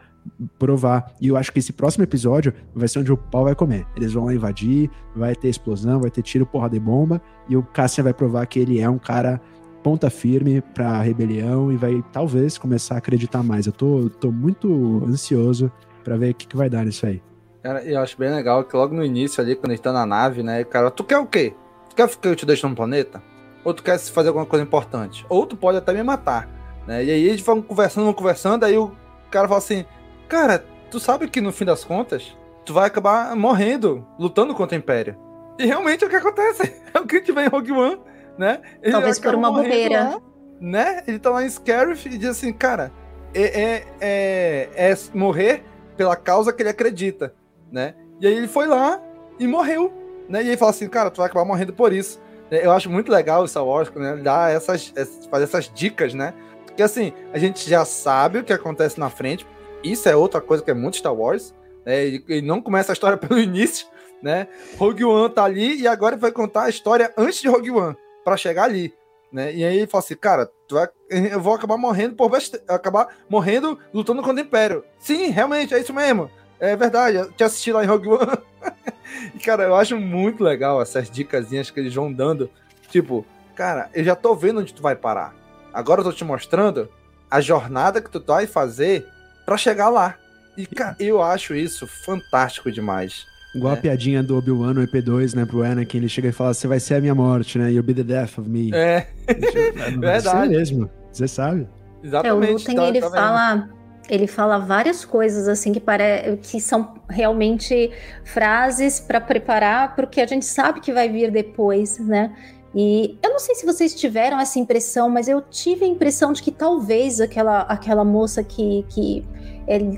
provar. 0.59 1.12
E 1.20 1.28
eu 1.28 1.36
acho 1.36 1.52
que 1.52 1.59
esse 1.59 1.70
próximo 1.70 2.04
episódio 2.04 2.54
vai 2.74 2.88
ser 2.88 3.00
onde 3.00 3.12
o 3.12 3.16
pau 3.16 3.44
vai 3.44 3.54
comer. 3.54 3.86
Eles 3.94 4.14
vão 4.14 4.24
lá 4.24 4.32
invadir, 4.34 4.90
vai 5.14 5.34
ter 5.34 5.48
explosão, 5.48 6.00
vai 6.00 6.11
ter 6.11 6.22
tiro, 6.22 6.46
porra 6.46 6.70
de 6.70 6.80
bomba, 6.80 7.20
e 7.46 7.54
o 7.59 7.62
Cassian 7.62 8.04
vai 8.04 8.14
provar 8.14 8.46
que 8.46 8.59
ele 8.59 8.80
é 8.80 8.88
um 8.88 8.98
cara 8.98 9.38
ponta 9.82 10.09
firme 10.09 10.62
pra 10.74 11.02
rebelião 11.02 11.70
e 11.70 11.76
vai 11.76 12.02
talvez 12.11 12.56
começar 12.56 12.94
a 12.94 12.98
acreditar 12.98 13.42
mais. 13.42 13.66
Eu 13.66 13.72
tô, 13.72 14.09
tô 14.09 14.32
muito 14.32 15.04
ansioso 15.06 15.70
pra 16.02 16.16
ver 16.16 16.30
o 16.30 16.34
que, 16.34 16.48
que 16.48 16.56
vai 16.56 16.70
dar 16.70 16.86
nisso 16.86 17.04
aí. 17.04 17.22
Cara, 17.62 17.84
eu 17.84 18.00
acho 18.00 18.16
bem 18.18 18.30
legal 18.30 18.64
que 18.64 18.74
logo 18.74 18.94
no 18.94 19.04
início 19.04 19.42
ali, 19.42 19.54
quando 19.54 19.72
gente 19.72 19.82
tá 19.82 19.92
na 19.92 20.06
nave, 20.06 20.42
né, 20.42 20.64
cara, 20.64 20.90
tu 20.90 21.04
quer 21.04 21.18
o 21.18 21.26
quê? 21.26 21.52
Quer 21.99 22.09
que 22.16 22.28
eu 22.28 22.36
te 22.36 22.46
deixe 22.46 22.64
no 22.64 22.76
planeta? 22.76 23.20
Ou 23.64 23.74
tu 23.74 23.82
quer 23.82 23.99
fazer 23.99 24.28
alguma 24.28 24.46
coisa 24.46 24.64
importante? 24.64 25.26
Ou 25.28 25.44
tu 25.44 25.57
pode 25.57 25.78
até 25.78 25.92
me 25.92 26.01
matar, 26.05 26.49
né? 26.86 27.03
E 27.03 27.11
aí 27.11 27.24
eles 27.24 27.40
vão 27.40 27.61
conversando, 27.61 28.05
vão 28.05 28.14
conversando, 28.14 28.62
aí 28.62 28.78
o 28.78 28.92
cara 29.32 29.49
fala 29.49 29.59
assim, 29.59 29.84
cara, 30.28 30.64
tu 30.92 31.01
sabe 31.01 31.28
que 31.28 31.40
no 31.40 31.51
fim 31.51 31.64
das 31.64 31.82
contas, 31.82 32.36
tu 32.64 32.72
vai 32.72 32.86
acabar 32.86 33.34
morrendo, 33.34 34.07
lutando 34.16 34.55
contra 34.55 34.76
o 34.76 34.78
Império. 34.78 35.16
E 35.59 35.66
realmente 35.66 36.05
é 36.05 36.07
o 36.07 36.11
que 36.11 36.14
acontece. 36.14 36.72
É 36.94 37.01
o 37.01 37.05
que 37.05 37.16
a 37.16 37.18
gente 37.18 37.32
vê 37.32 37.46
em 37.46 37.49
Rogue 37.49 37.72
One, 37.72 38.01
né? 38.38 38.61
Ele 38.80 38.92
Talvez 38.92 39.18
por 39.18 39.34
uma 39.34 39.51
bobeira. 39.51 40.05
lá, 40.05 40.20
né? 40.61 41.03
Ele 41.05 41.18
tá 41.18 41.30
lá 41.30 41.44
em 41.44 41.51
Scarif 41.51 42.07
e 42.07 42.16
diz 42.16 42.28
assim, 42.28 42.53
cara, 42.53 42.92
é, 43.34 43.42
é, 43.42 43.86
é, 44.01 44.90
é 44.92 44.99
morrer 45.12 45.64
pela 45.96 46.14
causa 46.14 46.53
que 46.53 46.62
ele 46.62 46.70
acredita, 46.70 47.34
né? 47.72 47.96
E 48.20 48.26
aí 48.28 48.34
ele 48.34 48.46
foi 48.46 48.68
lá 48.68 49.03
e 49.38 49.49
morreu, 49.49 49.92
né? 50.28 50.42
E 50.42 50.48
ele 50.48 50.56
fala 50.56 50.70
assim, 50.70 50.88
cara, 50.88 51.10
tu 51.10 51.18
vai 51.18 51.26
acabar 51.26 51.44
morrendo 51.44 51.72
por 51.72 51.92
isso. 51.92 52.20
Eu 52.50 52.72
acho 52.72 52.88
muito 52.88 53.10
legal 53.10 53.42
o 53.42 53.48
Star 53.48 53.64
Wars, 53.64 53.90
né? 53.94 54.16
Dar 54.16 54.50
essas, 54.50 54.92
fazer 55.30 55.44
essas 55.44 55.70
dicas, 55.72 56.14
né? 56.14 56.32
Porque 56.64 56.82
assim, 56.82 57.12
a 57.32 57.38
gente 57.38 57.68
já 57.68 57.84
sabe 57.84 58.38
o 58.38 58.44
que 58.44 58.52
acontece 58.52 58.98
na 58.98 59.10
frente. 59.10 59.46
Isso 59.82 60.08
é 60.08 60.16
outra 60.16 60.40
coisa 60.40 60.62
que 60.62 60.70
é 60.70 60.74
muito 60.74 60.96
Star 60.96 61.14
Wars. 61.14 61.54
Né? 61.84 62.04
Ele 62.04 62.42
não 62.42 62.60
começa 62.60 62.92
a 62.92 62.94
história 62.94 63.16
pelo 63.18 63.38
início, 63.38 63.86
né? 64.22 64.48
Rogue 64.76 65.04
One 65.04 65.32
tá 65.32 65.44
ali 65.44 65.80
e 65.80 65.86
agora 65.86 66.16
vai 66.16 66.32
contar 66.32 66.64
a 66.64 66.68
história 66.68 67.12
antes 67.16 67.40
de 67.40 67.48
Rogue 67.48 67.70
One, 67.70 67.96
para 68.24 68.36
chegar 68.36 68.64
ali. 68.64 68.94
Né? 69.30 69.54
E 69.54 69.64
aí 69.64 69.76
ele 69.76 69.86
fala 69.86 70.02
assim, 70.02 70.16
cara, 70.16 70.50
vai, 70.70 70.88
eu 71.10 71.40
vou 71.40 71.54
acabar 71.54 71.76
morrendo 71.76 72.14
por 72.14 72.30
acabar 72.66 73.08
morrendo 73.28 73.78
lutando 73.92 74.22
contra 74.22 74.42
o 74.42 74.46
Império. 74.46 74.84
Sim, 74.98 75.28
realmente, 75.28 75.74
é 75.74 75.80
isso 75.80 75.92
mesmo. 75.92 76.30
É 76.61 76.74
verdade, 76.76 77.16
eu 77.16 77.30
te 77.30 77.44
assisti 77.44 77.72
lá 77.72 77.84
em 77.84 77.86
Rogue 77.86 78.09
One. 78.09 78.38
e, 79.34 79.38
cara, 79.38 79.64
eu 79.64 79.74
acho 79.74 79.96
muito 79.96 80.42
legal 80.42 80.82
essas 80.82 81.11
dicasinhas 81.11 81.70
que 81.70 81.78
eles 81.78 81.94
vão 81.94 82.12
dando. 82.12 82.50
Tipo, 82.90 83.24
cara, 83.54 83.88
eu 83.94 84.02
já 84.02 84.16
tô 84.16 84.34
vendo 84.34 84.61
onde 84.61 84.74
tu 84.74 84.82
vai 84.82 84.96
parar. 84.96 85.34
Agora 85.72 86.00
eu 86.00 86.04
tô 86.04 86.12
te 86.12 86.24
mostrando 86.24 86.88
a 87.30 87.40
jornada 87.40 88.00
que 88.00 88.11
tu 88.11 88.22
vai 88.26 88.46
fazer 88.46 89.06
para 89.44 89.56
chegar 89.56 89.88
lá. 89.88 90.16
E, 90.56 90.66
cara, 90.66 90.96
eu 90.98 91.22
acho 91.22 91.54
isso 91.54 91.86
fantástico 91.86 92.72
demais. 92.72 93.24
Igual 93.54 93.74
é. 93.74 93.78
a 93.78 93.80
piadinha 93.80 94.22
do 94.22 94.36
Obi-Wan 94.36 94.74
no 94.74 94.86
EP2, 94.86 95.34
né, 95.34 95.46
pro 95.46 95.62
Anakin, 95.62 95.98
ele 95.98 96.09
chega 96.09 96.28
e 96.28 96.32
fala, 96.32 96.52
você 96.52 96.66
vai 96.66 96.80
ser 96.80 96.94
a 96.94 97.00
minha 97.00 97.14
morte, 97.14 97.59
né, 97.59 97.70
you'll 97.70 97.82
be 97.82 97.94
the 97.94 98.02
death 98.02 98.38
of 98.38 98.48
me. 98.48 98.70
É, 98.74 99.06
é 99.26 99.34
verdade. 99.96 100.48
mesmo, 100.48 100.90
você 101.12 101.26
sabe. 101.26 101.68
Exatamente. 102.02 102.28
É, 102.28 102.50
o 102.50 102.52
Lutem, 102.52 102.76
tá- 102.76 102.88
ele 102.88 103.00
tá 103.00 103.11
fala... 103.11 103.68
Ele 104.09 104.26
fala 104.26 104.59
várias 104.59 105.04
coisas 105.04 105.48
assim 105.48 105.72
que, 105.72 105.80
pare... 105.80 106.38
que 106.42 106.61
são 106.61 106.94
realmente 107.09 107.90
frases 108.24 108.98
para 108.98 109.20
preparar 109.20 109.94
para 109.94 110.04
o 110.04 110.09
que 110.09 110.20
a 110.20 110.26
gente 110.26 110.46
sabe 110.46 110.80
que 110.80 110.92
vai 110.92 111.09
vir 111.09 111.30
depois, 111.30 111.98
né? 111.98 112.34
E 112.74 113.18
eu 113.22 113.30
não 113.30 113.38
sei 113.38 113.54
se 113.54 113.64
vocês 113.64 113.94
tiveram 113.94 114.38
essa 114.38 114.59
impressão, 114.59 115.09
mas 115.09 115.26
eu 115.26 115.40
tive 115.40 115.84
a 115.84 115.88
impressão 115.88 116.32
de 116.32 116.42
que 116.42 116.52
talvez 116.52 117.20
aquela, 117.20 117.62
aquela 117.62 118.04
moça 118.04 118.44
que, 118.44 118.84
que 118.90 119.24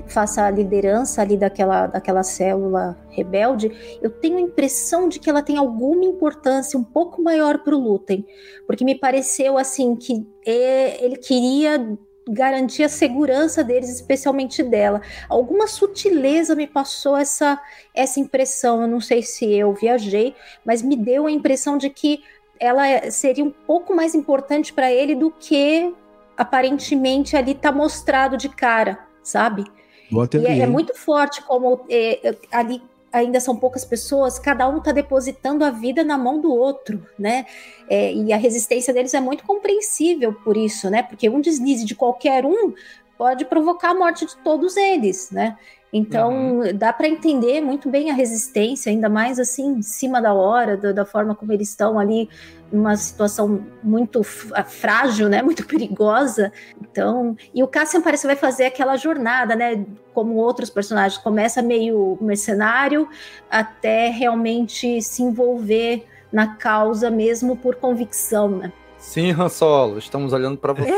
faça 0.07 0.45
a 0.45 0.51
liderança 0.51 1.23
ali 1.23 1.37
daquela, 1.37 1.87
daquela 1.87 2.23
célula 2.23 2.97
rebelde, 3.11 3.99
eu 4.03 4.11
tenho 4.11 4.37
a 4.39 4.41
impressão 4.41 5.09
de 5.09 5.19
que 5.19 5.31
ela 5.31 5.43
tem 5.43 5.57
alguma 5.57 6.05
importância 6.05 6.79
um 6.79 6.83
pouco 6.83 7.23
maior 7.23 7.59
para 7.59 7.75
o 7.75 7.79
Lutem, 7.79 8.27
porque 8.67 8.85
me 8.85 8.95
pareceu 8.95 9.57
assim 9.57 9.95
que 9.95 10.27
é, 10.45 11.05
ele 11.05 11.17
queria 11.17 11.99
garantir 12.29 12.85
a 12.85 12.89
segurança 12.89 13.65
deles, 13.65 13.89
especialmente 13.89 14.63
dela. 14.63 15.01
Alguma 15.29 15.67
sutileza 15.67 16.55
me 16.55 16.67
passou 16.67 17.17
essa, 17.17 17.61
essa 17.95 18.21
impressão. 18.21 18.83
Eu 18.83 18.89
não 18.89 19.01
sei 19.01 19.23
se 19.23 19.53
eu 19.53 19.73
viajei, 19.75 20.35
mas 20.65 20.83
me 20.83 20.97
deu 20.97 21.27
a 21.27 21.31
impressão 21.31 21.77
de 21.77 21.91
que 21.91 22.23
ela 22.59 23.11
seria 23.11 23.45
um 23.45 23.51
pouco 23.51 23.95
mais 23.95 24.15
importante 24.15 24.73
para 24.73 24.93
ele 24.93 25.15
do 25.15 25.31
que 25.31 25.95
aparentemente 26.37 27.37
ali 27.37 27.53
está 27.53 27.73
mostrado 27.73 28.37
de 28.37 28.49
cara, 28.49 28.99
sabe? 29.23 29.65
Boa 30.11 30.29
E 30.35 30.47
é, 30.47 30.61
é 30.61 30.67
muito 30.67 30.95
forte 30.95 31.43
como 31.43 31.85
é, 31.89 32.29
é, 32.29 32.37
ali 32.51 32.83
ainda 33.13 33.41
são 33.41 33.57
poucas 33.57 33.85
pessoas, 33.85 34.39
cada 34.39 34.69
um 34.69 34.79
está 34.79 34.93
depositando 34.93 35.65
a 35.65 35.71
vida 35.71 36.05
na 36.05 36.17
mão 36.17 36.41
do 36.41 36.53
outro, 36.53 37.05
né? 37.19 37.47
É, 37.89 38.13
e 38.13 38.33
a 38.33 38.37
resistência 38.37 38.95
deles 38.95 39.15
é 39.15 39.21
muito 39.21 39.45
compreensível 39.45 40.33
por 40.33 40.57
isso, 40.57 40.89
né? 40.89 41.03
Porque 41.03 41.29
um 41.29 41.41
deslize 41.41 41.85
de 41.85 41.95
qualquer 41.95 42.47
um 42.47 42.73
pode 43.19 43.45
provocar 43.45 43.91
a 43.91 43.95
morte 43.95 44.25
de 44.25 44.37
todos 44.39 44.77
eles, 44.77 45.31
né? 45.31 45.59
Então 45.93 46.61
dá 46.75 46.93
para 46.93 47.09
entender 47.09 47.61
muito 47.61 47.89
bem 47.89 48.11
a 48.11 48.15
resistência, 48.15 48.91
ainda 48.91 49.09
mais 49.09 49.41
assim 49.41 49.79
em 49.79 49.83
cima 49.83 50.23
da 50.23 50.33
hora, 50.33 50.77
da, 50.77 50.93
da 50.93 51.05
forma 51.05 51.35
como 51.35 51.53
eles 51.53 51.71
estão 51.71 51.99
ali, 51.99 52.29
numa 52.73 52.97
situação 52.97 53.67
muito 53.83 54.23
f- 54.23 54.53
frágil, 54.65 55.29
né? 55.29 55.43
Muito 55.51 55.67
perigosa. 55.67 56.53
Então, 56.81 57.37
e 57.55 57.63
o 57.63 57.69
Cassian 57.69 58.01
parece 58.01 58.23
que 58.23 58.27
vai 58.29 58.37
fazer 58.37 58.65
aquela 58.67 58.97
jornada, 58.97 59.57
né? 59.57 59.85
Como 60.15 60.35
outros 60.35 60.71
personagens, 60.71 61.21
começa 61.21 61.61
meio 61.63 62.17
mercenário 62.21 63.09
até 63.51 64.09
realmente 64.11 65.01
se 65.03 65.23
envolver 65.23 66.05
na 66.33 66.55
causa 66.57 67.11
mesmo 67.11 67.57
por 67.57 67.75
convicção, 67.77 68.49
né? 68.49 68.73
Sim, 68.99 69.31
Han 69.33 69.49
Solo, 69.49 69.99
estamos 69.99 70.33
olhando 70.33 70.59
pra 70.59 70.73
você. 70.73 70.93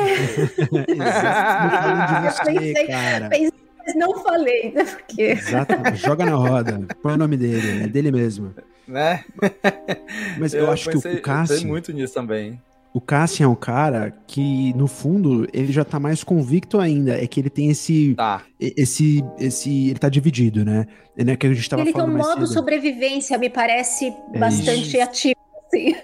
Exato, 0.89 2.47
Eu 2.49 2.55
pensei, 2.55 2.87
cara. 2.87 3.29
pensei, 3.29 3.53
mas 3.87 3.95
não 3.95 4.19
falei, 4.23 4.73
né? 4.73 4.85
Porque 4.85 5.23
Exato, 5.23 5.75
joga 5.95 6.25
na 6.27 6.35
roda, 6.35 6.81
põe 7.03 7.15
o 7.15 7.17
nome 7.17 7.37
dele, 7.37 7.85
é 7.85 7.89
dele 7.89 8.11
mesmo. 8.11 8.55
Né? 8.87 9.25
Mas 10.39 10.55
eu, 10.55 10.71
acho 10.71 10.91
pensei, 10.91 11.13
que 11.13 11.17
o 11.17 11.19
eu 11.19 11.23
Cassian, 11.23 11.67
muito 11.67 11.93
nisso 11.93 12.15
também. 12.15 12.61
o 12.95 13.01
Cassian 13.01 13.45
é 13.47 13.49
um 13.49 13.55
cara 13.55 14.13
que, 14.27 14.73
no 14.75 14.87
fundo, 14.87 15.47
ele 15.53 15.73
já 15.73 15.85
tá 15.85 15.99
mais 16.01 16.23
convicto 16.25 16.79
ainda, 16.79 17.13
é 17.23 17.27
que 17.27 17.41
ele 17.41 17.51
tem 17.51 17.71
esse, 17.71 18.15
Tá. 18.15 18.43
esse, 18.61 19.25
esse, 19.39 19.89
ele 19.91 19.99
tá 19.99 20.09
dividido, 20.09 20.65
né? 20.65 20.87
É 21.17 21.25
né, 21.25 21.37
que 21.37 21.47
a 21.47 21.53
gente 21.53 21.69
tava 21.69 21.83
ele 21.83 21.93
tem 21.93 22.03
um 22.03 22.07
modo 22.17 22.47
cedo. 22.47 22.47
sobrevivência, 22.47 23.37
me 23.39 23.51
parece 23.51 24.15
É 24.35 24.39
bastante 24.39 24.99
ativo. 25.01 25.37
Assim. 25.67 25.95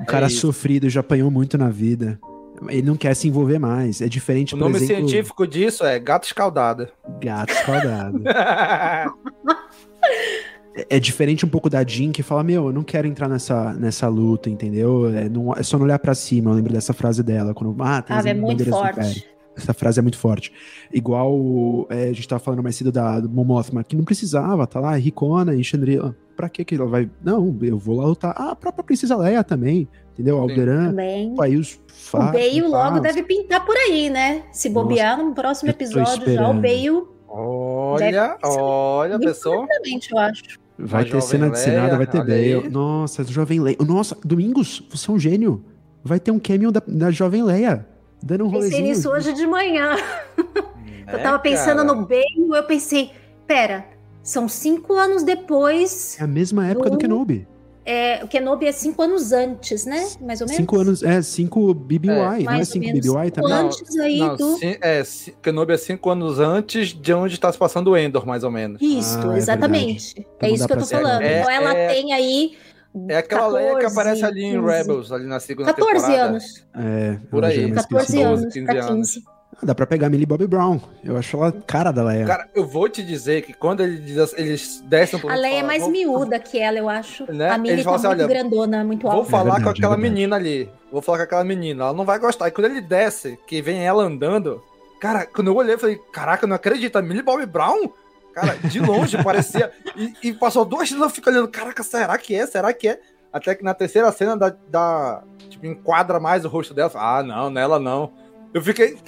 Um 0.00 0.04
cara 0.04 0.26
É 0.26 0.28
isso. 0.28 0.40
sofrido, 0.40 0.88
já 0.90 1.00
apanhou 1.00 1.30
muito 1.30 1.56
na 1.58 1.68
vida. 1.68 2.18
Ele 2.68 2.82
não 2.82 2.96
quer 2.96 3.14
se 3.14 3.26
envolver 3.26 3.58
mais. 3.58 4.00
É 4.00 4.08
diferente, 4.08 4.54
O 4.54 4.58
por 4.58 4.64
nome 4.64 4.76
exemplo, 4.76 5.08
científico 5.08 5.46
disso 5.48 5.84
é 5.84 5.98
gato 5.98 6.24
escaldado. 6.26 6.88
gato 7.20 7.52
escaldado. 7.52 8.22
É- 10.74 10.98
diferente 11.00 11.44
um 11.44 11.48
pouco 11.48 11.68
da 11.68 11.84
Jean, 11.84 12.10
que 12.12 12.22
fala, 12.22 12.42
meu, 12.42 12.66
eu 12.66 12.72
não 12.72 12.82
quero 12.82 13.06
entrar 13.06 13.28
nessa, 13.28 13.72
nessa 13.74 14.08
luta, 14.08 14.48
entendeu? 14.48 15.08
É, 15.14 15.28
não- 15.28 15.52
é 15.54 15.62
só 15.62 15.76
não 15.76 15.84
olhar 15.84 15.98
pra 15.98 16.14
cima. 16.14 16.50
Eu 16.50 16.54
lembro 16.54 16.72
dessa 16.72 16.92
frase 16.92 17.22
dela. 17.22 17.52
Quando, 17.54 17.76
ah, 17.82 18.00
tem 18.02 18.16
Ah, 18.16 18.22
é 18.24 18.34
muito 18.34 18.64
forte. 18.64 19.26
Essa 19.54 19.74
frase 19.74 19.98
é 19.98 20.02
muito 20.02 20.16
forte. 20.16 20.50
Igual 20.90 21.86
é, 21.90 22.04
a 22.04 22.12
gente 22.14 22.26
tava 22.26 22.38
falando 22.40 22.62
mais 22.62 22.74
cedo 22.74 22.90
da 22.90 23.20
do 23.20 23.28
Mon 23.28 23.44
Mothma, 23.44 23.84
que 23.84 23.94
não 23.94 24.02
precisava, 24.02 24.66
tá 24.66 24.80
lá, 24.80 24.96
Ricona 24.96 25.54
e 25.54 25.62
Chandrila. 25.62 26.16
Pra 26.34 26.48
que 26.48 26.64
que 26.64 26.74
ela 26.74 26.86
vai... 26.86 27.10
Não, 27.22 27.54
eu 27.60 27.76
vou 27.76 27.98
lá 27.98 28.06
lutar. 28.06 28.34
Ah, 28.34 28.52
a 28.52 28.56
própria 28.56 28.82
Princesa 28.82 29.14
Leia 29.14 29.44
também, 29.44 29.86
entendeu? 30.14 30.38
Alderan, 30.38 30.86
Também. 30.88 31.34
aí 31.38 31.56
os 31.56 31.78
O 32.14 32.16
Bale 32.18 32.62
logo 32.62 32.90
faz. 32.92 33.02
deve 33.02 33.22
pintar 33.24 33.62
por 33.66 33.76
aí, 33.76 34.08
né? 34.08 34.44
Se 34.52 34.70
bobear 34.70 35.22
no 35.22 35.34
próximo 35.34 35.68
episódio 35.70 36.32
já, 36.32 36.48
o. 36.48 36.54
Bale. 36.54 37.02
Olha, 37.28 38.36
olha, 38.42 39.18
pessoal. 39.18 39.66
eu 40.10 40.18
acho. 40.18 40.61
Vai 40.84 41.04
ter 41.04 41.20
cena 41.22 41.46
de 41.46 41.52
Leia, 41.52 41.64
Senado, 41.64 41.96
vai 41.96 42.06
ter. 42.06 42.18
Bale. 42.18 42.68
Nossa, 42.70 43.24
Jovem 43.24 43.60
Leia. 43.60 43.76
Nossa, 43.86 44.16
Domingos, 44.24 44.82
você 44.90 45.10
é 45.10 45.14
um 45.14 45.18
gênio. 45.18 45.64
Vai 46.04 46.18
ter 46.18 46.30
um 46.32 46.38
cameo 46.38 46.72
da, 46.72 46.82
da 46.86 47.10
Jovem 47.10 47.42
Leia. 47.44 47.86
Dando 48.22 48.44
um 48.46 48.50
Pensei 48.50 48.70
rolezinho. 48.70 48.88
nisso 48.88 49.10
hoje 49.10 49.32
de 49.32 49.46
manhã. 49.46 49.96
É, 51.04 51.16
eu 51.16 51.22
tava 51.22 51.38
pensando 51.40 51.78
cara. 51.84 51.94
no 51.94 52.06
Bale, 52.06 52.24
eu 52.56 52.62
pensei, 52.62 53.10
pera, 53.44 53.84
são 54.22 54.48
cinco 54.48 54.94
anos 54.94 55.24
depois. 55.24 56.16
É 56.18 56.22
a 56.22 56.28
mesma 56.28 56.64
época 56.68 56.88
do 56.90 56.96
Do- 56.96 56.98
Kenobi. 57.00 57.46
É, 57.84 58.22
o 58.22 58.28
Kenobi 58.28 58.66
é 58.66 58.72
cinco 58.72 59.02
anos 59.02 59.32
antes, 59.32 59.84
né? 59.84 60.06
Mais 60.20 60.40
ou 60.40 60.46
menos. 60.46 60.56
Cinco 60.56 60.78
anos, 60.78 61.02
é, 61.02 61.20
cinco 61.20 61.74
BBY, 61.74 62.10
É, 62.10 62.14
não 62.44 62.52
é 62.52 62.64
cinco 62.64 62.86
menos. 62.86 63.00
BBY 63.06 63.30
também? 63.32 63.50
Não, 63.50 63.66
Antes 63.66 63.98
aí 63.98 64.18
Não, 64.18 64.36
do. 64.36 64.56
sim, 64.56 64.76
é, 64.80 65.02
Kenobi 65.42 65.72
é 65.72 65.76
cinco 65.76 66.08
anos 66.10 66.38
antes 66.38 66.88
de 66.90 67.12
onde 67.12 67.34
está 67.34 67.50
se 67.52 67.58
passando 67.58 67.90
o 67.90 67.96
Endor, 67.96 68.24
mais 68.24 68.44
ou 68.44 68.50
menos. 68.52 68.80
Isso, 68.80 69.18
Ah, 69.28 69.34
é 69.34 69.38
exatamente. 69.38 70.14
Então 70.36 70.48
é 70.48 70.52
isso 70.52 70.66
que 70.66 70.72
eu 70.72 70.78
tô 70.78 70.84
ser 70.84 70.96
falando. 70.96 71.14
agora. 71.22 71.38
então 71.40 71.50
ela 71.50 71.76
É- 71.76 71.84
é- 71.84 71.88
tem 71.94 72.12
aí. 72.12 72.56
É 73.08 73.16
aquela 73.16 73.46
Leia 73.48 73.68
que 73.70 73.80
14, 73.84 73.98
aparece 74.00 74.24
ali 74.24 74.44
em 74.44 74.52
15. 74.60 74.66
Rebels, 74.66 75.12
ali 75.12 75.24
na 75.26 75.40
segunda 75.40 75.72
14 75.72 76.06
temporada. 76.06 76.28
anos. 76.28 76.64
É, 76.76 77.18
Por 77.30 77.42
aí. 77.44 77.56
já 77.56 77.62
é 77.62 77.66
mais 77.68 77.86
14 77.86 78.06
crescida. 78.12 78.28
anos 78.28 78.52
15 78.52 78.66
pra 78.66 78.84
anos. 78.84 79.20
15. 79.52 79.62
Ah, 79.62 79.66
dá 79.66 79.74
pra 79.74 79.86
pegar 79.86 80.06
a 80.06 80.10
Millie 80.10 80.26
Bobby 80.26 80.46
Brown. 80.46 80.80
Eu 81.04 81.16
acho 81.16 81.36
ela 81.36 81.52
cara 81.52 81.90
da 81.92 82.02
Leia. 82.02 82.26
Cara, 82.26 82.48
eu 82.54 82.66
vou 82.66 82.88
te 82.88 83.02
dizer 83.02 83.42
que 83.42 83.52
quando 83.52 83.82
ele 83.82 83.98
diz 83.98 84.18
assim- 84.18 84.36
eles 84.38 84.80
descem 84.86 85.18
pro 85.18 85.28
A 85.30 85.34
Leia 85.34 85.60
é 85.60 85.62
mais 85.62 85.82
vou- 85.82 85.90
miúda 85.90 86.38
que 86.38 86.58
ela, 86.58 86.78
eu 86.78 86.88
acho. 86.88 87.30
Né? 87.32 87.50
A 87.50 87.58
Millie 87.58 87.72
Eles 87.74 87.84
tá 87.84 87.90
muito 87.90 88.06
assim, 88.06 88.14
olha, 88.14 88.26
grandona, 88.26 88.84
muito 88.84 89.02
Vou 89.02 89.10
alta. 89.10 89.30
falar 89.30 89.42
verdade, 89.44 89.64
com 89.64 89.70
é 89.70 89.72
aquela 89.72 89.96
menina 89.96 90.36
ali. 90.36 90.70
Vou 90.90 91.02
falar 91.02 91.18
com 91.18 91.24
aquela 91.24 91.44
menina. 91.44 91.84
Ela 91.84 91.92
não 91.92 92.04
vai 92.04 92.18
gostar. 92.18 92.48
E 92.48 92.50
quando 92.50 92.66
ele 92.66 92.80
desce, 92.80 93.38
que 93.46 93.60
vem 93.62 93.84
ela 93.84 94.02
andando. 94.02 94.62
Cara, 95.00 95.26
quando 95.26 95.48
eu 95.48 95.56
olhei, 95.56 95.74
eu 95.74 95.78
falei: 95.78 95.98
Caraca, 96.12 96.44
eu 96.44 96.48
não 96.48 96.56
acredito. 96.56 96.96
A 96.96 97.02
Millie 97.02 97.22
Bobby 97.22 97.46
Brown? 97.46 97.90
Cara, 98.34 98.54
de 98.64 98.80
longe 98.80 99.22
parecia. 99.22 99.70
E, 99.94 100.14
e 100.28 100.32
passou 100.32 100.64
duas 100.64 100.88
cenas 100.88 101.04
eu 101.04 101.10
fico 101.10 101.28
olhando: 101.28 101.48
Caraca, 101.48 101.82
será 101.82 102.16
que 102.16 102.34
é? 102.34 102.46
Será 102.46 102.72
que 102.72 102.88
é? 102.88 103.00
Até 103.32 103.54
que 103.54 103.62
na 103.64 103.74
terceira 103.74 104.10
cena 104.12 104.36
da. 104.36 104.54
da 104.68 105.22
tipo, 105.50 105.66
enquadra 105.66 106.18
mais 106.20 106.44
o 106.44 106.48
rosto 106.48 106.72
dela. 106.72 106.90
Ah, 106.94 107.22
não, 107.22 107.50
nela 107.50 107.78
não. 107.78 108.12
Eu 108.54 108.62
fiquei. 108.62 108.98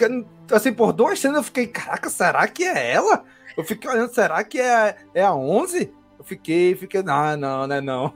Assim, 0.51 0.73
por 0.73 0.93
duas 0.93 1.19
cenas 1.21 1.39
eu 1.39 1.43
fiquei: 1.43 1.67
Caraca, 1.67 2.09
será 2.09 2.47
que 2.49 2.65
é 2.65 2.93
ela? 2.93 3.25
Eu 3.57 3.65
fiquei 3.65 3.91
olhando: 3.91 4.13
Será 4.15 4.43
que 4.45 4.61
é, 4.61 4.97
é 5.15 5.23
a 5.25 5.35
11? 5.35 5.93
Eu 6.19 6.25
fiquei, 6.25 6.75
fiquei. 6.75 7.03
Ah, 7.07 7.37
não, 7.37 7.67
não 7.67 7.77
é 7.77 7.81
não. 7.83 8.13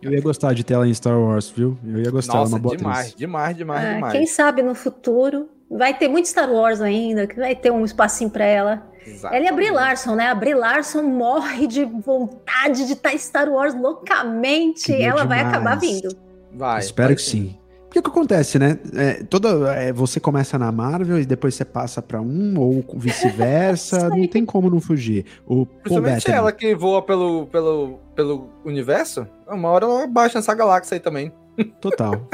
Eu 0.00 0.12
ia 0.12 0.20
gostar 0.20 0.54
de 0.54 0.64
ter 0.64 0.74
ela 0.74 0.86
em 0.86 0.94
Star 0.94 1.18
Wars, 1.18 1.50
viu? 1.50 1.76
Eu 1.84 1.98
ia 2.00 2.10
gostar, 2.10 2.34
ela 2.34 2.40
é 2.40 2.44
Nossa, 2.44 2.54
uma 2.56 2.60
boa 2.60 2.76
demais, 2.76 3.14
demais, 3.14 3.56
demais, 3.56 3.84
Ah, 3.84 3.94
demais. 3.94 4.12
quem 4.12 4.26
sabe 4.26 4.62
no 4.62 4.74
futuro 4.74 5.48
vai 5.70 5.96
ter 5.96 6.08
muito 6.08 6.28
Star 6.28 6.50
Wars 6.50 6.80
ainda, 6.80 7.26
que 7.26 7.36
vai 7.36 7.54
ter 7.54 7.70
um 7.70 7.84
espacinho 7.84 8.30
pra 8.30 8.44
ela. 8.44 8.86
Ela 9.30 9.38
e 9.44 9.48
a 9.48 9.52
Brie 9.52 9.70
Larson, 9.70 10.16
né? 10.16 10.28
A 10.28 10.34
Brie 10.34 10.54
Larson 10.54 11.02
morre 11.02 11.66
de 11.68 11.84
vontade 11.84 12.86
de 12.86 12.94
estar 12.94 13.12
em 13.14 13.18
Star 13.18 13.48
Wars 13.48 13.74
loucamente. 13.74 14.86
Queria 14.86 15.08
ela 15.10 15.24
vai 15.24 15.38
demais. 15.38 15.54
acabar 15.56 15.78
vindo. 15.78 16.08
Vai. 16.52 16.80
Espero 16.80 17.08
vai 17.08 17.16
que 17.16 17.22
sim. 17.22 17.56
Porque 17.86 18.00
o 18.00 18.02
que 18.02 18.10
acontece, 18.10 18.58
né? 18.58 18.78
É, 18.94 19.22
toda, 19.24 19.72
é, 19.74 19.92
você 19.92 20.20
começa 20.20 20.58
na 20.58 20.70
Marvel 20.70 21.20
e 21.20 21.24
depois 21.24 21.54
você 21.54 21.64
passa 21.64 22.02
pra 22.02 22.20
um, 22.20 22.58
ou 22.58 22.84
vice-versa. 22.94 24.08
não 24.10 24.26
tem 24.26 24.44
como 24.44 24.68
não 24.68 24.80
fugir. 24.80 25.24
O 25.46 25.64
Principalmente 25.64 26.14
Bettany, 26.16 26.36
ela 26.36 26.52
que 26.52 26.74
voa 26.74 27.02
pelo, 27.02 27.46
pelo, 27.46 27.98
pelo 28.14 28.50
universo, 28.64 29.26
uma 29.48 29.68
hora 29.70 29.84
ela 29.84 30.06
baixa 30.06 30.38
nessa 30.38 30.54
galáxia 30.54 30.96
aí 30.96 31.00
também. 31.00 31.32
Total. 31.80 32.28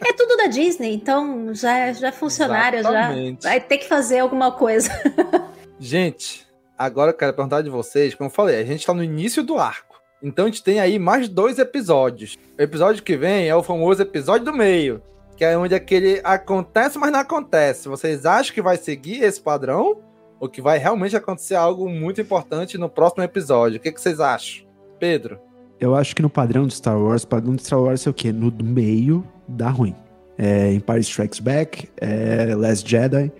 É 0.00 0.12
tudo 0.12 0.36
da 0.36 0.46
Disney, 0.46 0.94
então 0.94 1.52
já, 1.54 1.92
já 1.92 2.08
é 2.08 2.12
funcionária, 2.12 2.82
já 2.82 2.90
Exatamente. 2.90 3.42
vai 3.42 3.60
ter 3.60 3.78
que 3.78 3.88
fazer 3.88 4.20
alguma 4.20 4.52
coisa. 4.52 4.90
Gente, 5.78 6.46
agora 6.78 7.10
eu 7.10 7.16
quero 7.16 7.34
perguntar 7.34 7.62
de 7.62 7.70
vocês, 7.70 8.14
como 8.14 8.28
eu 8.28 8.32
falei, 8.32 8.60
a 8.60 8.64
gente 8.64 8.86
tá 8.86 8.94
no 8.94 9.02
início 9.02 9.42
do 9.42 9.58
arco. 9.58 9.91
Então 10.22 10.44
a 10.44 10.48
gente 10.48 10.62
tem 10.62 10.78
aí 10.78 10.98
mais 10.98 11.28
dois 11.28 11.58
episódios. 11.58 12.38
O 12.58 12.62
episódio 12.62 13.02
que 13.02 13.16
vem 13.16 13.48
é 13.48 13.56
o 13.56 13.62
famoso 13.62 14.00
episódio 14.02 14.44
do 14.44 14.52
meio, 14.52 15.02
que 15.36 15.44
é 15.44 15.58
onde 15.58 15.74
aquele 15.74 16.20
acontece, 16.22 16.98
mas 16.98 17.10
não 17.10 17.20
acontece. 17.20 17.88
Vocês 17.88 18.24
acham 18.24 18.54
que 18.54 18.62
vai 18.62 18.76
seguir 18.76 19.22
esse 19.22 19.40
padrão? 19.40 19.98
Ou 20.38 20.48
que 20.48 20.60
vai 20.60 20.76
realmente 20.76 21.16
acontecer 21.16 21.54
algo 21.54 21.88
muito 21.88 22.20
importante 22.20 22.76
no 22.76 22.88
próximo 22.88 23.22
episódio? 23.22 23.78
O 23.78 23.80
que, 23.80 23.92
que 23.92 24.00
vocês 24.00 24.18
acham? 24.18 24.66
Pedro? 24.98 25.38
Eu 25.78 25.94
acho 25.94 26.16
que 26.16 26.22
no 26.22 26.30
padrão 26.30 26.66
de 26.66 26.74
Star 26.74 27.00
Wars, 27.00 27.24
padrão 27.24 27.54
de 27.54 27.62
Star 27.62 27.80
Wars 27.80 28.06
é 28.06 28.10
o 28.10 28.14
quê? 28.14 28.32
No 28.32 28.52
meio 28.62 29.24
dá 29.46 29.68
ruim. 29.68 29.94
É 30.38 30.72
Empire 30.72 31.00
Strikes 31.00 31.40
Back, 31.40 31.88
é 31.96 32.54
Last 32.56 32.88
Jedi. 32.88 33.30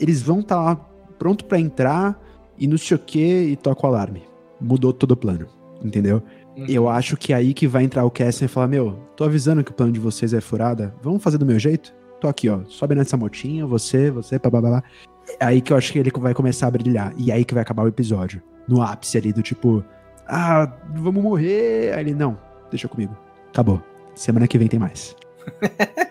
Eles 0.00 0.22
vão 0.22 0.40
estar 0.40 0.56
lá 0.56 0.76
pronto 1.18 1.44
pra 1.44 1.58
entrar 1.58 2.18
e 2.56 2.66
não 2.66 2.78
sei 2.78 2.96
o 2.96 3.00
que 3.00 3.18
e 3.20 3.56
toca 3.56 3.86
o 3.86 3.90
alarme. 3.90 4.22
Mudou 4.60 4.92
todo 4.92 5.12
o 5.12 5.16
plano, 5.16 5.46
entendeu? 5.82 6.22
Eu 6.68 6.88
acho 6.88 7.16
que 7.16 7.32
é 7.32 7.36
aí 7.36 7.54
que 7.54 7.68
vai 7.68 7.84
entrar 7.84 8.04
o 8.04 8.10
Cassian 8.10 8.46
e 8.46 8.48
falar: 8.48 8.66
Meu, 8.66 8.98
tô 9.16 9.24
avisando 9.24 9.62
que 9.62 9.70
o 9.70 9.74
plano 9.74 9.92
de 9.92 10.00
vocês 10.00 10.34
é 10.34 10.40
furada. 10.40 10.94
Vamos 11.02 11.22
fazer 11.22 11.38
do 11.38 11.46
meu 11.46 11.58
jeito? 11.58 11.94
Tô 12.20 12.26
aqui, 12.26 12.48
ó. 12.48 12.60
Sobe 12.66 12.94
nessa 12.94 13.16
motinha, 13.16 13.64
você, 13.64 14.10
você, 14.10 14.38
babá. 14.38 14.82
É 15.38 15.44
aí 15.44 15.60
que 15.60 15.72
eu 15.72 15.76
acho 15.76 15.92
que 15.92 15.98
ele 15.98 16.10
vai 16.10 16.34
começar 16.34 16.66
a 16.66 16.70
brilhar. 16.70 17.12
E 17.16 17.30
é 17.30 17.34
aí 17.34 17.44
que 17.44 17.54
vai 17.54 17.62
acabar 17.62 17.84
o 17.84 17.88
episódio. 17.88 18.42
No 18.66 18.82
ápice 18.82 19.16
ali, 19.18 19.32
do 19.32 19.42
tipo, 19.42 19.84
ah, 20.26 20.72
vamos 20.96 21.22
morrer. 21.22 21.94
Aí 21.94 22.00
ele, 22.00 22.14
não, 22.14 22.36
deixa 22.70 22.88
comigo. 22.88 23.16
Acabou. 23.50 23.80
Semana 24.14 24.48
que 24.48 24.58
vem 24.58 24.68
tem 24.68 24.80
mais. 24.80 25.14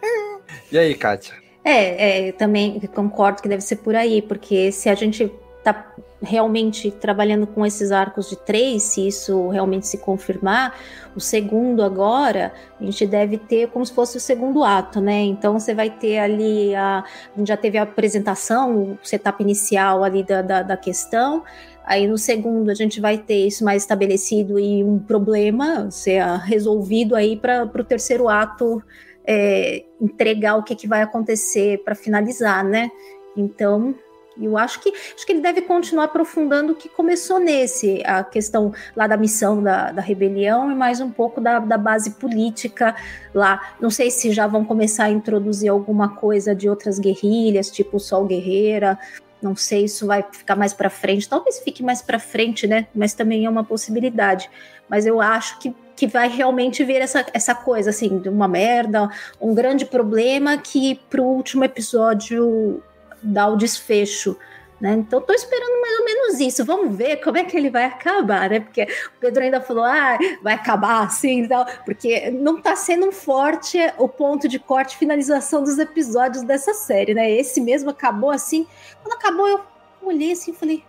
E 0.71 0.77
aí, 0.77 0.95
Kátia? 0.95 1.33
É, 1.63 2.27
é, 2.27 2.31
também 2.33 2.79
concordo 2.93 3.41
que 3.41 3.47
deve 3.47 3.61
ser 3.61 3.77
por 3.77 3.95
aí, 3.95 4.21
porque 4.21 4.71
se 4.71 4.89
a 4.89 4.95
gente 4.95 5.31
tá 5.63 5.93
realmente 6.21 6.89
trabalhando 6.89 7.45
com 7.45 7.65
esses 7.65 7.91
arcos 7.91 8.29
de 8.29 8.35
três, 8.35 8.83
se 8.83 9.07
isso 9.07 9.49
realmente 9.49 9.87
se 9.87 9.97
confirmar, 9.99 10.75
o 11.15 11.19
segundo 11.19 11.83
agora, 11.83 12.53
a 12.79 12.83
gente 12.83 13.05
deve 13.05 13.37
ter 13.37 13.67
como 13.69 13.85
se 13.85 13.93
fosse 13.93 14.17
o 14.17 14.19
segundo 14.19 14.63
ato, 14.63 14.99
né? 14.99 15.21
Então 15.21 15.59
você 15.59 15.73
vai 15.73 15.89
ter 15.89 16.19
ali, 16.19 16.73
a, 16.75 17.03
a 17.35 17.37
gente 17.37 17.47
já 17.47 17.57
teve 17.57 17.77
a 17.77 17.83
apresentação, 17.83 18.93
o 18.93 18.99
setup 19.03 19.41
inicial 19.41 20.03
ali 20.03 20.23
da, 20.23 20.41
da, 20.41 20.63
da 20.63 20.77
questão, 20.77 21.43
Aí 21.87 22.05
no 22.05 22.17
segundo 22.17 22.69
a 22.69 22.73
gente 22.73 22.99
vai 22.99 23.17
ter 23.17 23.47
isso 23.47 23.63
mais 23.63 23.83
estabelecido 23.83 24.59
e 24.59 24.83
um 24.83 24.99
problema 24.99 25.89
ser 25.89 26.21
resolvido 26.43 27.15
aí 27.15 27.37
para 27.37 27.63
o 27.63 27.83
terceiro 27.83 28.27
ato 28.27 28.83
é, 29.25 29.85
entregar 30.01 30.57
o 30.57 30.63
que, 30.63 30.75
que 30.75 30.85
vai 30.85 31.01
acontecer 31.01 31.81
para 31.85 31.95
finalizar, 31.95 32.61
né? 32.61 32.91
Então 33.37 33.95
eu 34.39 34.57
acho 34.57 34.79
que 34.79 34.89
acho 34.89 35.25
que 35.25 35.31
ele 35.31 35.41
deve 35.41 35.61
continuar 35.61 36.05
aprofundando 36.05 36.73
o 36.73 36.75
que 36.75 36.89
começou 36.89 37.39
nesse, 37.39 38.01
a 38.05 38.23
questão 38.23 38.73
lá 38.95 39.07
da 39.07 39.17
missão 39.17 39.61
da, 39.61 39.91
da 39.91 40.01
rebelião 40.01 40.71
e 40.71 40.75
mais 40.75 41.01
um 41.01 41.09
pouco 41.09 41.41
da, 41.41 41.59
da 41.59 41.77
base 41.77 42.11
política 42.11 42.95
lá. 43.33 43.75
Não 43.79 43.89
sei 43.89 44.11
se 44.11 44.31
já 44.31 44.47
vão 44.47 44.63
começar 44.63 45.05
a 45.05 45.09
introduzir 45.09 45.69
alguma 45.69 46.15
coisa 46.15 46.55
de 46.55 46.69
outras 46.69 46.99
guerrilhas, 46.99 47.71
tipo 47.71 47.99
Sol 47.99 48.25
Guerreira. 48.25 48.97
Não 49.41 49.55
sei, 49.55 49.85
isso 49.85 50.07
vai 50.07 50.25
ficar 50.31 50.55
mais 50.55 50.73
para 50.73 50.89
frente. 50.89 51.29
Talvez 51.29 51.59
fique 51.59 51.83
mais 51.83 52.01
para 52.01 52.17
frente, 52.17 52.65
né? 52.65 52.87
Mas 52.93 53.13
também 53.13 53.45
é 53.45 53.49
uma 53.49 53.63
possibilidade. 53.63 54.49
Mas 54.89 55.05
eu 55.05 55.21
acho 55.21 55.59
que, 55.59 55.75
que 55.95 56.07
vai 56.07 56.27
realmente 56.27 56.83
ver 56.83 57.01
essa, 57.01 57.25
essa 57.33 57.53
coisa, 57.53 57.91
assim, 57.91 58.17
de 58.19 58.29
uma 58.29 58.47
merda, 58.47 59.09
um 59.39 59.53
grande 59.53 59.85
problema 59.85 60.57
que 60.57 60.99
pro 61.09 61.23
último 61.23 61.63
episódio 61.63 62.81
dá 63.27 63.47
o 63.47 63.55
desfecho. 63.55 64.37
Né? 64.79 64.93
Então, 64.93 65.19
tô 65.19 65.33
esperando 65.33 65.81
mais 65.81 65.99
ou 65.99 66.05
menos 66.05 66.39
isso. 66.39 66.63
Vamos 66.63 66.95
ver 66.95 67.17
como 67.17 67.37
é 67.37 67.43
que 67.43 67.57
ele 67.57 67.69
vai 67.69 67.85
acabar, 67.85 68.49
né? 68.49 68.59
Porque 68.59 68.83
o 68.83 69.19
Pedro 69.19 69.43
ainda 69.43 69.59
falou, 69.59 69.83
ah, 69.83 70.19
vai 70.41 70.53
acabar 70.53 71.03
assim 71.03 71.43
e 71.43 71.47
tal, 71.47 71.65
porque 71.83 72.29
não 72.29 72.61
tá 72.61 72.75
sendo 72.75 73.11
forte 73.11 73.79
o 73.97 74.07
ponto 74.07 74.47
de 74.47 74.59
corte 74.59 74.93
e 74.93 74.97
finalização 74.97 75.63
dos 75.63 75.79
episódios 75.79 76.43
dessa 76.43 76.73
série, 76.73 77.15
né? 77.15 77.29
Esse 77.31 77.59
mesmo 77.59 77.89
acabou 77.89 78.29
assim. 78.29 78.67
Quando 79.01 79.15
acabou, 79.15 79.47
eu 79.47 79.61
olhei 80.03 80.33
assim 80.33 80.51
e 80.51 80.55
falei, 80.55 80.83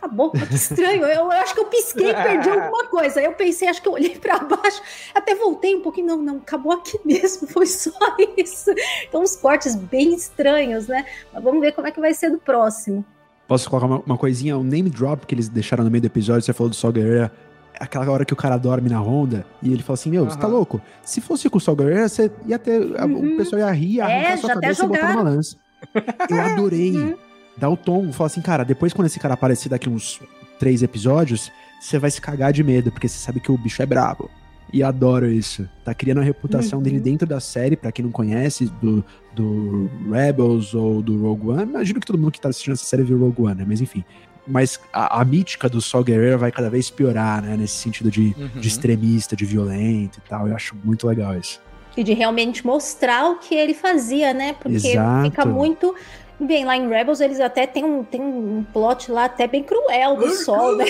acabou, 0.00 0.30
que 0.30 0.54
estranho. 0.54 1.02
Eu, 1.02 1.08
eu, 1.08 1.30
acho 1.30 1.54
que 1.54 1.60
eu 1.60 1.66
pisquei 1.66 2.10
e 2.10 2.14
perdi 2.14 2.48
alguma 2.48 2.86
coisa. 2.86 3.20
Eu 3.20 3.32
pensei, 3.32 3.68
acho 3.68 3.82
que 3.82 3.88
eu 3.88 3.92
olhei 3.92 4.16
para 4.18 4.38
baixo, 4.38 4.82
até 5.14 5.34
voltei 5.34 5.76
um 5.76 5.82
pouquinho, 5.82 6.06
não, 6.08 6.22
não, 6.22 6.36
acabou 6.38 6.72
aqui 6.72 6.98
mesmo, 7.04 7.46
foi 7.46 7.66
só 7.66 7.90
isso. 8.36 8.70
Então, 9.06 9.22
uns 9.22 9.36
cortes 9.36 9.76
bem 9.76 10.14
estranhos, 10.14 10.88
né? 10.88 11.04
Mas 11.32 11.44
vamos 11.44 11.60
ver 11.60 11.72
como 11.72 11.86
é 11.86 11.90
que 11.90 12.00
vai 12.00 12.14
ser 12.14 12.30
do 12.30 12.38
próximo. 12.38 13.04
Posso 13.46 13.68
colocar 13.68 13.86
uma, 13.86 14.02
uma 14.06 14.18
coisinha, 14.18 14.56
um 14.56 14.64
name 14.64 14.88
drop 14.88 15.26
que 15.26 15.34
eles 15.34 15.48
deixaram 15.48 15.84
no 15.84 15.90
meio 15.90 16.02
do 16.02 16.06
episódio, 16.06 16.42
você 16.42 16.52
falou 16.52 16.70
do 16.70 16.76
Sol 16.76 16.92
Guerreira, 16.92 17.32
aquela 17.78 18.08
hora 18.10 18.24
que 18.24 18.32
o 18.32 18.36
cara 18.36 18.56
dorme 18.56 18.88
na 18.88 19.00
Honda, 19.00 19.44
e 19.60 19.72
ele 19.72 19.82
fala 19.82 19.94
assim, 19.94 20.10
meu, 20.10 20.22
uhum. 20.22 20.30
você 20.30 20.38
tá 20.38 20.46
louco? 20.46 20.80
Se 21.02 21.20
fosse 21.20 21.50
com 21.50 21.58
o 21.58 21.60
Sol 21.60 21.74
Guerreira, 21.74 22.08
você 22.08 22.30
ia 22.46 22.58
ter, 22.58 22.80
uhum. 22.80 23.34
o 23.34 23.36
pessoal 23.36 23.60
ia 23.60 23.70
rir, 23.72 24.00
arrancar 24.00 24.32
é, 24.32 24.36
sua 24.36 24.54
cabeça 24.54 24.84
e 24.84 24.88
botar 24.88 25.12
numa 25.12 25.22
lança. 25.22 25.56
Eu 26.28 26.40
adorei. 26.40 26.96
Uhum 26.96 27.29
dá 27.60 27.68
o 27.68 27.76
tom, 27.76 28.12
fala 28.12 28.26
assim, 28.26 28.40
cara, 28.40 28.64
depois 28.64 28.92
quando 28.92 29.06
esse 29.06 29.20
cara 29.20 29.34
aparecer 29.34 29.68
daqui 29.68 29.88
uns 29.88 30.20
três 30.58 30.82
episódios, 30.82 31.52
você 31.80 31.98
vai 31.98 32.10
se 32.10 32.20
cagar 32.20 32.52
de 32.52 32.62
medo, 32.62 32.90
porque 32.90 33.08
você 33.08 33.18
sabe 33.18 33.40
que 33.40 33.52
o 33.52 33.58
bicho 33.58 33.82
é 33.82 33.86
brabo. 33.86 34.30
E 34.72 34.82
adoro 34.82 35.28
isso. 35.28 35.68
Tá 35.84 35.92
criando 35.92 36.20
a 36.20 36.24
reputação 36.24 36.78
uhum. 36.78 36.82
dele 36.82 37.00
dentro 37.00 37.26
da 37.26 37.40
série, 37.40 37.76
para 37.76 37.90
quem 37.90 38.04
não 38.04 38.12
conhece, 38.12 38.66
do, 38.80 39.04
do 39.34 39.90
Rebels 40.10 40.74
ou 40.74 41.02
do 41.02 41.20
Rogue 41.20 41.48
One. 41.48 41.62
Imagino 41.62 41.98
que 41.98 42.06
todo 42.06 42.18
mundo 42.18 42.30
que 42.30 42.40
tá 42.40 42.48
assistindo 42.48 42.74
essa 42.74 42.84
série 42.84 43.02
viu 43.02 43.18
Rogue 43.18 43.42
One, 43.42 43.56
né? 43.56 43.64
Mas 43.66 43.80
enfim. 43.80 44.04
Mas 44.46 44.80
a, 44.92 45.20
a 45.20 45.24
mítica 45.24 45.68
do 45.68 45.80
Sol 45.80 46.04
Guerreiro 46.04 46.38
vai 46.38 46.52
cada 46.52 46.70
vez 46.70 46.88
piorar, 46.88 47.42
né? 47.42 47.56
Nesse 47.56 47.74
sentido 47.74 48.10
de, 48.10 48.34
uhum. 48.38 48.60
de 48.60 48.68
extremista, 48.68 49.34
de 49.34 49.44
violento 49.44 50.18
e 50.24 50.28
tal. 50.28 50.46
Eu 50.46 50.54
acho 50.54 50.76
muito 50.84 51.06
legal 51.06 51.36
isso. 51.36 51.60
E 51.96 52.04
de 52.04 52.12
realmente 52.12 52.64
mostrar 52.64 53.28
o 53.28 53.38
que 53.38 53.54
ele 53.54 53.74
fazia, 53.74 54.32
né? 54.32 54.52
Porque 54.52 54.76
Exato. 54.76 55.28
fica 55.28 55.44
muito 55.44 55.94
Bem, 56.40 56.64
lá 56.64 56.74
em 56.74 56.88
Rebels 56.88 57.20
eles 57.20 57.38
até 57.38 57.66
tem 57.66 57.84
um, 57.84 58.02
tem 58.02 58.20
um 58.20 58.64
plot 58.72 59.12
lá 59.12 59.26
até 59.26 59.46
bem 59.46 59.62
cruel 59.62 60.16
do 60.16 60.30
sol, 60.30 60.74
né? 60.74 60.86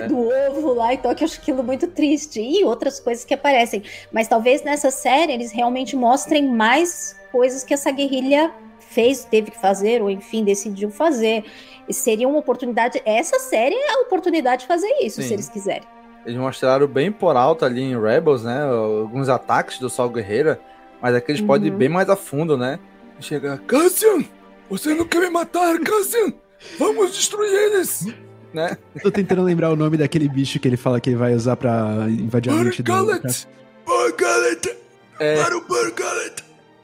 É. 0.00 0.06
do 0.06 0.28
ovo 0.28 0.72
lá, 0.72 0.94
então 0.94 1.12
que 1.14 1.24
eu 1.24 1.26
acho 1.26 1.40
aquilo 1.40 1.64
muito 1.64 1.88
triste. 1.88 2.40
E 2.40 2.64
outras 2.64 3.00
coisas 3.00 3.24
que 3.24 3.34
aparecem. 3.34 3.82
Mas 4.12 4.28
talvez 4.28 4.62
nessa 4.62 4.90
série 4.92 5.32
eles 5.32 5.50
realmente 5.50 5.96
mostrem 5.96 6.46
mais 6.48 7.16
coisas 7.32 7.64
que 7.64 7.74
essa 7.74 7.90
guerrilha 7.90 8.52
fez, 8.78 9.24
teve 9.24 9.50
que 9.50 9.60
fazer, 9.60 10.00
ou 10.00 10.08
enfim, 10.08 10.44
decidiu 10.44 10.90
fazer. 10.90 11.44
E 11.88 11.92
seria 11.92 12.28
uma 12.28 12.38
oportunidade. 12.38 13.02
Essa 13.04 13.40
série 13.40 13.74
é 13.74 13.94
a 13.94 14.00
oportunidade 14.02 14.62
de 14.62 14.68
fazer 14.68 14.90
isso, 15.02 15.20
Sim. 15.20 15.28
se 15.28 15.34
eles 15.34 15.48
quiserem. 15.48 15.88
Eles 16.24 16.38
mostraram 16.38 16.86
bem 16.86 17.10
por 17.10 17.36
alto 17.36 17.64
ali 17.64 17.82
em 17.82 18.00
Rebels, 18.00 18.44
né? 18.44 18.62
Alguns 18.62 19.28
ataques 19.28 19.78
do 19.80 19.90
Sol 19.90 20.08
Guerreira, 20.08 20.60
mas 21.00 21.16
aqui 21.16 21.32
eles 21.32 21.40
uhum. 21.40 21.46
podem 21.48 21.68
ir 21.68 21.72
bem 21.72 21.88
mais 21.88 22.08
a 22.08 22.16
fundo, 22.16 22.56
né? 22.56 22.78
Chega, 23.20 23.58
Cassian, 23.66 24.24
você 24.68 24.94
não 24.94 25.06
quer 25.06 25.20
me 25.20 25.30
matar, 25.30 25.78
Cassian? 25.80 26.32
Vamos 26.78 27.14
destruir 27.14 27.52
eles! 27.52 28.06
Né? 28.52 28.76
Eu 28.94 29.02
tô 29.02 29.10
tentando 29.10 29.42
lembrar 29.42 29.70
o 29.70 29.76
nome 29.76 29.96
daquele 29.96 30.28
bicho 30.28 30.58
que 30.58 30.66
ele 30.66 30.76
fala 30.76 31.00
que 31.00 31.10
ele 31.10 31.16
vai 31.16 31.34
usar 31.34 31.56
pra 31.56 32.06
invadir 32.08 32.50
a 32.50 32.54
mente 32.54 32.82
do... 32.82 32.90
Bargalet! 32.90 33.46
Bargalet! 33.84 34.76
É... 35.18 35.42
Para 35.42 35.58
o! 35.58 35.66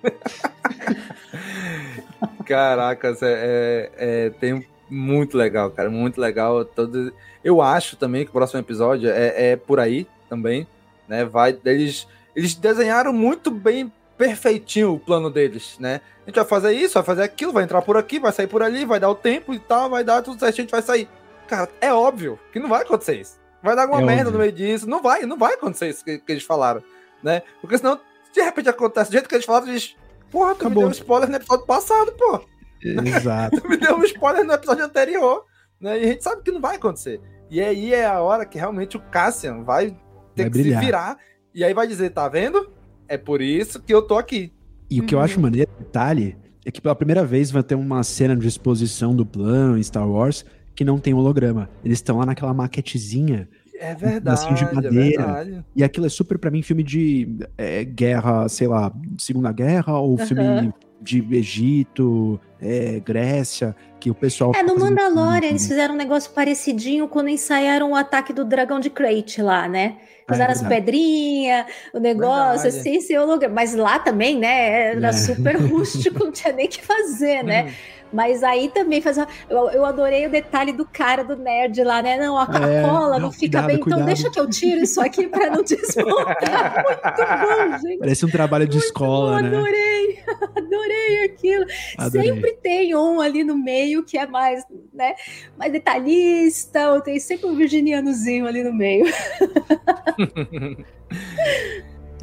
Caracas, 2.45 3.23
é, 3.23 3.33
é, 3.33 3.91
é, 3.97 4.31
tem 4.31 4.67
muito 4.91 5.39
legal, 5.39 5.71
cara, 5.71 5.91
muito 5.91 6.21
legal. 6.21 6.65
Todo... 6.65 7.13
Eu 7.43 7.63
acho 7.63 7.97
também 7.97 8.25
que 8.25 8.31
o 8.31 8.33
próximo 8.33 8.61
episódio 8.61 9.09
é, 9.09 9.53
é 9.53 9.57
por 9.57 9.81
aí 9.81 10.07
também, 10.29 10.67
né? 11.09 11.25
Vai, 11.25 11.57
eles, 11.65 12.07
eles 12.35 12.55
desenharam 12.55 13.13
muito 13.13 13.51
bem 13.51 13.93
perfeitinho 14.23 14.95
o 14.95 15.01
plano 15.01 15.29
deles, 15.29 15.77
né? 15.81 16.01
A 16.23 16.27
gente 16.27 16.37
vai 16.37 16.45
fazer 16.45 16.73
isso, 16.73 16.95
vai 16.95 17.03
fazer 17.03 17.25
aquilo, 17.25 17.53
vai 17.53 17.65
entrar 17.65 17.83
por 17.83 17.97
aqui, 17.97 18.21
vai 18.21 18.31
sair 18.31 18.47
por 18.47 18.63
ali, 18.63 18.85
vai 18.85 19.01
dar 19.01 19.11
o 19.11 19.17
tempo 19.17 19.53
e 19.53 19.59
tal, 19.59 19.91
vai 19.91 20.05
dar 20.05 20.23
tudo 20.23 20.39
certo, 20.39 20.55
a 20.55 20.63
gente 20.63 20.71
vai 20.71 20.81
sair. 20.81 21.09
Cara, 21.49 21.69
é 21.81 21.93
óbvio 21.93 22.39
que 22.53 22.61
não 22.61 22.69
vai 22.69 22.83
acontecer 22.83 23.21
isso. 23.21 23.41
Vai 23.61 23.75
dar 23.75 23.83
alguma 23.83 24.01
é 24.01 24.05
merda 24.05 24.23
óbvio. 24.29 24.35
no 24.35 24.39
meio 24.39 24.53
disso. 24.53 24.89
Não 24.89 25.03
vai, 25.03 25.23
não 25.23 25.37
vai 25.37 25.55
acontecer 25.55 25.89
isso 25.89 26.05
que, 26.05 26.19
que, 26.19 26.33
eles 26.33 26.45
falaram, 26.45 26.85
né? 27.21 27.43
Porque 27.61 27.77
senão, 27.77 27.99
de 28.33 28.41
repente 28.41 28.69
acontece 28.69 29.11
do 29.11 29.15
jeito 29.15 29.29
que 29.29 29.35
eles 29.35 29.45
falaram, 29.45 29.67
eles. 29.67 29.97
Porra, 30.31 30.55
tu 30.55 30.67
Acabou. 30.67 30.71
me 30.71 30.79
deu 30.79 30.89
um 30.89 30.93
spoiler 30.93 31.29
no 31.29 31.37
episódio 31.37 31.67
passado, 31.67 32.13
pô. 32.13 32.45
Exato. 32.81 33.59
tu 33.61 33.69
me 33.69 33.77
deu 33.77 33.97
um 33.97 34.05
spoiler 34.05 34.45
no 34.45 34.53
episódio 34.53 34.85
anterior, 34.85 35.45
né? 35.81 35.99
E 35.99 36.05
a 36.05 36.07
gente 36.07 36.23
sabe 36.23 36.43
que 36.43 36.53
não 36.53 36.61
vai 36.61 36.77
acontecer. 36.77 37.21
E 37.51 37.61
aí 37.61 37.93
é 37.93 38.07
a 38.07 38.21
hora 38.21 38.47
que 38.47 38.57
realmente 38.57 38.97
o 38.97 39.01
Cassian 39.01 39.65
vai 39.65 39.91
ter 40.37 40.45
vai 40.45 40.45
que 40.45 40.51
brilhar. 40.51 40.81
se 40.81 40.87
virar. 40.87 41.19
E 41.53 41.65
aí 41.65 41.75
vai 41.75 41.89
dizer, 41.89 42.11
tá 42.11 42.29
vendo? 42.29 42.73
É 43.13 43.19
por 43.19 43.43
isso 43.43 43.79
que 43.79 43.93
eu 43.93 44.01
tô 44.01 44.17
aqui. 44.17 44.51
E 44.89 44.99
o 44.99 45.05
que 45.05 45.15
eu 45.15 45.21
acho 45.21 45.39
maneiro, 45.39 45.71
detalhe, 45.79 46.35
é 46.65 46.71
que 46.71 46.81
pela 46.81 46.95
primeira 46.95 47.23
vez 47.23 47.51
vai 47.51 47.63
ter 47.63 47.75
uma 47.75 48.03
cena 48.03 48.35
de 48.35 48.49
exposição 48.49 49.15
do 49.15 49.27
plano 49.27 49.77
em 49.77 49.83
Star 49.83 50.09
Wars 50.09 50.47
que 50.75 50.83
não 50.83 50.99
tem 50.99 51.13
holograma. 51.13 51.69
Eles 51.85 51.99
estão 51.99 52.17
lá 52.17 52.25
naquela 52.25 52.55
maquetezinha. 52.55 53.47
É 53.79 53.95
verdade, 53.95 54.55
de 54.55 54.65
é 54.65 54.73
madeira. 54.73 55.27
verdade. 55.27 55.65
E 55.77 55.85
aquilo 55.85 56.07
é 56.07 56.09
super, 56.09 56.39
pra 56.39 56.51
mim, 56.51 56.63
filme 56.63 56.83
de 56.83 57.37
é, 57.59 57.85
guerra, 57.85 58.49
sei 58.49 58.67
lá, 58.67 58.91
Segunda 59.19 59.53
Guerra, 59.53 59.99
ou 59.99 60.17
Aham. 60.17 60.27
filme 60.27 60.73
de 61.03 61.35
Egito, 61.35 62.41
é, 62.63 63.01
Grécia, 63.05 63.75
que 63.99 64.11
o 64.11 64.15
pessoal. 64.15 64.53
É, 64.55 64.63
no 64.63 64.79
Mandalorian 64.79 65.49
eles 65.49 65.67
fizeram 65.67 65.95
um 65.95 65.97
negócio 65.99 66.31
parecidinho 66.31 67.09
quando 67.09 67.29
ensaiaram 67.29 67.91
o 67.91 67.95
ataque 67.97 68.33
do 68.33 68.45
dragão 68.45 68.79
de 68.81 68.89
Crate 68.89 69.43
lá, 69.43 69.69
né? 69.69 69.97
Ah, 69.99 70.03
é 70.03 70.33
Fizeram 70.33 70.53
as 70.53 70.63
pedrinhas, 70.63 71.67
o 71.93 71.99
negócio, 71.99 72.63
Verdade. 72.63 72.89
assim, 72.89 73.01
sem 73.01 73.19
holograma. 73.19 73.55
Mas 73.55 73.75
lá 73.75 73.99
também, 73.99 74.39
né? 74.39 74.93
Era 74.93 75.09
É. 75.09 75.13
super 75.13 75.57
rústico, 75.57 76.25
não 76.25 76.33
tinha 76.33 76.53
nem 76.53 76.67
o 76.67 76.69
que 76.69 76.81
fazer, 76.81 77.43
né? 77.45 77.75
Mas 78.13 78.43
aí 78.43 78.69
também 78.69 79.01
fazer. 79.01 79.27
Eu, 79.49 79.71
eu 79.71 79.85
adorei 79.85 80.27
o 80.27 80.31
detalhe 80.31 80.73
do 80.73 80.85
cara 80.85 81.25
do 81.25 81.37
nerd 81.37 81.83
lá, 81.83 82.03
né? 82.03 82.19
Não, 82.19 82.37
a, 82.37 82.43
É, 82.43 82.83
cola 82.83 83.13
não, 83.13 83.21
não, 83.21 83.33
fica 83.33 83.63
cuidado, 83.63 83.67
bem, 83.67 83.77
então 83.77 83.85
cuidado. 83.85 84.07
deixa 84.07 84.31
que 84.31 84.39
eu 84.39 84.49
tiro 84.49 84.83
isso 84.83 85.01
aqui 85.01 85.27
pra 85.27 85.51
não 85.51 85.63
desmontar. 85.63 86.85
Muito 87.17 87.73
bom, 87.73 87.79
gente. 87.79 87.99
Parece 87.99 88.27
um 88.27 88.31
trabalho 88.31 88.69
de 88.69 88.79
escola, 88.79 89.39
eu 89.39 89.43
né? 89.43 89.57
adorei, 89.57 90.19
adorei 90.57 91.25
aquilo. 91.25 91.65
Adorei. 91.99 92.35
Sempre 92.35 92.53
tem 92.63 92.95
um 92.95 93.21
ali 93.21 93.43
no 93.45 93.57
meio 93.57 94.05
que 94.05 94.19
é 94.19 94.27
mais, 94.27 94.65
né, 94.93 95.15
mais 95.57 95.73
detalhista, 95.73 96.93
ou 96.93 97.01
tem 97.01 97.19
sempre 97.19 97.47
um 97.47 97.57
virginianozinho 97.57 98.47
ali 98.47 98.63
no 98.63 98.73
meio. 98.73 99.07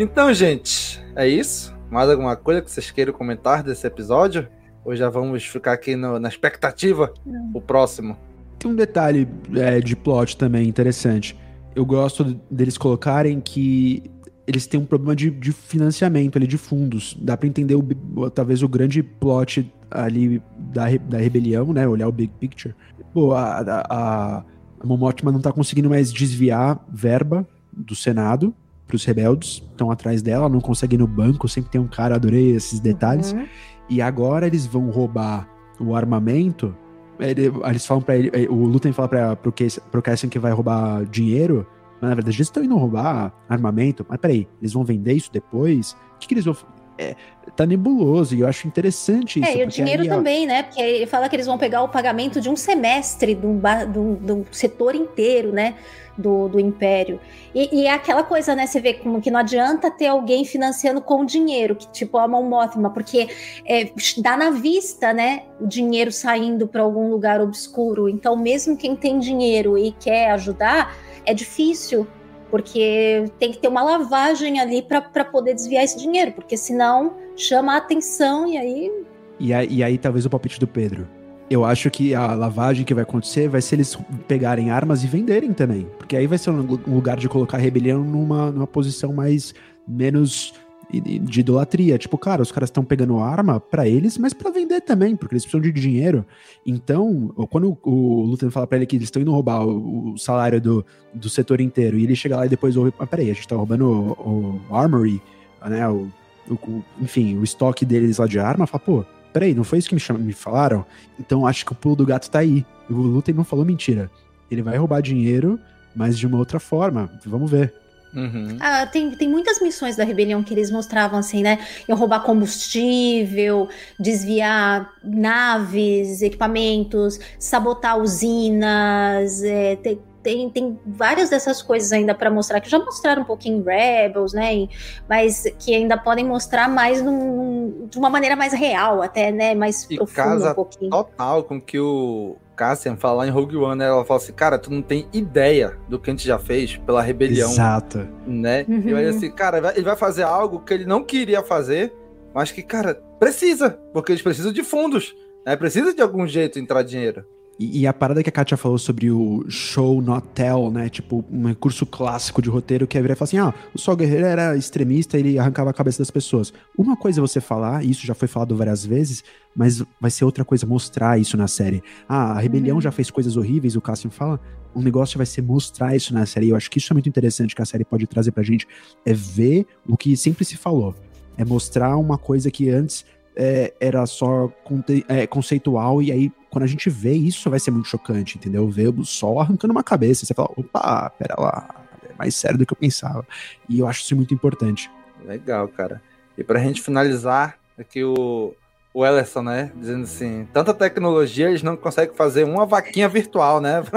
Então, 0.02 0.34
gente, 0.34 1.04
é 1.14 1.28
isso? 1.28 1.76
Mais 1.92 2.10
alguma 2.10 2.34
coisa 2.34 2.62
que 2.62 2.72
vocês 2.72 2.90
queiram 2.90 3.12
comentar 3.12 3.62
desse 3.62 3.86
episódio? 3.86 4.48
Ou 4.86 4.96
já 4.96 5.10
vamos 5.10 5.46
ficar 5.46 5.74
aqui 5.74 5.96
no- 5.96 6.20
na 6.20 6.28
expectativa 6.30 7.14
o 7.54 7.62
próximo? 7.62 8.18
Tem 8.58 8.70
um 8.72 8.76
detalhe 8.76 9.28
é, 9.56 9.80
de 9.80 9.96
plot 9.96 10.36
também 10.38 10.68
interessante. 10.68 11.38
Eu 11.76 11.86
gosto 11.86 12.24
deles 12.50 12.78
colocarem 12.78 13.40
que 13.40 14.04
eles 14.48 14.66
têm 14.66 14.80
um 14.80 14.86
problema 14.86 15.16
de, 15.16 15.30
de 15.30 15.52
financiamento 15.52 16.38
ali, 16.38 16.48
de 16.48 16.58
fundos. 16.58 17.16
Dá 17.22 17.38
pra 17.38 17.48
entender 17.48 17.76
o, 17.76 18.30
talvez 18.30 18.64
o 18.64 18.68
grande 18.68 19.04
plot 19.04 19.72
ali 19.92 20.42
da, 20.58 20.86
da 20.98 21.18
rebelião, 21.20 21.72
né? 21.72 21.88
Olhar 21.88 22.08
o 22.08 22.12
big 22.12 22.32
picture. 22.40 22.74
Pô, 23.14 23.34
a, 23.34 23.60
a, 23.60 23.86
a, 23.90 24.38
a 24.80 24.86
Mon 24.86 24.98
Mothma 24.98 25.32
não 25.32 25.40
tá 25.40 25.52
conseguindo 25.54 25.90
mais 25.90 26.12
desviar 26.12 26.84
verba 26.92 27.48
do 27.72 27.96
Senado 27.96 28.54
pros 28.90 29.06
rebeldes. 29.06 29.64
Estão 29.72 29.90
atrás 29.92 30.22
dela, 30.22 30.50
não 30.50 30.60
consegue 30.60 30.96
ir 30.96 31.00
no 31.00 31.08
banco, 31.08 31.48
sempre 31.48 31.70
tem 31.72 31.80
um 31.80 31.88
cara, 31.88 32.16
adorei 32.16 32.52
esses 32.56 32.80
detalhes. 32.82 33.32
Uhum. 33.32 33.46
E 33.90 34.02
agora 34.02 34.46
eles 34.48 34.66
vão 34.66 34.90
roubar 34.90 35.48
o 35.80 35.96
armamento. 35.96 36.76
Ele- 37.20 37.52
eles 37.66 37.86
falam 37.86 38.02
para 38.04 38.18
ele, 38.18 38.32
o 38.50 38.56
Lutem 38.66 38.92
fala 38.92 39.08
para 39.08 39.36
pro 39.36 40.02
Cassian 40.02 40.30
que 40.30 40.40
vai 40.40 40.52
roubar 40.52 41.06
dinheiro, 41.06 41.66
mas 42.02 42.10
na 42.10 42.16
verdade 42.16 42.38
eles 42.38 42.48
estão 42.48 42.64
indo 42.64 42.78
roubar 42.78 43.34
armamento. 43.48 44.06
Mas 44.10 44.18
peraí, 44.20 44.48
eles 44.62 44.74
vão 44.74 44.84
vender 44.84 45.14
isso 45.14 45.30
depois? 45.32 45.92
O 46.16 46.20
que, 46.20 46.28
que 46.28 46.34
eles 46.34 46.46
vão. 46.46 46.56
É, 47.02 47.16
tá 47.56 47.66
nebuloso 47.66 48.36
e 48.36 48.42
eu 48.42 48.48
acho 48.48 48.68
interessante 48.68 49.40
isso. 49.40 49.50
É, 49.50 49.62
e 49.62 49.64
o 49.64 49.68
dinheiro 49.68 50.04
aí, 50.04 50.10
ó, 50.10 50.16
também, 50.16 50.46
né? 50.46 50.64
Porque 50.64 50.82
ele 50.82 51.06
fala 51.06 51.30
que 51.30 51.36
eles 51.38 51.46
vão 51.46 51.58
pegar 51.58 51.82
o 51.82 51.88
pagamento 51.88 52.42
de 52.42 52.50
um 52.50 52.58
semestre 52.58 53.34
do, 53.34 53.54
do, 53.88 54.16
do 54.16 54.48
setor 54.52 54.96
inteiro, 54.96 55.54
né? 55.54 55.76
Do, 56.18 56.50
do 56.50 56.60
império. 56.60 57.18
E, 57.56 57.84
e 57.84 57.88
é 57.88 57.94
aquela 57.94 58.22
coisa, 58.22 58.54
né? 58.54 58.68
Você 58.68 58.82
vê 58.82 58.96
como 58.96 59.22
que 59.22 59.32
não 59.32 59.40
adianta 59.40 59.90
ter 59.90 60.08
alguém 60.08 60.44
financiando 60.44 61.00
com 61.00 61.24
dinheiro, 61.24 61.74
que 61.74 61.90
tipo 61.90 62.18
a 62.18 62.28
Mon 62.28 62.44
Mothma, 62.44 62.90
porque 62.90 63.30
é, 63.66 63.90
dá 64.18 64.36
na 64.36 64.50
vista, 64.50 65.14
né? 65.14 65.44
O 65.62 65.66
dinheiro 65.66 66.12
saindo 66.12 66.68
para 66.68 66.82
algum 66.82 67.10
lugar 67.10 67.40
obscuro. 67.40 68.10
Então, 68.10 68.36
mesmo 68.36 68.76
quem 68.76 68.94
tem 68.94 69.20
dinheiro 69.20 69.78
e 69.78 69.94
quer 69.94 70.32
ajudar, 70.32 70.94
é 71.26 71.34
difícil. 71.34 72.06
Porque 72.50 73.26
tem 73.40 73.52
que 73.52 73.58
ter 73.60 73.68
uma 73.68 73.84
lavagem 73.84 74.60
ali 74.60 74.82
para 74.82 75.02
poder 75.26 75.54
desviar 75.54 75.84
esse 75.84 75.98
dinheiro, 75.98 76.32
porque 76.32 76.58
senão 76.58 77.14
chama 77.36 77.74
a 77.74 77.78
atenção 77.78 78.48
e 78.48 78.58
aí 78.58 78.92
E 79.40 79.54
aí, 79.54 79.68
e 79.70 79.84
aí, 79.84 79.98
talvez 79.98 80.26
o 80.26 80.30
palpite 80.30 80.60
do 80.60 80.68
Pedro. 80.68 81.08
Eu 81.50 81.66
acho 81.66 81.90
que 81.90 82.14
a 82.14 82.34
lavagem 82.36 82.86
que 82.86 82.94
vai 82.94 83.04
acontecer 83.04 83.48
vai 83.48 83.62
ser 83.62 83.76
eles 83.78 83.98
pegarem 84.28 84.70
armas 84.70 85.04
e 85.04 85.08
venderem 85.08 85.52
também. 85.52 85.88
Porque 85.98 86.16
aí 86.16 86.28
vai 86.28 86.38
ser 86.38 86.52
um 86.52 86.62
lu- 86.62 86.80
lugar 86.88 87.18
de 87.18 87.28
colocar 87.28 87.58
a 87.58 87.60
rebelião 87.60 88.04
numa, 88.04 88.52
numa 88.52 88.68
posição 88.68 89.12
mais 89.14 89.54
menos 89.88 90.54
de 90.92 91.40
idolatria. 91.42 91.98
Tipo, 91.98 92.18
cara, 92.18 92.42
os 92.42 92.52
caras 92.52 92.70
estão 92.70 92.84
pegando 92.84 93.20
arma 93.20 93.60
pra 93.60 93.88
eles, 93.88 94.18
mas 94.18 94.34
pra 94.34 94.50
vender 94.50 94.82
também, 94.82 95.16
porque 95.16 95.36
eles 95.36 95.44
precisam 95.46 95.62
de 95.62 95.72
dinheiro. 95.72 96.26
Então, 96.66 97.34
quando 97.50 97.78
o, 97.84 98.24
Luthor 98.24 98.50
fala 98.52 98.66
pra 98.66 98.78
ele 98.78 98.86
que 98.86 98.96
eles 98.96 99.08
estão 99.08 99.22
indo 99.22 99.32
roubar 99.32 99.66
o, 99.66 100.18
salário 100.18 100.60
do, 100.60 100.86
do 101.14 101.30
setor 101.30 101.62
inteiro, 101.62 101.98
e 101.98 102.04
ele 102.04 102.16
chega 102.16 102.36
lá 102.38 102.46
e 102.46 102.50
depois 102.50 102.76
ouve, 102.76 102.92
ah, 103.00 103.06
peraí, 103.06 103.30
a 103.30 103.34
gente 103.34 103.48
tá 103.48 103.56
roubando 103.56 103.86
o, 103.86 104.62
o 104.70 104.76
Armory, 104.76 105.22
né, 105.68 105.88
o, 105.88 106.08
o- 106.50 106.84
enfim, 107.00 107.38
o 107.38 107.44
estoque 107.44 107.86
deles 107.86 108.18
lá 108.18 108.26
de 108.26 108.40
arma, 108.40 108.66
fala, 108.66 108.84
pô, 108.84 109.06
peraí, 109.32 109.54
não 109.54 109.64
foi 109.64 109.78
isso 109.80 109.90
que 109.90 109.96
me, 109.96 110.20
me 110.20 110.34
falaram? 110.34 110.84
Então 111.20 111.46
acho 111.46 111.66
que 111.66 111.72
o 111.72 111.76
pulo 111.76 111.96
do 111.98 112.06
gato 112.06 112.30
tá 112.30 112.40
aí. 112.40 112.66
O 112.90 112.94
Luthor 112.96 113.36
não 113.36 113.44
falou 113.44 113.64
mentira. 113.64 114.10
Ele 114.50 114.64
vai 114.64 114.76
roubar 114.76 115.02
dinheiro, 115.02 115.60
mas 115.96 116.18
de 116.18 116.26
uma 116.26 116.40
outra 116.40 116.60
forma. 116.60 117.08
Vamos 117.26 117.52
ver. 117.52 117.72
Uhum. 118.14 118.58
Ah, 118.60 118.88
tem, 118.88 119.12
tem 119.12 119.30
muitas 119.30 119.62
missões 119.62 119.96
da 119.96 120.04
rebelião 120.04 120.44
que 120.44 120.54
eles 120.54 120.72
mostravam 120.72 121.20
assim, 121.20 121.44
né? 121.44 121.60
Roubar 121.90 122.22
combustível, 122.24 123.70
desviar 124.00 124.92
naves, 125.04 126.22
equipamentos, 126.22 127.20
sabotar 127.38 128.00
usinas. 128.00 129.44
é, 129.44 129.76
tem, 129.76 130.00
tem, 130.22 130.50
tem 130.50 130.80
várias 130.86 131.30
dessas 131.30 131.62
coisas 131.62 131.92
ainda 131.92 132.14
para 132.14 132.30
mostrar, 132.30 132.60
que 132.60 132.70
já 132.70 132.78
mostraram 132.80 133.22
um 133.22 133.26
pouquinho 133.26 133.60
em 133.60 133.64
Rebels, 133.64 134.34
né? 134.34 134.56
e- 134.56 134.70
mas 135.08 135.44
que 135.60 135.74
ainda 135.74 135.98
podem 135.98 136.26
mostrar 136.26 136.68
mais 136.70 137.02
num- 137.02 137.88
de 137.90 137.98
uma 137.98 138.10
maneira 138.10 138.36
mais 138.36 138.54
real, 138.54 139.02
até, 139.02 139.32
né? 139.32 139.56
Mais 139.56 139.84
E 139.90 139.96
profunda 139.98 140.14
casa 140.24 140.52
um 140.52 140.56
pouquinho. 140.56 140.92
total 140.92 141.44
com 141.44 141.60
que 141.62 141.80
o 141.80 142.36
Cassian 142.56 142.98
fala 142.98 143.20
lá 143.20 143.28
em 143.28 143.30
Rogue 143.32 143.56
One, 143.56 143.78
né? 143.80 143.86
Ela 143.88 144.04
fala 144.04 144.20
assim, 144.20 144.34
cara, 144.34 144.60
tu 144.60 144.70
não 144.72 144.82
tem 144.82 145.08
ideia 145.14 145.78
do 145.88 145.98
que 145.98 146.10
a 146.10 146.14
gente 146.14 146.28
já 146.28 146.38
fez 146.38 146.76
pela 146.78 147.02
rebelião, 147.02 147.50
Exato. 147.50 148.08
né? 148.28 148.66
Uhum. 148.68 148.84
E 148.86 148.94
vai 148.94 149.06
assim, 149.06 149.32
cara, 149.32 149.62
vai- 149.62 149.74
ele 149.76 149.86
vai 149.86 149.96
fazer 149.96 150.24
algo 150.24 150.60
que 150.60 150.74
ele 150.74 150.86
não 150.86 151.04
queria 151.04 151.42
fazer, 151.42 151.94
mas 152.34 152.52
que, 152.52 152.62
cara, 152.62 153.02
precisa, 153.18 153.80
porque 153.94 154.12
eles 154.12 154.22
precisam 154.22 154.52
de 154.52 154.64
fundos, 154.64 155.16
né? 155.46 155.56
Precisa 155.56 155.94
de 155.94 156.02
algum 156.02 156.28
jeito 156.28 156.60
entrar 156.60 156.84
dinheiro. 156.84 157.24
E, 157.60 157.82
e 157.82 157.88
a 157.88 157.94
parada 157.94 158.24
que 158.24 158.30
a 158.30 158.32
Katia 158.32 158.56
falou 158.56 158.78
sobre 158.78 159.12
o 159.12 159.44
show 159.50 160.02
not 160.02 160.26
tell, 160.34 160.72
né? 160.72 160.88
Tipo, 160.88 161.26
um 161.30 161.48
recurso 161.48 161.86
clássico 161.86 162.42
de 162.42 162.50
roteiro 162.50 162.88
que 162.88 162.98
é 162.98 163.02
virar 163.02 163.14
e 163.14 163.16
falar 163.18 163.26
assim: 163.28 163.38
ah, 163.38 163.54
o 163.74 163.78
Sol 163.78 163.98
Guerreiro 163.98 164.26
era 164.26 164.56
extremista, 164.56 165.18
ele 165.20 165.38
arrancava 165.38 165.70
a 165.70 165.74
cabeça 165.74 165.98
das 166.00 166.10
pessoas. 166.10 166.54
Uma 166.78 166.96
coisa 166.96 167.20
é 167.20 167.22
você 167.22 167.42
falar, 167.42 167.84
e 167.84 167.92
isso 167.92 168.08
já 168.08 168.14
foi 168.16 168.30
falado 168.30 168.56
várias 168.56 168.86
vezes, 168.86 169.24
mas 169.54 169.84
vai 170.00 170.10
ser 170.10 170.24
outra 170.24 170.46
coisa 170.46 170.66
mostrar 170.66 171.20
isso 171.20 171.36
na 171.36 171.48
série. 171.50 171.84
Ah, 172.08 172.32
a 172.32 172.40
rebelião 172.40 172.78
Uhum. 172.78 172.82
já 172.82 172.92
fez 172.92 173.12
coisas 173.12 173.36
horríveis, 173.36 173.76
o 173.76 173.82
Cassian 173.82 174.10
fala. 174.10 174.40
Um 174.74 174.82
negócio 174.84 175.18
vai 175.18 175.26
ser 175.26 175.42
mostrar 175.42 175.96
isso 175.96 176.14
na 176.14 176.26
série. 176.28 176.46
E 176.46 176.50
eu 176.52 176.56
acho 176.56 176.70
que 176.72 176.78
isso 176.78 176.94
é 176.94 176.96
muito 176.96 177.10
interessante 177.10 177.56
que 177.56 177.62
a 177.62 177.66
série 177.66 177.84
pode 177.84 178.06
trazer 178.08 178.32
pra 178.32 178.44
gente. 178.44 178.68
É 179.04 179.12
ver 179.14 179.66
o 179.88 179.98
que 179.98 180.16
sempre 180.16 180.46
se 180.46 180.56
falou. 180.56 180.94
É 181.36 181.44
mostrar 181.44 181.98
uma 181.98 182.18
coisa 182.20 182.50
que 182.52 182.70
antes 182.70 183.04
é, 183.36 183.74
era 183.82 184.06
só 184.06 184.48
conte- 184.64 185.04
é, 185.10 185.26
conceitual, 185.26 186.02
e 186.02 186.12
aí 186.12 186.32
quando 186.50 186.64
a 186.64 186.68
gente 186.68 186.90
vê 186.90 187.14
isso 187.14 187.50
vai 187.50 187.60
ser 187.60 187.72
muito 187.72 187.88
chocante, 187.88 188.38
entendeu? 188.38 188.68
Ver 188.70 188.90
o 188.90 189.06
sol 189.06 189.40
arrancando 189.40 189.72
uma 189.72 189.84
cabeça, 189.84 190.26
você 190.26 190.34
fala, 190.34 190.50
opa, 190.56 191.10
pera 191.12 191.36
lá, 191.38 191.68
é 192.10 192.14
mais 192.18 192.36
sério 192.36 192.58
do 192.58 192.66
que 192.66 192.74
eu 192.74 192.78
pensava. 192.78 193.26
E 193.68 193.80
eu 193.80 193.88
acho 193.88 194.02
isso 194.02 194.16
muito 194.16 194.34
importante. 194.34 194.90
Legal, 195.24 195.68
cara. 195.68 196.02
E 196.38 196.44
pra 196.44 196.60
gente 196.60 196.82
finalizar, 196.82 197.58
aqui 197.78 198.04
o, 198.04 198.54
o 198.94 199.06
Ellerson, 199.06 199.44
né? 199.44 199.72
Dizendo 199.76 200.04
assim, 200.04 200.48
tanta 200.52 200.74
tecnologia, 200.74 201.50
eles 201.50 201.62
não 201.62 201.78
conseguem 201.78 202.16
fazer 202.16 202.44
uma 202.46 202.66
vaquinha 202.66 203.08
virtual, 203.08 203.62
né? 203.62 203.84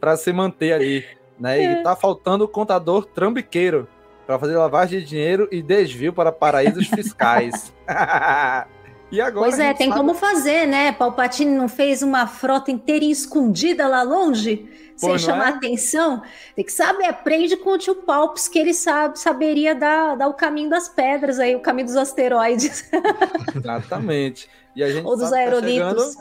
pra 0.00 0.16
se 0.16 0.32
manter 0.32 0.72
ali, 0.72 1.04
né? 1.38 1.80
E 1.80 1.82
tá 1.82 1.94
faltando 1.94 2.44
o 2.44 2.48
contador 2.48 3.04
trambiqueiro 3.06 3.86
para 4.26 4.38
fazer 4.38 4.56
lavagem 4.56 5.00
de 5.00 5.06
dinheiro 5.06 5.48
e 5.50 5.62
desvio 5.62 6.12
para 6.12 6.32
paraísos 6.32 6.86
fiscais. 6.88 7.72
e 9.10 9.20
agora 9.20 9.46
Pois 9.46 9.58
é, 9.58 9.74
tem 9.74 9.88
sabe- 9.88 10.00
como 10.00 10.14
fazer, 10.14 10.66
né? 10.66 10.92
Palpatine 10.92 11.50
não 11.50 11.68
fez 11.68 12.02
uma 12.02 12.26
frota 12.26 12.70
inteirinha 12.70 13.12
escondida 13.12 13.86
lá 13.88 14.02
longe, 14.02 14.68
sem 14.96 15.10
não 15.10 15.18
chamar 15.18 15.46
é? 15.52 15.56
atenção. 15.56 16.22
Tem 16.54 16.64
que 16.64 16.72
saber, 16.72 17.06
aprende 17.06 17.56
com 17.56 17.70
o 17.70 17.78
tio 17.78 17.96
Palps, 17.96 18.48
que 18.48 18.58
ele 18.58 18.74
sabe, 18.74 19.18
saberia 19.18 19.74
dar, 19.74 20.16
dar 20.16 20.28
o 20.28 20.34
caminho 20.34 20.70
das 20.70 20.88
pedras 20.88 21.38
aí, 21.38 21.56
o 21.56 21.60
caminho 21.60 21.86
dos 21.86 21.96
asteroides. 21.96 22.88
Exatamente. 23.54 24.48
E 24.76 24.82
a 24.84 24.90
gente 24.90 25.04
Ou 25.06 25.16
dos 25.16 25.30
tá 25.30 25.36
aerolitos. 25.36 26.14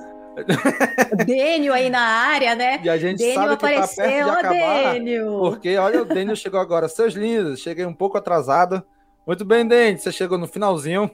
Dênio 1.25 1.73
aí 1.73 1.89
na 1.89 1.99
área, 2.01 2.55
né? 2.55 2.79
E 2.83 2.89
a 2.89 2.97
gente 2.97 3.17
Dênio 3.17 3.35
sabe 3.35 3.57
que 3.57 3.61
tá 3.61 3.67
perto 3.67 3.95
de 3.95 4.01
apareceu, 4.01 4.27
ó, 4.27 4.31
acabar. 4.31 4.93
Dênio. 4.93 5.39
Porque, 5.39 5.77
olha, 5.77 6.01
o 6.01 6.05
Dênio 6.05 6.35
chegou 6.35 6.59
agora. 6.59 6.87
Seus 6.87 7.13
lindos, 7.13 7.59
cheguei 7.59 7.85
um 7.85 7.93
pouco 7.93 8.17
atrasado. 8.17 8.83
Muito 9.29 9.45
bem, 9.45 9.63
Dênio, 9.63 10.01
você 10.01 10.11
chegou 10.11 10.39
no 10.39 10.47
finalzinho. 10.47 11.07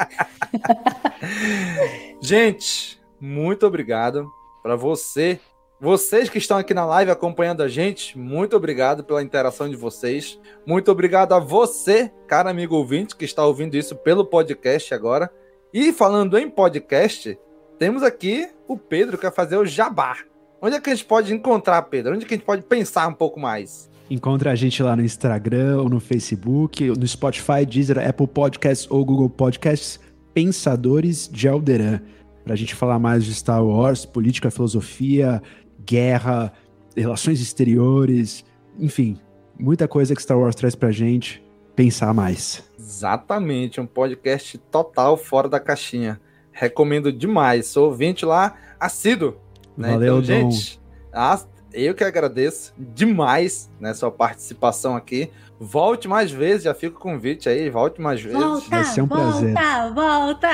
gente, 2.22 2.98
muito 3.20 3.66
obrigado 3.66 4.26
para 4.62 4.76
você. 4.76 5.38
Vocês 5.78 6.30
que 6.30 6.38
estão 6.38 6.56
aqui 6.56 6.72
na 6.72 6.86
live 6.86 7.10
acompanhando 7.10 7.62
a 7.62 7.68
gente, 7.68 8.18
muito 8.18 8.56
obrigado 8.56 9.04
pela 9.04 9.22
interação 9.22 9.68
de 9.68 9.76
vocês. 9.76 10.40
Muito 10.64 10.90
obrigado 10.90 11.34
a 11.34 11.38
você, 11.38 12.10
cara 12.26 12.48
amigo 12.48 12.76
ouvinte, 12.76 13.14
que 13.14 13.26
está 13.26 13.44
ouvindo 13.44 13.76
isso 13.76 13.94
pelo 13.94 14.24
podcast 14.24 14.94
agora. 14.94 15.30
E 15.74 15.92
falando 15.92 16.38
em 16.38 16.48
podcast, 16.48 17.38
temos 17.78 18.02
aqui 18.02 18.48
o 18.66 18.78
Pedro 18.78 19.18
que 19.18 19.24
vai 19.24 19.32
fazer 19.32 19.58
o 19.58 19.66
jabá. 19.66 20.16
Onde 20.62 20.76
é 20.76 20.80
que 20.80 20.90
a 20.90 20.94
gente 20.94 21.06
pode 21.06 21.32
encontrar, 21.32 21.80
Pedro? 21.82 22.14
Onde 22.14 22.24
é 22.24 22.28
que 22.28 22.34
a 22.34 22.36
gente 22.36 22.46
pode 22.46 22.62
pensar 22.62 23.08
um 23.08 23.14
pouco 23.14 23.40
mais? 23.40 23.88
Encontra 24.10 24.50
a 24.50 24.54
gente 24.54 24.82
lá 24.82 24.94
no 24.94 25.02
Instagram 25.02 25.80
ou 25.80 25.88
no 25.88 26.00
Facebook, 26.00 26.86
no 26.86 27.06
Spotify, 27.06 27.64
Deezer, 27.66 27.98
Apple 28.06 28.26
Podcasts 28.26 28.86
ou 28.90 29.04
Google 29.04 29.30
Podcasts, 29.30 29.98
Pensadores 30.34 31.28
de 31.28 31.48
Alderan. 31.48 32.00
Pra 32.44 32.56
gente 32.56 32.74
falar 32.74 32.98
mais 32.98 33.24
de 33.24 33.32
Star 33.34 33.64
Wars, 33.64 34.04
política, 34.04 34.50
filosofia, 34.50 35.40
guerra, 35.86 36.52
relações 36.94 37.40
exteriores, 37.40 38.44
enfim, 38.78 39.16
muita 39.58 39.88
coisa 39.88 40.14
que 40.14 40.22
Star 40.22 40.38
Wars 40.38 40.56
traz 40.56 40.74
pra 40.74 40.90
gente 40.90 41.42
pensar 41.74 42.12
mais. 42.12 42.62
Exatamente, 42.78 43.80
um 43.80 43.86
podcast 43.86 44.58
total 44.70 45.16
fora 45.16 45.48
da 45.48 45.60
caixinha. 45.60 46.20
Recomendo 46.52 47.12
demais. 47.12 47.66
Sou 47.66 47.86
ouvinte 47.86 48.26
lá, 48.26 48.56
assíduo. 48.78 49.36
Né? 49.76 49.92
Valeu, 49.92 50.20
então, 50.20 50.22
gente, 50.22 50.80
ah, 51.12 51.38
eu 51.72 51.94
que 51.94 52.02
agradeço 52.02 52.74
demais 52.76 53.70
né, 53.80 53.94
sua 53.94 54.10
participação 54.10 54.96
aqui. 54.96 55.30
Volte 55.62 56.08
mais 56.08 56.30
vezes, 56.30 56.62
já 56.64 56.72
fica 56.72 56.96
o 56.96 57.00
convite 57.00 57.46
aí, 57.46 57.68
volte 57.68 58.00
mais 58.00 58.22
vezes. 58.22 58.40
Volta, 58.40 58.70
Vai 58.70 58.84
ser 58.84 59.02
um 59.02 59.08
prazer. 59.08 59.52
volta, 59.52 59.90
volta. 59.90 60.48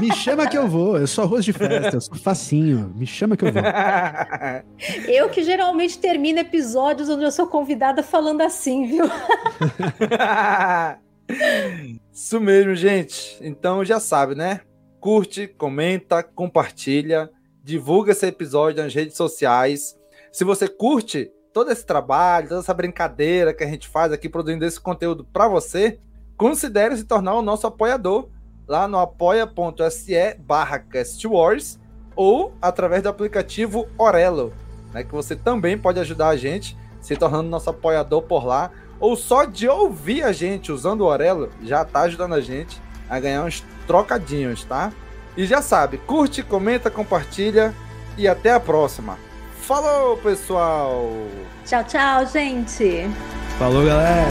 Me 0.00 0.12
chama 0.12 0.48
que 0.48 0.58
eu 0.58 0.66
vou, 0.66 0.98
eu 0.98 1.06
sou 1.06 1.22
arroz 1.22 1.44
de 1.44 1.52
festa, 1.52 1.96
eu 1.96 2.00
sou 2.00 2.16
facinho, 2.16 2.92
me 2.96 3.06
chama 3.06 3.36
que 3.36 3.44
eu 3.44 3.52
vou. 3.52 3.62
Eu 5.06 5.28
que 5.28 5.44
geralmente 5.44 5.98
termino 5.98 6.40
episódios 6.40 7.08
onde 7.08 7.24
eu 7.24 7.30
sou 7.30 7.46
convidada 7.46 8.02
falando 8.02 8.40
assim, 8.40 8.86
viu? 8.86 9.04
Isso 12.12 12.40
mesmo, 12.40 12.74
gente. 12.74 13.38
Então 13.40 13.84
já 13.84 14.00
sabe, 14.00 14.34
né? 14.34 14.60
Curte, 14.98 15.46
comenta, 15.46 16.22
compartilha, 16.22 17.30
divulga 17.62 18.12
esse 18.12 18.26
episódio 18.26 18.82
nas 18.82 18.94
redes 18.94 19.16
sociais. 19.16 19.96
Se 20.32 20.44
você 20.44 20.68
curte 20.68 21.30
todo 21.52 21.70
esse 21.70 21.84
trabalho, 21.84 22.48
toda 22.48 22.60
essa 22.60 22.74
brincadeira 22.74 23.52
que 23.52 23.64
a 23.64 23.66
gente 23.66 23.88
faz 23.88 24.12
aqui 24.12 24.28
produzindo 24.28 24.64
esse 24.64 24.80
conteúdo 24.80 25.24
para 25.24 25.48
você, 25.48 25.98
considere 26.36 26.96
se 26.96 27.04
tornar 27.04 27.34
o 27.34 27.42
nosso 27.42 27.66
apoiador 27.66 28.28
lá 28.66 28.86
no 28.86 28.98
apoia.se 28.98 30.34
barra 30.38 30.78
castwars 30.78 31.78
ou 32.14 32.54
através 32.62 33.02
do 33.02 33.08
aplicativo 33.08 33.88
Orelo, 33.98 34.52
né, 34.92 35.02
que 35.02 35.12
você 35.12 35.34
também 35.34 35.76
pode 35.76 35.98
ajudar 35.98 36.28
a 36.28 36.36
gente 36.36 36.76
se 37.00 37.16
tornando 37.16 37.48
nosso 37.48 37.70
apoiador 37.70 38.22
por 38.22 38.44
lá, 38.44 38.70
ou 39.00 39.16
só 39.16 39.44
de 39.44 39.66
ouvir 39.66 40.22
a 40.22 40.32
gente 40.32 40.70
usando 40.70 41.00
o 41.00 41.06
Orelo, 41.06 41.50
já 41.62 41.84
tá 41.84 42.02
ajudando 42.02 42.34
a 42.34 42.40
gente 42.40 42.80
a 43.08 43.18
ganhar 43.18 43.44
uns 43.44 43.64
trocadinhos, 43.86 44.64
tá? 44.64 44.92
E 45.40 45.46
já 45.46 45.62
sabe, 45.62 45.96
curte, 45.96 46.42
comenta, 46.42 46.90
compartilha 46.90 47.74
e 48.14 48.28
até 48.28 48.52
a 48.52 48.60
próxima. 48.60 49.18
Falou, 49.62 50.18
pessoal! 50.18 51.10
Tchau, 51.64 51.82
tchau, 51.84 52.26
gente. 52.26 53.08
Falou, 53.58 53.86
galera! 53.86 54.28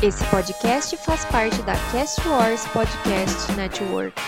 Esse 0.00 0.24
podcast 0.26 0.96
faz 0.98 1.24
parte 1.24 1.60
da 1.62 1.74
Cast 1.90 2.20
Wars 2.28 2.64
Podcast 2.68 3.50
Network. 3.56 4.22